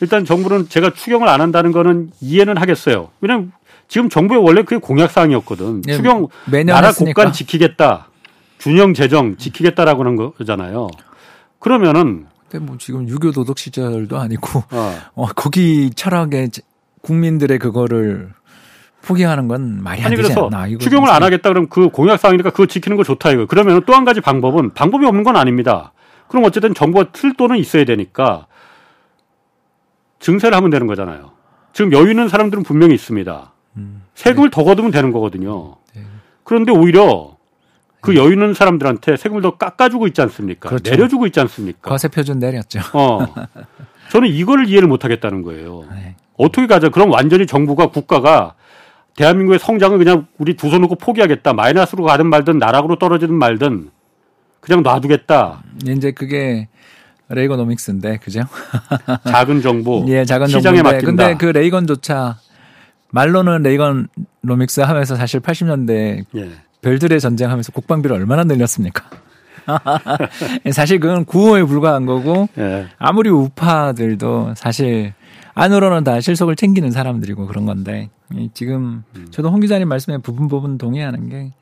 일단 0.00 0.24
정부는 0.24 0.68
제가 0.68 0.90
추경을 0.90 1.28
안 1.28 1.40
한다는 1.40 1.72
거는 1.72 2.10
이해는 2.20 2.56
하겠어요. 2.58 3.08
왜냐면 3.20 3.52
지금 3.88 4.08
정부의 4.08 4.42
원래 4.42 4.62
그게 4.62 4.76
공약 4.78 5.10
사항이었거든. 5.10 5.82
예, 5.88 5.94
추경 5.96 6.28
나라 6.66 6.88
했으니까. 6.88 7.22
국간 7.22 7.32
지키겠다. 7.32 8.08
균형 8.58 8.94
재정 8.94 9.36
지키겠다라고 9.36 10.02
하는 10.04 10.16
거잖아요. 10.16 10.88
그러면은 11.58 12.26
근데 12.48 12.64
뭐 12.64 12.76
지금 12.78 13.08
유교 13.08 13.32
도덕 13.32 13.58
시절도 13.58 14.18
아니고 14.18 14.62
어, 14.70 14.94
어, 15.14 15.26
거기 15.34 15.90
철학에 15.94 16.48
제- 16.48 16.62
국민들의 17.02 17.58
그거를 17.58 18.32
포기하는 19.02 19.48
건 19.48 19.82
말이 19.82 20.00
안 20.00 20.06
아니 20.06 20.16
되지 20.16 20.28
그래서 20.28 20.46
않나. 20.46 20.66
이거 20.66 20.78
추경을 20.78 21.06
좀안 21.06 21.22
하겠다 21.22 21.48
그러면 21.48 21.68
그 21.68 21.88
공약 21.88 22.18
사항이니까 22.18 22.50
그거 22.50 22.66
지키는 22.66 22.96
거 22.96 23.04
좋다 23.04 23.30
이거. 23.32 23.46
그러면 23.46 23.82
또 23.84 23.92
한 23.94 24.04
가지 24.04 24.20
방법은 24.20 24.70
방법이 24.74 25.04
없는 25.06 25.22
건 25.24 25.36
아닙니다. 25.36 25.92
그럼 26.28 26.44
어쨌든 26.44 26.72
정부가 26.74 27.10
틀 27.12 27.34
돈은 27.36 27.58
있어야 27.58 27.84
되니까 27.84 28.46
증세를 30.20 30.56
하면 30.56 30.70
되는 30.70 30.86
거잖아요. 30.86 31.32
지금 31.72 31.92
여유 31.92 32.10
있는 32.10 32.28
사람들은 32.28 32.62
분명히 32.62 32.94
있습니다. 32.94 33.52
음, 33.76 34.02
세금을 34.14 34.50
더 34.50 34.62
걷으면 34.64 34.90
되는 34.90 35.10
거거든요. 35.12 35.76
네. 35.94 36.02
그런데 36.44 36.70
오히려 36.72 37.36
그 38.00 38.14
여유 38.16 38.32
있는 38.32 38.54
사람들한테 38.54 39.16
세금을 39.16 39.42
더 39.42 39.56
깎아주고 39.56 40.06
있지 40.08 40.20
않습니까? 40.22 40.68
그렇죠. 40.68 40.90
내려주고 40.90 41.26
있지 41.26 41.40
않습니까? 41.40 41.88
과세 41.90 42.08
표준 42.08 42.38
내렸죠. 42.38 42.80
어. 42.94 43.26
저는 44.10 44.28
이걸 44.28 44.66
이해를 44.68 44.88
못 44.88 45.04
하겠다는 45.04 45.42
거예요. 45.42 45.84
네. 45.92 46.16
어떻게 46.36 46.66
가자? 46.66 46.88
그럼 46.88 47.10
완전히 47.10 47.46
정부가 47.46 47.86
국가가 47.88 48.54
대한민국의 49.16 49.58
성장을 49.58 49.96
그냥 49.98 50.26
우리 50.38 50.54
두 50.56 50.68
손 50.70 50.80
놓고 50.82 50.94
포기하겠다. 50.96 51.52
마이너스로 51.52 52.04
가든 52.04 52.26
말든 52.26 52.58
나락으로 52.58 52.96
떨어지든 52.96 53.34
말든 53.34 53.90
그냥 54.60 54.82
놔두겠다. 54.82 55.62
이제 55.86 56.12
그게 56.12 56.68
레이거노믹스인데 57.28 58.18
그죠? 58.18 58.42
작은 59.28 59.62
정부 59.62 60.04
예, 60.08 60.24
작은 60.24 60.46
시장에 60.46 60.82
맡긴다. 60.82 61.06
근데 61.06 61.34
그 61.36 61.46
레이건조차 61.46 62.38
말로는 63.10 63.62
레이건노믹스 63.62 64.80
하면서 64.80 65.16
사실 65.16 65.40
80년대 65.40 66.24
예. 66.36 66.50
별들의 66.82 67.20
전쟁하면서 67.20 67.72
국방비를 67.72 68.16
얼마나 68.16 68.44
늘렸습니까? 68.44 69.04
사실 70.72 70.98
그건 71.00 71.24
구호에 71.24 71.62
불과한 71.64 72.06
거고 72.06 72.48
예. 72.58 72.86
아무리 72.98 73.30
우파들도 73.30 74.54
사실 74.56 75.12
안으로는 75.54 76.04
다 76.04 76.20
실속을 76.20 76.56
챙기는 76.56 76.90
사람들이고 76.90 77.46
그런 77.46 77.66
건데 77.66 78.10
이 78.34 78.50
지금 78.54 79.04
음. 79.16 79.26
저도 79.30 79.50
홍 79.50 79.60
기자님 79.60 79.88
말씀에 79.88 80.18
부분 80.18 80.48
부분 80.48 80.78
동의하는 80.78 81.28
게 81.28 81.52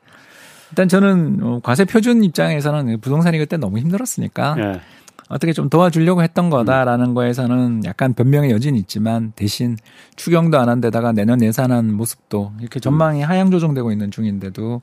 일단 0.69 0.87
저는 0.87 1.39
어, 1.41 1.59
과세 1.61 1.83
표준 1.85 2.23
입장에서는 2.23 2.99
부동산이 3.01 3.37
그때 3.37 3.57
너무 3.57 3.77
힘들었으니까 3.79 4.55
예. 4.59 4.81
어떻게 5.27 5.53
좀 5.53 5.69
도와주려고 5.69 6.23
했던 6.23 6.49
거다라는 6.49 7.13
거에서는 7.13 7.83
약간 7.85 8.13
변명의 8.13 8.51
여지는 8.51 8.77
있지만 8.79 9.31
대신 9.35 9.77
추경도 10.17 10.59
안 10.59 10.67
한 10.67 10.81
데다가 10.81 11.11
내년 11.13 11.41
예산안 11.41 11.93
모습도 11.93 12.51
이렇게 12.59 12.79
전망이 12.81 13.21
하향 13.21 13.49
조정되고 13.51 13.91
있는 13.91 14.11
중인데도 14.11 14.81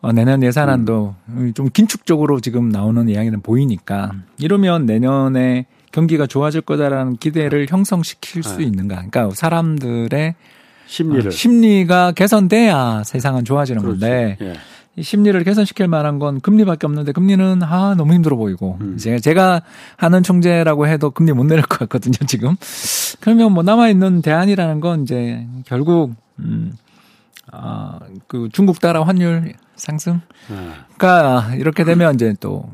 어, 0.00 0.12
내년 0.12 0.42
예산안도 0.42 1.14
좀 1.54 1.68
긴축적으로 1.72 2.40
지금 2.40 2.68
나오는 2.68 3.08
이야기는 3.08 3.40
보이니까 3.42 4.12
이러면 4.38 4.86
내년에 4.86 5.66
경기가 5.92 6.26
좋아질 6.26 6.62
거다라는 6.62 7.16
기대를 7.16 7.66
형성시킬 7.68 8.42
수 8.42 8.58
네. 8.58 8.64
있는가? 8.64 8.96
그러니까 8.96 9.30
사람들의 9.34 10.34
심리를 10.86 11.26
어, 11.26 11.30
심리가 11.30 12.12
개선돼야 12.12 13.02
세상은 13.04 13.44
좋아지는 13.44 13.82
그렇지. 13.82 14.00
건데 14.00 14.36
예. 14.40 14.54
이 14.96 15.02
심리를 15.02 15.42
개선시킬 15.44 15.86
만한 15.86 16.18
건 16.18 16.40
금리밖에 16.40 16.86
없는데 16.86 17.12
금리는 17.12 17.62
아 17.62 17.94
너무 17.96 18.14
힘들어 18.14 18.36
보이고 18.36 18.78
음. 18.80 18.96
제가 18.96 19.18
제가 19.20 19.62
하는 19.96 20.22
총재라고 20.22 20.88
해도 20.88 21.10
금리 21.10 21.32
못 21.32 21.44
내릴 21.44 21.62
것 21.62 21.78
같거든요 21.80 22.14
지금 22.26 22.56
그러면 23.20 23.52
뭐 23.52 23.62
남아 23.62 23.90
있는 23.90 24.22
대안이라는 24.22 24.80
건 24.80 25.02
이제 25.02 25.46
결국 25.66 26.14
음 26.40 26.72
아 27.52 27.98
그 28.26 28.48
중국 28.52 28.80
달러 28.80 29.02
환율 29.02 29.54
상승 29.76 30.20
예. 30.50 30.54
그러니까 30.96 31.54
이렇게 31.54 31.84
되면 31.84 32.14
이제 32.14 32.34
또 32.40 32.70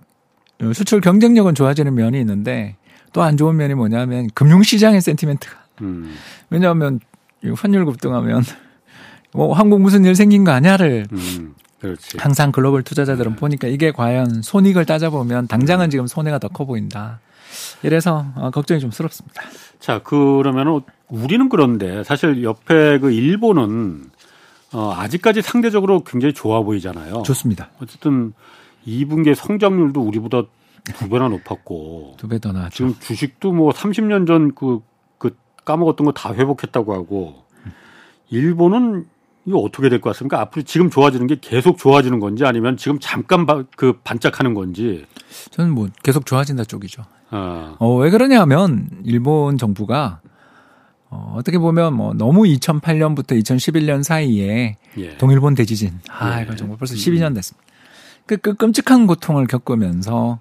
수출 0.72 1.00
경쟁력은 1.00 1.54
좋아지는 1.54 1.94
면이 1.94 2.18
있는데 2.20 2.76
또 3.14 3.22
안 3.22 3.38
좋은 3.38 3.56
면이 3.56 3.74
뭐냐면 3.74 4.28
금융시장의 4.34 5.00
센티멘트가 5.00 5.56
음. 5.80 6.14
왜냐하면 6.50 7.00
이 7.42 7.48
환율 7.48 7.86
급등하면 7.86 8.42
뭐 9.32 9.54
한국 9.54 9.80
무슨 9.80 10.04
일 10.04 10.14
생긴 10.14 10.44
거 10.44 10.50
아냐를 10.52 11.06
음. 11.12 11.54
그렇지. 11.80 12.16
항상 12.18 12.50
글로벌 12.52 12.82
투자자들은 12.82 13.36
보니까 13.36 13.68
이게 13.68 13.92
과연 13.92 14.42
손익을 14.42 14.84
따져보면 14.86 15.48
당장은 15.48 15.90
지금 15.90 16.06
손해가 16.06 16.38
더 16.38 16.48
커 16.48 16.64
보인다. 16.64 17.20
이래서 17.82 18.26
어, 18.36 18.50
걱정이 18.50 18.80
좀 18.80 18.90
스럽습니다. 18.90 19.42
자, 19.78 20.00
그러면은 20.02 20.80
우리는 21.08 21.48
그런데 21.48 22.02
사실 22.04 22.42
옆에 22.42 22.98
그 22.98 23.12
일본은 23.12 24.10
어, 24.72 24.94
아직까지 24.96 25.42
상대적으로 25.42 26.02
굉장히 26.04 26.32
좋아 26.34 26.62
보이잖아요. 26.62 27.22
좋습니다. 27.22 27.68
어쨌든 27.80 28.32
2분기 28.86 29.34
성장률도 29.34 30.00
우리보다 30.00 30.44
두 30.92 31.08
배나 31.08 31.28
높았고 31.28 32.14
두 32.18 32.28
배 32.28 32.38
더 32.38 32.52
나왔죠. 32.52 32.70
지금 32.76 32.94
주식도 33.00 33.52
뭐 33.52 33.72
30년 33.72 34.26
전그그 34.26 35.36
까먹었던 35.64 36.04
거 36.04 36.12
다 36.12 36.34
회복했다고 36.34 36.92
하고 36.94 37.44
일본은 38.30 39.06
이거 39.46 39.58
어떻게 39.58 39.88
될 39.90 40.00
것 40.00 40.10
같습니까? 40.10 40.40
앞으로 40.40 40.62
지금 40.62 40.88
좋아지는 40.90 41.26
게 41.26 41.36
계속 41.40 41.76
좋아지는 41.78 42.18
건지 42.20 42.44
아니면 42.46 42.76
지금 42.78 42.98
잠깐 43.00 43.44
바- 43.46 43.64
그 43.76 43.98
반짝하는 44.02 44.54
건지. 44.54 45.04
저는 45.50 45.72
뭐 45.74 45.88
계속 46.02 46.24
좋아진다 46.24 46.64
쪽이죠. 46.64 47.02
어, 47.30 47.76
어, 47.78 47.94
왜 47.96 48.10
그러냐면 48.10 48.88
일본 49.04 49.58
정부가 49.58 50.20
어, 51.10 51.34
어떻게 51.36 51.58
보면 51.58 51.94
뭐 51.94 52.14
너무 52.14 52.42
2008년부터 52.44 53.38
2011년 53.42 54.02
사이에 54.02 54.76
예. 54.96 55.16
동일본 55.18 55.54
대지진. 55.54 56.00
아, 56.10 56.38
예. 56.40 56.44
이거 56.44 56.56
정말 56.56 56.78
벌써 56.78 56.94
12년 56.94 57.34
됐습니다. 57.34 57.64
그, 58.26 58.38
그 58.38 58.54
끔찍한 58.54 59.06
고통을 59.06 59.46
겪으면서 59.46 60.38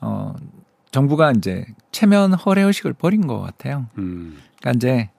어, 0.00 0.34
정부가 0.90 1.32
이제 1.32 1.66
체면 1.92 2.34
허례 2.34 2.62
의식을 2.62 2.94
버린 2.94 3.26
것 3.26 3.40
같아요. 3.40 3.86
음, 3.98 4.38
그러니까 4.58 4.76
이제 4.76 5.10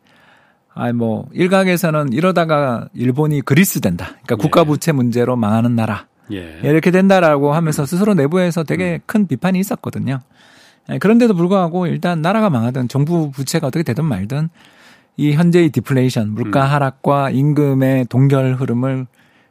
아이 0.74 0.94
뭐 0.94 1.28
일각에서는 1.34 2.14
이러다가 2.14 2.88
일본이 2.94 3.42
그리스 3.42 3.82
된다. 3.82 4.08
그러니까 4.24 4.36
국가 4.38 4.64
부채 4.64 4.92
문제로 4.92 5.36
망하는 5.36 5.76
나라. 5.76 6.08
예. 6.32 6.60
이렇게 6.64 6.92
된다라고 6.92 7.54
하면서 7.54 7.86
스스로 7.86 8.14
내부에서 8.14 8.64
되게 8.64 9.00
큰 9.06 9.28
비판이 9.28 9.60
있었거든요. 9.60 10.20
예, 10.92 10.98
그런데도 10.98 11.34
불구하고 11.34 11.88
일단 11.88 12.22
나라가 12.22 12.50
망하든 12.50 12.88
정부 12.88 13.32
부채가 13.32 13.68
어떻게 13.68 13.84
되든 13.84 14.06
말든 14.06 14.50
이 15.18 15.34
현재의 15.34 15.70
디플레이션, 15.72 16.34
물가 16.34 16.66
음. 16.66 16.72
하락과 16.72 17.32
임금의 17.32 18.06
동결 18.06 18.56
흐름을 18.56 19.08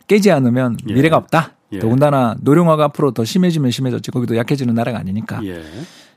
깨지 0.07 0.31
않으면 0.31 0.79
예. 0.89 0.95
미래가 0.95 1.17
없다. 1.17 1.53
예. 1.73 1.79
더군다나 1.79 2.37
노령화가 2.41 2.85
앞으로 2.85 3.13
더 3.13 3.25
심해지면 3.25 3.71
심해졌지 3.71 4.11
거기도 4.11 4.37
약해지는 4.37 4.75
나라가 4.75 4.99
아니니까. 4.99 5.45
예. 5.45 5.63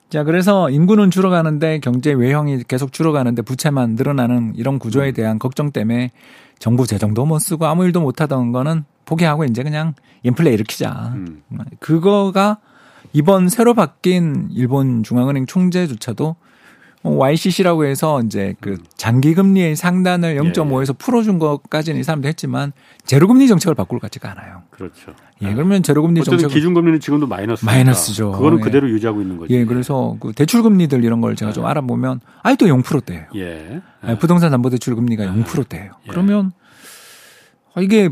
자, 0.10 0.24
그래서 0.26 0.70
인구는 0.70 1.10
줄어가는데 1.10 1.80
경제 1.80 2.12
외형이 2.12 2.64
계속 2.68 2.92
줄어가는데 2.92 3.44
부채만 3.44 3.92
늘어나는 3.96 4.54
이런 4.58 4.76
음. 4.76 4.80
구조에 4.80 5.14
대한 5.14 5.40
걱정 5.40 5.72
때문에 5.72 6.12
정부 6.60 6.86
재정도 6.86 7.26
못 7.26 7.40
쓰고 7.40 7.66
아무 7.66 7.86
일도 7.86 8.02
못 8.02 8.20
하던 8.20 8.52
거는 8.52 8.84
포기하고 9.06 9.46
이제 9.46 9.64
그냥 9.64 9.94
인플레 10.24 10.52
일으키자. 10.52 11.14
음. 11.16 11.42
그거가 11.80 12.58
이번 13.14 13.48
새로 13.48 13.74
바뀐 13.74 14.50
일본 14.52 15.04
중앙은행 15.04 15.46
총재조차도 15.46 16.36
YCC라고 17.04 17.86
해서 17.86 18.22
이제 18.24 18.54
그 18.62 18.78
장기 18.96 19.34
금리의 19.34 19.76
상단을 19.76 20.38
음. 20.38 20.46
예, 20.46 20.52
0.5에서 20.52 20.98
풀어준 20.98 21.40
것까지는 21.40 22.00
이 22.00 22.04
사람도 22.04 22.28
했지만 22.28 22.74
제로 23.06 23.28
금리 23.28 23.48
정책을 23.48 23.74
바꿀 23.76 24.00
것 24.00 24.04
같지가 24.04 24.32
않아요. 24.32 24.64
그렇죠. 24.70 25.14
예, 25.42 25.54
그러면 25.54 25.82
제로 25.82 26.04
금리 26.04 26.22
어쨌든 26.22 26.38
정책 26.38 26.56
기준 26.56 26.74
금리는 26.74 27.00
지금도 27.00 27.26
마이너스. 27.26 27.66
마이너스죠. 27.66 28.32
그거는 28.34 28.60
예. 28.60 28.62
그대로 28.62 28.90
유지하고 28.90 29.22
있는 29.22 29.38
거죠. 29.38 29.54
예, 29.54 29.66
그래서 29.66 30.16
그 30.20 30.32
대출 30.34 30.62
금리들 30.62 31.04
이런 31.04 31.22
걸 31.22 31.36
제가 31.36 31.54
좀 31.54 31.66
알아보면 31.66 32.22
아예 32.44 32.56
또 32.56 32.68
0%대예요. 32.68 33.26
예. 33.36 33.82
예, 34.08 34.18
부동산 34.20 34.52
담보 34.52 34.70
대출 34.70 34.96
금리가 34.96 35.26
0%대예요. 35.26 35.94
예. 36.06 36.10
그러면 36.10 36.52
아, 37.74 37.82
이게 37.82 38.10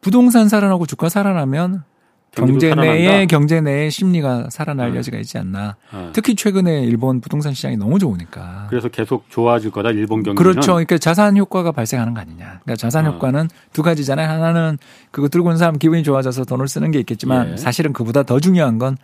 부동산 0.00 0.48
살아나고 0.48 0.86
주가 0.86 1.08
살아나면 1.08 1.84
경제 2.32 2.74
내에? 2.74 3.26
경제 3.26 3.60
내에 3.60 3.90
심리가 3.90 4.48
살아날 4.50 4.92
네. 4.92 4.98
여지가 4.98 5.18
있지 5.18 5.38
않나. 5.38 5.76
어. 5.92 6.10
특히 6.12 6.34
최근에 6.34 6.84
일본 6.84 7.20
부동산 7.20 7.54
시장이 7.54 7.76
너무 7.76 7.98
좋으니까. 7.98 8.66
그래서 8.70 8.88
계속 8.88 9.24
좋아질 9.28 9.70
거다 9.70 9.90
일본 9.90 10.22
경기는. 10.22 10.34
그렇죠. 10.36 10.72
그러니까 10.72 10.98
자산 10.98 11.36
효과가 11.36 11.72
발생하는 11.72 12.14
거 12.14 12.20
아니냐. 12.20 12.60
그러니까 12.62 12.76
자산 12.76 13.06
어. 13.06 13.12
효과는 13.12 13.48
두 13.72 13.82
가지잖아요. 13.82 14.28
하나는 14.28 14.78
그거 15.10 15.28
들고 15.28 15.48
온 15.48 15.56
사람 15.56 15.78
기분이 15.78 16.02
좋아져서 16.02 16.44
돈을 16.44 16.68
쓰는 16.68 16.90
게 16.90 17.00
있겠지만 17.00 17.52
예. 17.52 17.56
사실은 17.56 17.92
그보다 17.92 18.22
더 18.22 18.38
중요한 18.40 18.78
건 18.78 18.96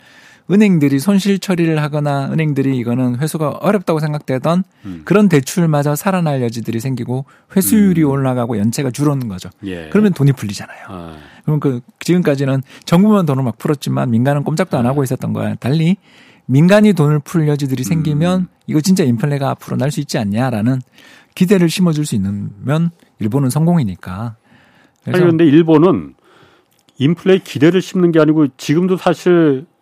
은행들이 0.51 0.99
손실 0.99 1.39
처리를 1.39 1.81
하거나 1.81 2.29
은행들이 2.31 2.77
이거는 2.77 3.17
회수가 3.19 3.49
어렵다고 3.61 3.99
생각되던 3.99 4.63
음. 4.85 5.01
그런 5.03 5.27
대출마저 5.27 5.95
살아날 5.95 6.43
여지들이 6.43 6.79
생기고 6.79 7.25
회수율이 7.55 8.03
올라가고 8.03 8.59
연체가 8.59 8.91
줄어드는 8.91 9.27
거죠. 9.27 9.49
예. 9.65 9.89
그러면 9.89 10.13
돈이 10.13 10.33
풀리잖아요. 10.33 10.85
아, 10.87 11.17
그럼 11.45 11.59
그 11.59 11.81
지금까지는 11.99 12.61
정부만 12.85 13.25
돈을 13.25 13.43
막 13.43 13.57
풀었지만 13.57 14.11
민간은 14.11 14.43
꼼짝도 14.43 14.77
안 14.77 14.85
하고 14.85 15.03
있었던 15.03 15.33
거야. 15.33 15.55
달리 15.55 15.97
민간이 16.45 16.93
돈을 16.93 17.19
풀 17.19 17.47
여지들이 17.47 17.83
생기면 17.83 18.41
음. 18.41 18.47
이거 18.67 18.81
진짜 18.81 19.03
인플레가 19.03 19.49
앞으로 19.49 19.77
날 19.77 19.89
수 19.89 19.99
있지 19.99 20.19
않냐라는 20.19 20.79
기대를 21.33 21.69
심어줄 21.69 22.05
수 22.05 22.13
있는 22.13 22.51
일본은 23.19 23.49
성공이니까. 23.49 24.13
아니 24.13 24.35
그래서 25.05 25.19
그런데 25.23 25.45
일본은 25.45 26.13
인플레 26.99 27.39
기대를 27.39 27.81
심는 27.81 28.11
게 28.11 28.19
아니고 28.19 28.47
지금도 28.57 28.97
사실 28.97 29.65
음. 29.65 29.74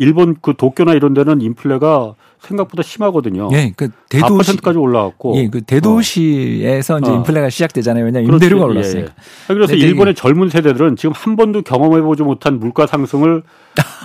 일본 0.00 0.36
그 0.40 0.54
도쿄나 0.56 0.94
이런 0.94 1.14
데는 1.14 1.40
인플레가 1.40 2.14
생각보다 2.40 2.82
심하거든요. 2.82 3.48
예, 3.52 3.72
그 3.76 3.90
대도시 4.08 4.56
4%까지 4.56 4.78
올라왔고. 4.78 5.36
예, 5.36 5.48
그 5.48 5.60
대도시에서 5.62 6.98
이제 7.00 7.10
어. 7.10 7.14
인플레가 7.16 7.50
시작되잖아요. 7.50 8.04
왜냐하면 8.04 8.26
그렇지. 8.28 8.44
임대료가 8.44 8.66
예, 8.66 8.70
올랐으니까. 8.70 9.10
예. 9.10 9.54
그래서 9.54 9.72
근데 9.72 9.86
일본의 9.86 10.14
젊은 10.14 10.48
세대들은 10.48 10.96
지금 10.96 11.12
한 11.14 11.36
번도 11.36 11.62
경험해보지 11.62 12.22
못한 12.22 12.58
물가 12.58 12.86
상승을 12.86 13.42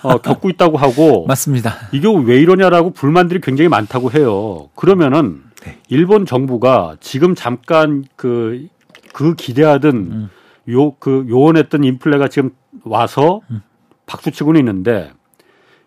어, 0.03 0.17
겪고 0.21 0.49
있다고 0.51 0.78
하고 0.78 1.26
맞습니다. 1.28 1.76
이게 1.91 2.07
왜 2.07 2.39
이러냐라고 2.39 2.91
불만들이 2.91 3.41
굉장히 3.41 3.67
많다고 3.69 4.11
해요. 4.11 4.69
그러면은 4.76 5.41
네. 5.63 5.78
일본 5.89 6.26
정부가 6.26 6.97
지금 6.99 7.36
잠깐 7.36 8.03
그, 8.15 8.67
그 9.13 9.36
기대하던 9.36 9.95
음. 9.95 10.30
요, 10.69 10.91
그 10.99 11.26
요원했던 11.30 11.84
인플레가 11.84 12.28
지금 12.28 12.51
와서 12.84 13.41
음. 13.51 13.61
박수 14.05 14.32
치고는 14.32 14.59
있는데 14.59 15.11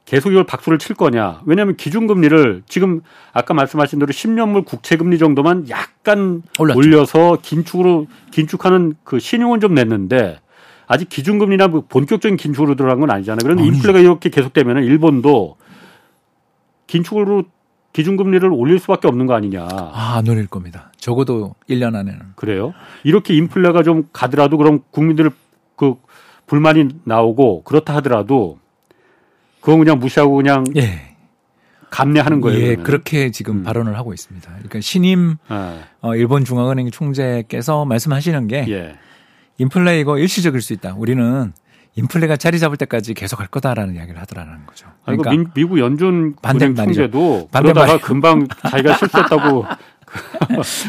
계속 0.07 0.31
이걸 0.31 0.45
박수를 0.45 0.79
칠 0.79 0.95
거냐. 0.95 1.43
왜냐하면 1.47 1.77
기준금리를 1.77 2.63
지금 2.69 3.01
아까 3.33 3.55
말씀하신 3.55 3.99
대로 3.99 4.13
10년물 4.13 4.65
국채금리 4.65 5.19
정도만 5.19 5.69
약간 5.69 6.43
올랐죠. 6.61 6.79
올려서 6.79 7.39
긴축으로, 7.43 8.07
긴축하는 8.31 8.95
그 9.03 9.19
신용은 9.19 9.61
좀 9.61 9.75
냈는데 9.75 10.39
아직 10.87 11.09
기준금리나 11.09 11.67
뭐 11.67 11.85
본격적인 11.89 12.37
긴축으로 12.37 12.77
들어간 12.77 13.01
건 13.01 13.11
아니잖아요. 13.11 13.41
그런데 13.43 13.65
아니죠. 13.65 13.77
인플레가 13.77 13.99
이렇게 13.99 14.31
계속되면 14.31 14.85
일본도 14.85 15.57
긴축으로 16.87 17.43
기준금리를 17.93 18.49
올릴 18.53 18.79
수밖에 18.79 19.09
없는 19.09 19.27
거 19.27 19.35
아니냐. 19.35 19.67
아, 19.69 20.19
안 20.19 20.29
올릴 20.29 20.47
겁니다. 20.47 20.93
적어도 20.99 21.57
1년 21.69 21.97
안에는. 21.97 22.35
그래요? 22.37 22.75
이렇게 23.03 23.35
인플레가 23.35 23.83
좀 23.83 24.05
가더라도 24.13 24.57
그럼 24.57 24.83
국민들 24.93 25.33
그 25.75 25.97
불만이 26.47 26.91
나오고 27.03 27.65
그렇다 27.65 27.97
하더라도 27.97 28.61
그건 29.67 29.81
그냥 29.81 29.99
무시하고 29.99 30.37
그냥 30.37 30.63
예. 30.77 31.01
감내하는 31.91 32.41
거예요. 32.41 32.65
예. 32.65 32.77
그렇게 32.77 33.33
지금 33.33 33.57
음. 33.57 33.63
발언을 33.65 33.99
하고 33.99 34.15
있습니다. 34.15 34.49
그러니까 34.49 34.81
신임 34.81 35.39
예. 35.51 35.81
어, 36.03 36.15
일본 36.15 36.45
중앙은행 36.45 36.93
총재께서 36.93 37.85
말씀하시는 37.85 38.47
게 38.47 38.65
예. 38.69 38.95
인플레 39.59 39.99
이거 39.99 40.19
일시적일 40.19 40.61
수 40.61 40.73
있다. 40.73 40.95
우리는 40.97 41.53
인플레가 41.97 42.37
자리 42.37 42.61
잡을 42.61 42.77
때까지 42.77 43.15
계속 43.15 43.41
할 43.41 43.49
거다라는 43.49 43.97
이야기를 43.97 44.21
하더라는 44.21 44.67
거죠. 44.67 44.87
그 45.05 45.17
그러니까 45.17 45.51
미, 45.53 45.65
국 45.65 45.81
연준 45.81 46.37
반대. 46.41 46.73
총재도 46.73 47.49
반대 47.51 47.73
그러다가. 47.73 47.99
금방 47.99 48.47
자기가 48.47 48.99
실수했다고 48.99 49.67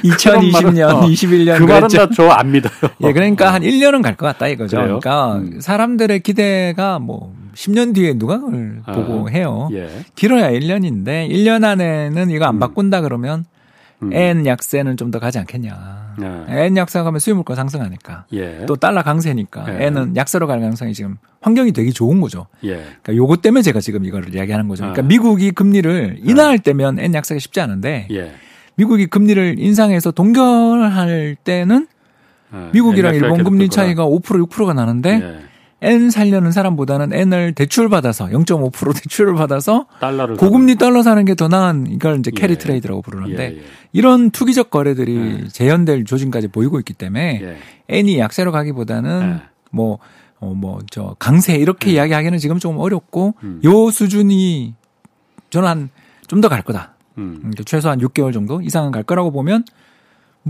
2020년, 0.04 0.90
어, 0.96 1.02
21년 1.02 1.58
그 1.58 1.64
말은 1.64 1.88
그랬죠. 1.88 1.98
다저 2.08 2.30
안 2.30 2.52
믿어요. 2.52 2.72
예, 3.04 3.14
그러니까 3.14 3.54
한 3.54 3.62
1년은 3.62 4.02
갈 4.02 4.16
것 4.18 4.26
같다 4.26 4.48
이거죠. 4.48 4.78
그래요? 4.78 5.00
그러니까 5.00 5.36
음. 5.36 5.60
사람들의 5.62 6.20
기대가 6.22 6.98
뭐 7.00 7.34
10년 7.56 7.94
뒤에 7.94 8.14
누가 8.18 8.40
그걸 8.40 8.82
아, 8.86 8.92
보고 8.94 9.30
해요. 9.30 9.70
예. 9.74 9.90
길어야 10.16 10.50
1년인데 10.52 11.30
1년 11.30 11.64
안에는 11.64 12.30
이거 12.32 12.46
안 12.46 12.56
음. 12.56 12.60
바꾼다 12.60 13.02
그러면 13.02 13.46
음. 14.04 14.14
N 14.14 14.46
약세는 14.46 14.96
좀 14.98 15.12
더 15.12 15.20
가지 15.20 15.40
않겠냐. 15.40 16.16
예. 16.22 16.66
N 16.66 16.78
약세가 16.78 17.04
가면 17.04 17.20
수요물가 17.20 17.56
상승하니까. 17.56 18.26
예. 18.34 18.64
또 18.68 18.76
달러 18.76 19.02
강세니까 19.04 19.66
예. 19.82 19.86
N은 19.88 20.16
약세로 20.16 20.46
갈 20.48 20.60
가능성이 20.60 20.94
지금 20.94 21.18
환경이 21.42 21.72
되게 21.74 21.92
좋은 21.92 22.22
거죠. 22.22 22.48
예. 22.64 22.74
그러니까 23.04 23.16
요거 23.16 23.38
때문에 23.38 23.62
제가 23.62 23.80
지금 23.82 24.04
이거를 24.06 24.34
이야기하는 24.36 24.68
거죠. 24.68 24.82
그러니까 24.84 25.02
아. 25.04 25.06
미국이 25.06 25.52
금리를 25.52 26.20
인하할 26.24 26.60
때면 26.60 27.00
N 27.00 27.14
약세가 27.14 27.40
쉽지 27.40 27.60
않은데 27.62 28.08
예. 28.12 28.34
미국이 28.78 29.08
금리를 29.08 29.56
인상해서 29.60 30.12
동결할 30.12 31.36
때는 31.44 31.88
예. 32.54 32.70
미국이랑 32.74 33.16
일본 33.16 33.44
금리. 33.44 33.70
차이가 33.70 34.06
5% 34.06 34.22
6%가 34.48 34.74
나는데 34.74 35.10
예. 35.22 35.40
엔 35.80 36.10
살려는 36.10 36.52
사람보다는 36.52 37.14
엔을 37.14 37.54
대출 37.54 37.88
받아서 37.90 38.26
0.5% 38.28 38.96
대출을 39.04 39.36
받아서 39.36 39.86
달러를 40.00 40.36
고금리 40.38 40.76
달러 40.76 41.04
사는 41.04 41.24
게 41.26 41.36
더 41.36 41.48
나은 41.48 41.86
이걸 41.92 42.18
이제 42.20 42.32
carry 42.32 42.54
예. 42.54 42.58
trade라고 42.58 43.02
부르는데 43.04 43.52
예, 43.54 43.58
예. 43.58 43.62
이런 43.94 44.32
투기적 44.32 44.72
거래들이 44.72 45.42
예. 45.44 45.48
재현될 45.50 46.06
조짐까지 46.06 46.48
보이고 46.48 46.80
있기 46.80 46.94
때문에 46.94 47.42
예. 47.44 47.58
엔이 47.90 48.18
약세로 48.18 48.52
가기보다는 48.52 49.40
예. 49.44 49.48
뭐, 49.72 50.00
어, 50.40 50.54
뭐, 50.56 50.80
저, 50.90 51.16
강세 51.20 51.56
이렇게 51.56 51.92
이야기하기는 51.92 52.38
지금 52.40 52.58
조금 52.58 52.80
어렵고 52.80 53.36
음. 53.44 53.62
요 53.66 53.92
수준이 53.92 54.74
저는 55.52 55.90
한좀더 56.22 56.50
갈 56.50 56.62
거다. 56.64 56.96
음. 57.18 57.38
그러니까 57.40 57.64
최소한 57.66 58.00
6개월 58.00 58.34
정도 58.34 58.62
이상은 58.62 58.92
갈 58.92 59.04
거라고 59.04 59.32
보면 59.32 59.64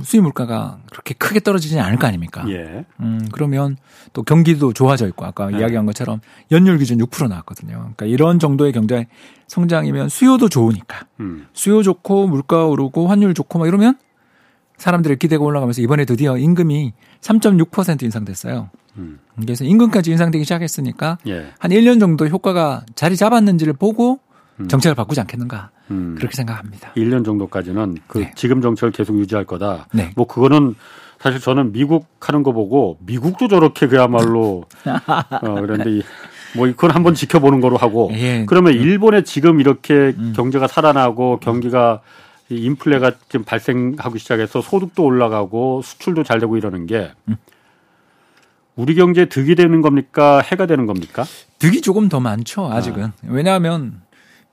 수입 0.03 0.21
물가가 0.21 0.79
그렇게 0.91 1.13
크게 1.13 1.39
떨어지지 1.39 1.79
않을 1.79 1.97
거 1.97 2.07
아닙니까? 2.07 2.45
예. 2.49 2.85
음, 2.99 3.27
그러면 3.31 3.77
또 4.13 4.23
경기도 4.23 4.73
좋아져 4.73 5.07
있고 5.07 5.25
아까 5.25 5.49
네. 5.49 5.59
이야기한 5.59 5.85
것처럼 5.85 6.19
연율 6.51 6.77
기준 6.77 6.99
6% 6.99 7.29
나왔거든요. 7.29 7.77
그러니까 7.77 8.05
이런 8.05 8.39
정도의 8.39 8.73
경제 8.73 9.07
성장이면 9.47 10.09
수요도 10.09 10.49
좋으니까 10.49 11.05
음. 11.19 11.47
수요 11.53 11.81
좋고 11.83 12.27
물가 12.27 12.65
오르고 12.67 13.07
환율 13.07 13.33
좋고 13.33 13.59
막 13.59 13.67
이러면 13.67 13.97
사람들의 14.77 15.17
기대가 15.17 15.43
올라가면서 15.43 15.81
이번에 15.81 16.05
드디어 16.05 16.37
임금이 16.37 16.93
3.6% 17.21 18.03
인상됐어요. 18.03 18.69
음. 18.97 19.19
그래서 19.39 19.63
임금까지 19.63 20.11
인상되기 20.11 20.43
시작했으니까 20.43 21.17
예. 21.27 21.47
한 21.57 21.71
1년 21.71 21.99
정도 21.99 22.27
효과가 22.27 22.85
자리 22.95 23.15
잡았는지를 23.15 23.73
보고 23.73 24.19
음. 24.59 24.67
정책을 24.67 24.95
바꾸지 24.95 25.19
않겠는가 25.21 25.69
음. 25.91 26.15
그렇게 26.17 26.35
생각합니다. 26.35 26.91
1년 26.95 27.23
정도까지는 27.25 27.97
그 28.07 28.19
네. 28.19 28.31
지금 28.35 28.61
정책을 28.61 28.91
계속 28.91 29.17
유지할 29.19 29.45
거다. 29.45 29.87
네. 29.93 30.11
뭐 30.15 30.25
그거는 30.27 30.75
사실 31.19 31.39
저는 31.39 31.71
미국 31.71 32.07
하는 32.19 32.43
거 32.43 32.51
보고 32.51 32.97
미국도 33.01 33.47
저렇게 33.47 33.87
그야말로 33.87 34.65
어 35.41 35.61
그런데 35.61 35.89
이- 35.91 36.03
뭐 36.55 36.65
그건 36.67 36.91
한번 36.91 37.13
지켜보는 37.13 37.59
거로 37.59 37.75
하고 37.77 38.09
예. 38.13 38.45
그러면 38.47 38.73
일본에 38.73 39.23
지금 39.23 39.59
이렇게 39.59 39.93
음. 40.17 40.33
경제가 40.35 40.67
살아나고 40.67 41.39
경기가 41.39 42.01
이 42.49 42.55
인플레가 42.63 43.11
지금 43.29 43.43
발생하기 43.43 44.17
시작해서 44.19 44.61
소득도 44.61 45.03
올라가고 45.03 45.81
수출도 45.83 46.23
잘 46.23 46.39
되고 46.39 46.55
이러는 46.55 46.85
게 46.85 47.11
우리 48.75 48.95
경제에 48.95 49.25
득이 49.25 49.55
되는 49.55 49.81
겁니까? 49.81 50.39
해가 50.39 50.65
되는 50.67 50.85
겁니까? 50.85 51.25
득이 51.59 51.81
조금 51.81 52.07
더 52.09 52.19
많죠, 52.19 52.71
아직은. 52.71 53.11
왜냐하면 53.27 54.01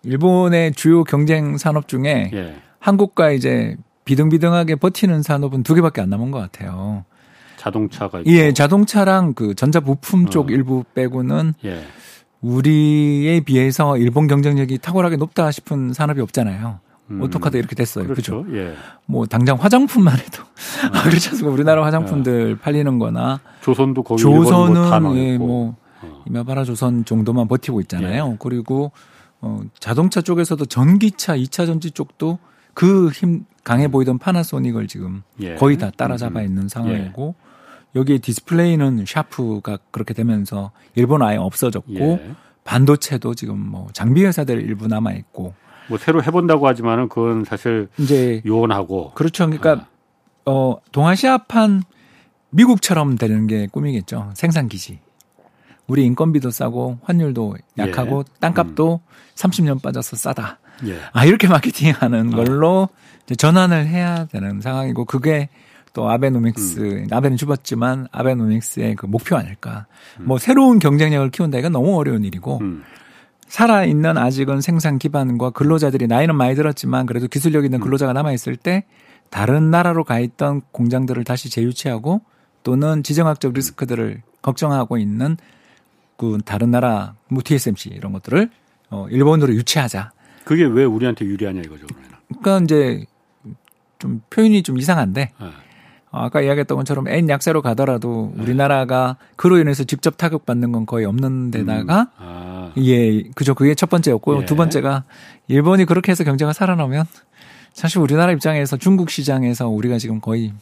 일본의 0.05 0.73
주요 0.73 1.05
경쟁 1.05 1.57
산업 1.57 1.89
중에 1.89 2.31
예. 2.33 2.57
한국과 2.79 3.31
이제 3.33 3.77
비등비등하게 4.05 4.77
버티는 4.77 5.23
산업은 5.23 5.63
두 5.63 5.75
개밖에 5.75 6.01
안 6.01 6.11
남은 6.11 6.31
것 6.31 6.39
같아요. 6.39 7.05
자동차가 7.57 8.21
있고. 8.21 8.31
예, 8.31 8.53
자동차랑 8.53 9.35
그 9.35 9.55
전자 9.55 9.81
부품 9.81 10.27
쪽 10.29 10.49
어. 10.49 10.53
일부 10.53 10.85
빼고는 10.95 11.55
예. 11.65 11.83
우리에 12.43 13.41
비해서 13.41 13.97
일본 13.97 14.27
경쟁력이 14.27 14.79
탁월하게 14.79 15.17
높다 15.17 15.51
싶은 15.51 15.95
산업이 15.95 16.21
없잖아요. 16.21 16.81
음. 17.11 17.23
오토카도 17.23 17.57
이렇게 17.59 17.75
됐어요. 17.75 18.07
그죠? 18.09 18.45
그렇죠. 18.45 18.57
예. 18.59 18.75
뭐 19.07 19.27
당장 19.27 19.57
화장품만 19.57 20.19
해도 20.19 20.43
아, 20.93 21.03
그렇지 21.09 21.31
않습니까? 21.31 21.51
우리나라 21.51 21.85
화장품들 21.85 22.57
팔리는 22.57 22.99
거나 22.99 23.41
조선도 23.63 24.03
거기 24.03 24.25
뭐다 24.25 24.41
조선은 24.41 24.75
나와 24.75 25.17
예. 25.17 25.39
뭐 25.39 25.77
어. 26.03 26.23
이마바리 26.27 26.65
조선 26.65 27.05
정도만 27.05 27.49
버티고 27.49 27.81
있잖아요. 27.83 28.31
예. 28.33 28.37
그리고 28.39 28.93
어 29.45 29.61
자동차 29.79 30.23
쪽에서도 30.23 30.65
전기차 30.65 31.37
2차 31.37 31.67
전지 31.67 31.91
쪽도 31.91 32.39
그 32.73 33.11
힘 33.13 33.45
강해 33.63 33.89
보이던 33.89 34.19
파나소닉을 34.19 34.89
지금 34.89 35.23
예. 35.41 35.55
거의 35.55 35.79
다 35.79 35.91
따라잡아 35.91 36.31
음, 36.33 36.37
음. 36.37 36.45
있는 36.45 36.69
상황이고 36.69 37.35
여기에 37.95 38.19
디스플레이는 38.19 39.05
샤프가 39.07 39.79
그렇게 39.91 40.13
되면서 40.15 40.71
일본 40.95 41.23
아예 41.23 41.37
없어졌고 41.37 41.95
예. 41.95 42.31
반도체도 42.65 43.35
지금 43.35 43.59
뭐 43.59 43.89
장비 43.93 44.25
회사들 44.25 44.61
일부 44.61 44.87
남아 44.89 45.13
있고 45.13 45.55
뭐 45.89 45.99
새로 45.99 46.23
해본다고 46.23 46.67
하지만은 46.67 47.09
그건 47.09 47.45
사실 47.45 47.89
이제 47.99 48.43
요원하고 48.47 49.13
그렇죠. 49.13 49.47
그러니까 49.47 49.87
어 50.47 50.77
동아시아판 50.93 51.83
미국처럼 52.51 53.17
되는 53.17 53.47
게 53.47 53.67
꿈이겠죠. 53.67 54.33
생산 54.35 54.69
기지. 54.69 55.01
우리 55.87 56.05
인건비도 56.05 56.51
싸고 56.51 56.99
환율도 57.03 57.57
약하고 57.79 58.25
땅값도 58.41 59.01
30년 59.35 59.83
빠져서 59.83 60.17
싸다. 60.17 60.59
예. 60.87 60.99
아 61.13 61.25
이렇게 61.25 61.47
마케팅하는 61.47 62.31
걸로 62.31 62.89
이제 63.25 63.35
전환을 63.35 63.87
해야 63.87 64.25
되는 64.27 64.61
상황이고 64.61 65.05
그게 65.05 65.49
또 65.93 66.11
아베노믹스 66.11 67.07
아베는 67.11 67.37
죽었지만 67.37 68.09
아베노믹스의 68.11 68.97
그 68.97 69.07
목표 69.07 69.37
아닐까. 69.37 69.87
뭐 70.21 70.39
새로운 70.39 70.79
경쟁력을 70.79 71.31
키운다 71.31 71.59
이건 71.59 71.73
너무 71.73 71.97
어려운 71.97 72.25
일이고 72.25 72.59
음. 72.63 72.83
살아 73.47 73.85
있는 73.85 74.19
아직은 74.19 74.61
생산 74.61 74.99
기반과 74.99 75.51
근로자들이 75.51 76.09
나이는 76.09 76.35
많이 76.35 76.55
들었지만 76.57 77.07
그래도 77.07 77.29
기술력 77.29 77.65
있는 77.65 77.79
근로자가 77.79 78.13
남아 78.13 78.33
있을 78.33 78.57
때 78.57 78.85
다른 79.31 79.71
나라로 79.71 80.05
가 80.05 80.19
있던 80.19 80.63
공장들을 80.73 81.23
다시 81.25 81.51
재유치하고 81.51 82.23
또는 82.63 83.03
지정학적 83.03 83.53
리스크들을 83.53 84.23
걱정하고 84.43 84.99
있는 84.99 85.37
그 86.17 86.39
다른 86.45 86.71
나라 86.71 87.15
뭐 87.29 87.43
TSMC 87.45 87.91
이런 87.91 88.13
것들을 88.13 88.51
어 88.91 89.07
일본으로 89.11 89.55
유치하자. 89.55 90.13
그게 90.45 90.65
왜 90.65 90.85
우리한테 90.85 91.25
유리하냐 91.25 91.63
이거죠. 91.63 91.87
그러면. 91.87 92.11
그러니까 92.41 92.65
이제 92.65 93.05
좀 93.99 94.21
표현이 94.31 94.63
좀 94.63 94.79
이상한데 94.79 95.31
예. 95.41 95.45
어, 95.45 96.21
아까 96.21 96.41
이야기했던 96.41 96.77
것처럼 96.77 97.09
N 97.09 97.29
약세로 97.29 97.63
가더라도 97.63 98.33
우리나라가 98.37 99.17
그로 99.37 99.59
인해서 99.59 99.83
직접 99.85 100.17
타격받는 100.17 100.71
건 100.71 100.87
거의 100.87 101.07
없는 101.07 101.51
데다가 101.51 102.11
아. 102.19 102.73
예, 102.77 103.23
그죠. 103.35 103.55
그게 103.55 103.75
첫 103.75 103.91
번째였고 103.91 104.43
예. 104.43 104.45
두 104.45 104.55
번째가 104.55 105.05
일본이 105.49 105.85
그렇게 105.85 106.13
해서 106.13 106.23
경제가 106.23 106.53
살아나면 106.53 107.07
사실 107.73 107.99
우리나라 107.99 108.33
입장에서 108.33 108.77
중국 108.77 109.11
시장에서 109.11 109.69
우리가 109.69 109.99
지금 109.99 110.21
거의 110.21 110.53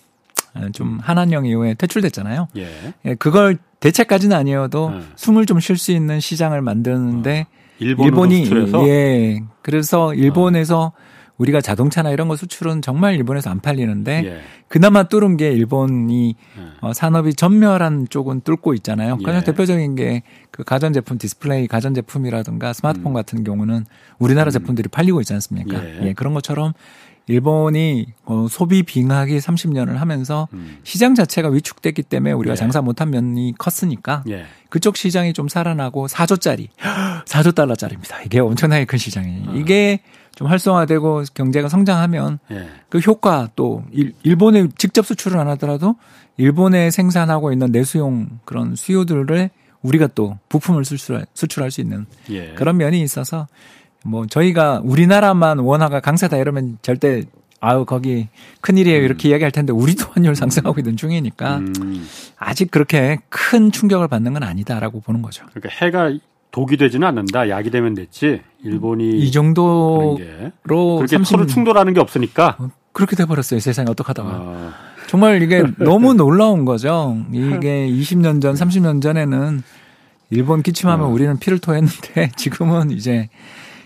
좀 0.72 0.98
한한령 1.02 1.46
이후에 1.46 1.74
퇴출됐잖아요. 1.74 2.48
예. 2.56 2.94
예, 3.04 3.14
그걸 3.14 3.58
대체까지는 3.82 4.36
아니어도 4.36 4.90
네. 4.90 5.00
숨을 5.16 5.46
좀 5.46 5.60
쉴 5.60 5.76
수 5.76 5.92
있는 5.92 6.20
시장을 6.20 6.62
만드는데 6.62 7.46
일본으로 7.78 8.06
일본이 8.06 8.44
수출해서 8.44 8.88
예, 8.88 9.42
그래서 9.62 10.14
일본에서 10.14 10.92
우리가 11.38 11.60
자동차나 11.60 12.10
이런 12.10 12.28
거 12.28 12.36
수출은 12.36 12.82
정말 12.82 13.14
일본에서 13.14 13.50
안 13.50 13.60
팔리는데 13.60 14.22
예. 14.24 14.40
그나마 14.68 15.02
뚫은 15.04 15.36
게 15.36 15.50
일본이 15.52 16.36
예. 16.58 16.62
어, 16.80 16.92
산업이 16.92 17.34
전멸한 17.34 18.06
쪽은 18.10 18.42
뚫고 18.42 18.74
있잖아요. 18.74 19.18
예. 19.20 19.24
가장 19.24 19.42
대표적인 19.42 19.94
게 19.96 20.22
그 20.52 20.64
가전제품 20.64 21.16
디스플레이 21.18 21.66
가전제품이라든가 21.66 22.74
스마트폰 22.74 23.14
같은 23.14 23.42
경우는 23.42 23.86
우리나라 24.18 24.50
제품들이 24.50 24.88
팔리고 24.88 25.20
있지 25.22 25.32
않습니까? 25.32 25.78
음. 25.78 25.98
예. 26.02 26.08
예, 26.08 26.12
그런 26.12 26.34
것처럼 26.34 26.74
일본이 27.26 28.06
어, 28.24 28.46
소비 28.50 28.82
빙하기 28.82 29.38
30년을 29.38 29.94
하면서 29.94 30.48
음. 30.52 30.78
시장 30.82 31.14
자체가 31.14 31.48
위축됐기 31.48 32.02
때문에 32.02 32.32
우리가 32.32 32.52
예. 32.52 32.56
장사 32.56 32.82
못한 32.82 33.10
면이 33.10 33.54
컸으니까 33.58 34.24
예. 34.28 34.46
그쪽 34.68 34.96
시장이 34.96 35.32
좀 35.32 35.48
살아나고 35.48 36.08
4조짜리, 36.08 36.68
4조 37.24 37.54
달러짜리입니다. 37.54 38.22
이게 38.22 38.40
엄청나게 38.40 38.86
큰 38.86 38.98
시장이에요. 38.98 39.50
아. 39.50 39.54
이게 39.54 40.00
좀 40.34 40.48
활성화되고 40.48 41.24
경제가 41.34 41.68
성장하면 41.68 42.38
예. 42.50 42.68
그 42.88 42.98
효과 42.98 43.48
또 43.54 43.84
일, 43.92 44.14
일본에 44.22 44.68
직접 44.78 45.06
수출을 45.06 45.38
안 45.38 45.48
하더라도 45.48 45.96
일본에 46.36 46.90
생산하고 46.90 47.52
있는 47.52 47.70
내수용 47.70 48.40
그런 48.44 48.74
수요들을 48.74 49.50
우리가 49.82 50.08
또 50.14 50.38
부품을 50.48 50.84
수출할, 50.84 51.26
수출할 51.34 51.70
수 51.70 51.80
있는 51.80 52.06
예. 52.30 52.54
그런 52.54 52.76
면이 52.76 53.02
있어서 53.02 53.46
뭐 54.04 54.26
저희가 54.26 54.80
우리나라만 54.84 55.58
원화가 55.58 56.00
강세다 56.00 56.36
이러면 56.36 56.78
절대 56.82 57.24
아유 57.60 57.84
거기 57.84 58.28
큰일이에요 58.60 59.02
이렇게 59.02 59.28
이야기할 59.28 59.52
텐데 59.52 59.72
우리도 59.72 60.06
환율 60.10 60.34
상승하고 60.34 60.80
있는 60.80 60.96
중이니까 60.96 61.58
음. 61.58 62.06
아직 62.36 62.70
그렇게 62.70 63.18
큰 63.28 63.70
충격을 63.70 64.08
받는 64.08 64.32
건 64.32 64.42
아니다라고 64.42 65.00
보는 65.00 65.22
거죠. 65.22 65.46
그러니까 65.52 65.84
해가 65.84 66.12
독이 66.50 66.76
되지는 66.76 67.06
않는다. 67.08 67.48
약이 67.48 67.70
되면 67.70 67.94
됐지. 67.94 68.42
일본이 68.64 69.18
이 69.18 69.30
정도로 69.30 70.16
게 70.18 70.52
그렇게 70.62 71.06
30 71.16 71.26
서로 71.26 71.46
충돌하는 71.46 71.94
게 71.94 72.00
없으니까. 72.00 72.58
그렇게 72.92 73.16
돼 73.16 73.24
버렸어요 73.24 73.58
세상에 73.58 73.88
어떡하다가 73.90 74.28
아, 74.28 74.74
정말 75.06 75.40
이게 75.40 75.62
너무 75.78 76.14
놀라운 76.14 76.64
거죠. 76.64 77.16
이게 77.32 77.88
20년 77.88 78.42
전, 78.42 78.54
30년 78.54 79.00
전에는 79.00 79.62
일본 80.30 80.62
기침하면 80.62 81.06
어. 81.06 81.08
우리는 81.08 81.38
피를 81.38 81.58
토했는데 81.58 82.32
지금은 82.36 82.90
이제 82.90 83.28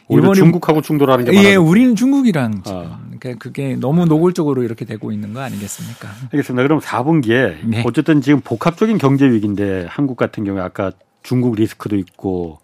오히려 0.08 0.22
일본이 0.22 0.38
중국하고 0.38 0.82
충돌하는 0.82 1.24
게 1.24 1.32
예, 1.34 1.56
많아. 1.56 1.68
우리는 1.68 1.96
중국이랑 1.96 2.62
아. 2.66 3.00
그러니까 3.18 3.34
그게 3.38 3.74
너무 3.76 4.04
노골적으로 4.06 4.62
이렇게 4.62 4.84
되고 4.84 5.10
있는 5.12 5.32
거 5.32 5.40
아니겠습니까? 5.40 6.08
알겠습니다. 6.32 6.62
그럼 6.62 6.80
4분기에 6.80 7.56
네. 7.64 7.82
어쨌든 7.86 8.20
지금 8.20 8.40
복합적인 8.40 8.98
경제 8.98 9.28
위기인데 9.28 9.86
한국 9.88 10.16
같은 10.16 10.44
경우에 10.44 10.62
아까 10.62 10.92
중국 11.22 11.56
리스크도 11.56 11.96
있고 11.96 12.58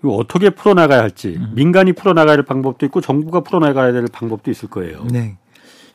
이거 0.00 0.14
어떻게 0.14 0.50
풀어나가야 0.50 1.00
할지 1.00 1.36
음. 1.38 1.52
민간이 1.54 1.92
풀어나가야 1.92 2.36
할 2.36 2.42
방법도 2.44 2.86
있고 2.86 3.00
정부가 3.00 3.40
풀어나가야 3.40 3.92
될 3.92 4.04
방법도 4.12 4.50
있을 4.50 4.68
거예요. 4.68 5.04
네. 5.10 5.36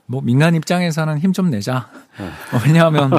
뭐 0.05 0.21
민간 0.21 0.55
입장에서는 0.55 1.19
힘 1.19 1.33
좀 1.33 1.49
내자. 1.49 1.89
네. 2.17 2.25
어, 2.25 2.61
왜냐하면 2.65 3.11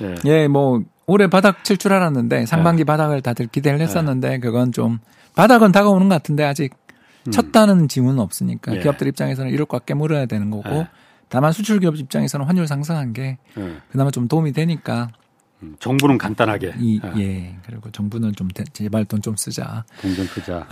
예. 0.00 0.14
예, 0.26 0.48
뭐 0.48 0.82
올해 1.06 1.28
바닥 1.28 1.64
칠 1.64 1.76
줄 1.76 1.92
알았는데 1.92 2.46
상반기 2.46 2.84
바닥을 2.84 3.20
다들 3.20 3.46
기대를 3.48 3.80
했었는데 3.80 4.38
그건 4.38 4.72
좀 4.72 4.98
바닥은 5.34 5.72
다가오는 5.72 6.08
것 6.08 6.14
같은데 6.14 6.44
아직 6.44 6.74
쳤다는 7.30 7.88
징후는 7.88 8.18
없으니까 8.20 8.72
음. 8.72 8.76
예. 8.76 8.80
기업들 8.80 9.06
입장에서는 9.08 9.50
이럴 9.50 9.66
것 9.66 9.78
같게 9.78 9.94
물어야 9.94 10.26
되는 10.26 10.50
거고 10.50 10.68
예. 10.70 10.88
다만 11.28 11.52
수출 11.52 11.80
기업 11.80 11.96
입장에서는 11.96 12.44
환율 12.46 12.66
상승한 12.66 13.12
게 13.12 13.38
예. 13.58 13.76
그나마 13.90 14.10
좀 14.10 14.28
도움이 14.28 14.52
되니까 14.52 15.08
음, 15.62 15.76
정부는 15.80 16.18
간단하게 16.18 16.74
이, 16.78 17.00
예. 17.16 17.20
예 17.22 17.56
그리고 17.66 17.90
정부는 17.90 18.32
좀 18.34 18.48
대- 18.48 18.64
제발 18.72 19.06
돈 19.06 19.22
좀 19.22 19.34
쓰자 19.36 19.84
동전 20.02 20.26
크자. 20.26 20.66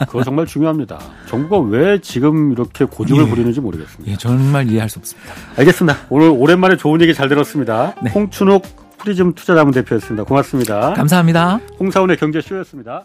그거 0.00 0.24
정말 0.24 0.46
중요합니다. 0.46 0.98
정부가 1.28 1.58
왜 1.68 2.00
지금 2.00 2.50
이렇게 2.52 2.84
고집을 2.84 3.24
예. 3.24 3.28
부리는지 3.28 3.60
모르겠습니다. 3.60 4.10
예 4.12 4.16
정말 4.16 4.68
이해할 4.68 4.88
수 4.88 4.98
없습니다 4.98 5.32
알겠습니다. 5.58 5.98
오늘 6.10 6.28
오랜만에 6.30 6.76
좋은 6.76 7.00
얘기 7.00 7.14
잘 7.14 7.28
들었습니다. 7.28 7.94
네. 8.02 8.10
홍춘욱 8.10 8.64
프리즘 8.98 9.34
투자자문 9.34 9.72
대표였습니다. 9.72 10.24
고맙습니다. 10.24 10.94
감사합니다. 10.94 11.60
홍사원의 11.78 12.16
경제쇼였습니다. 12.16 13.04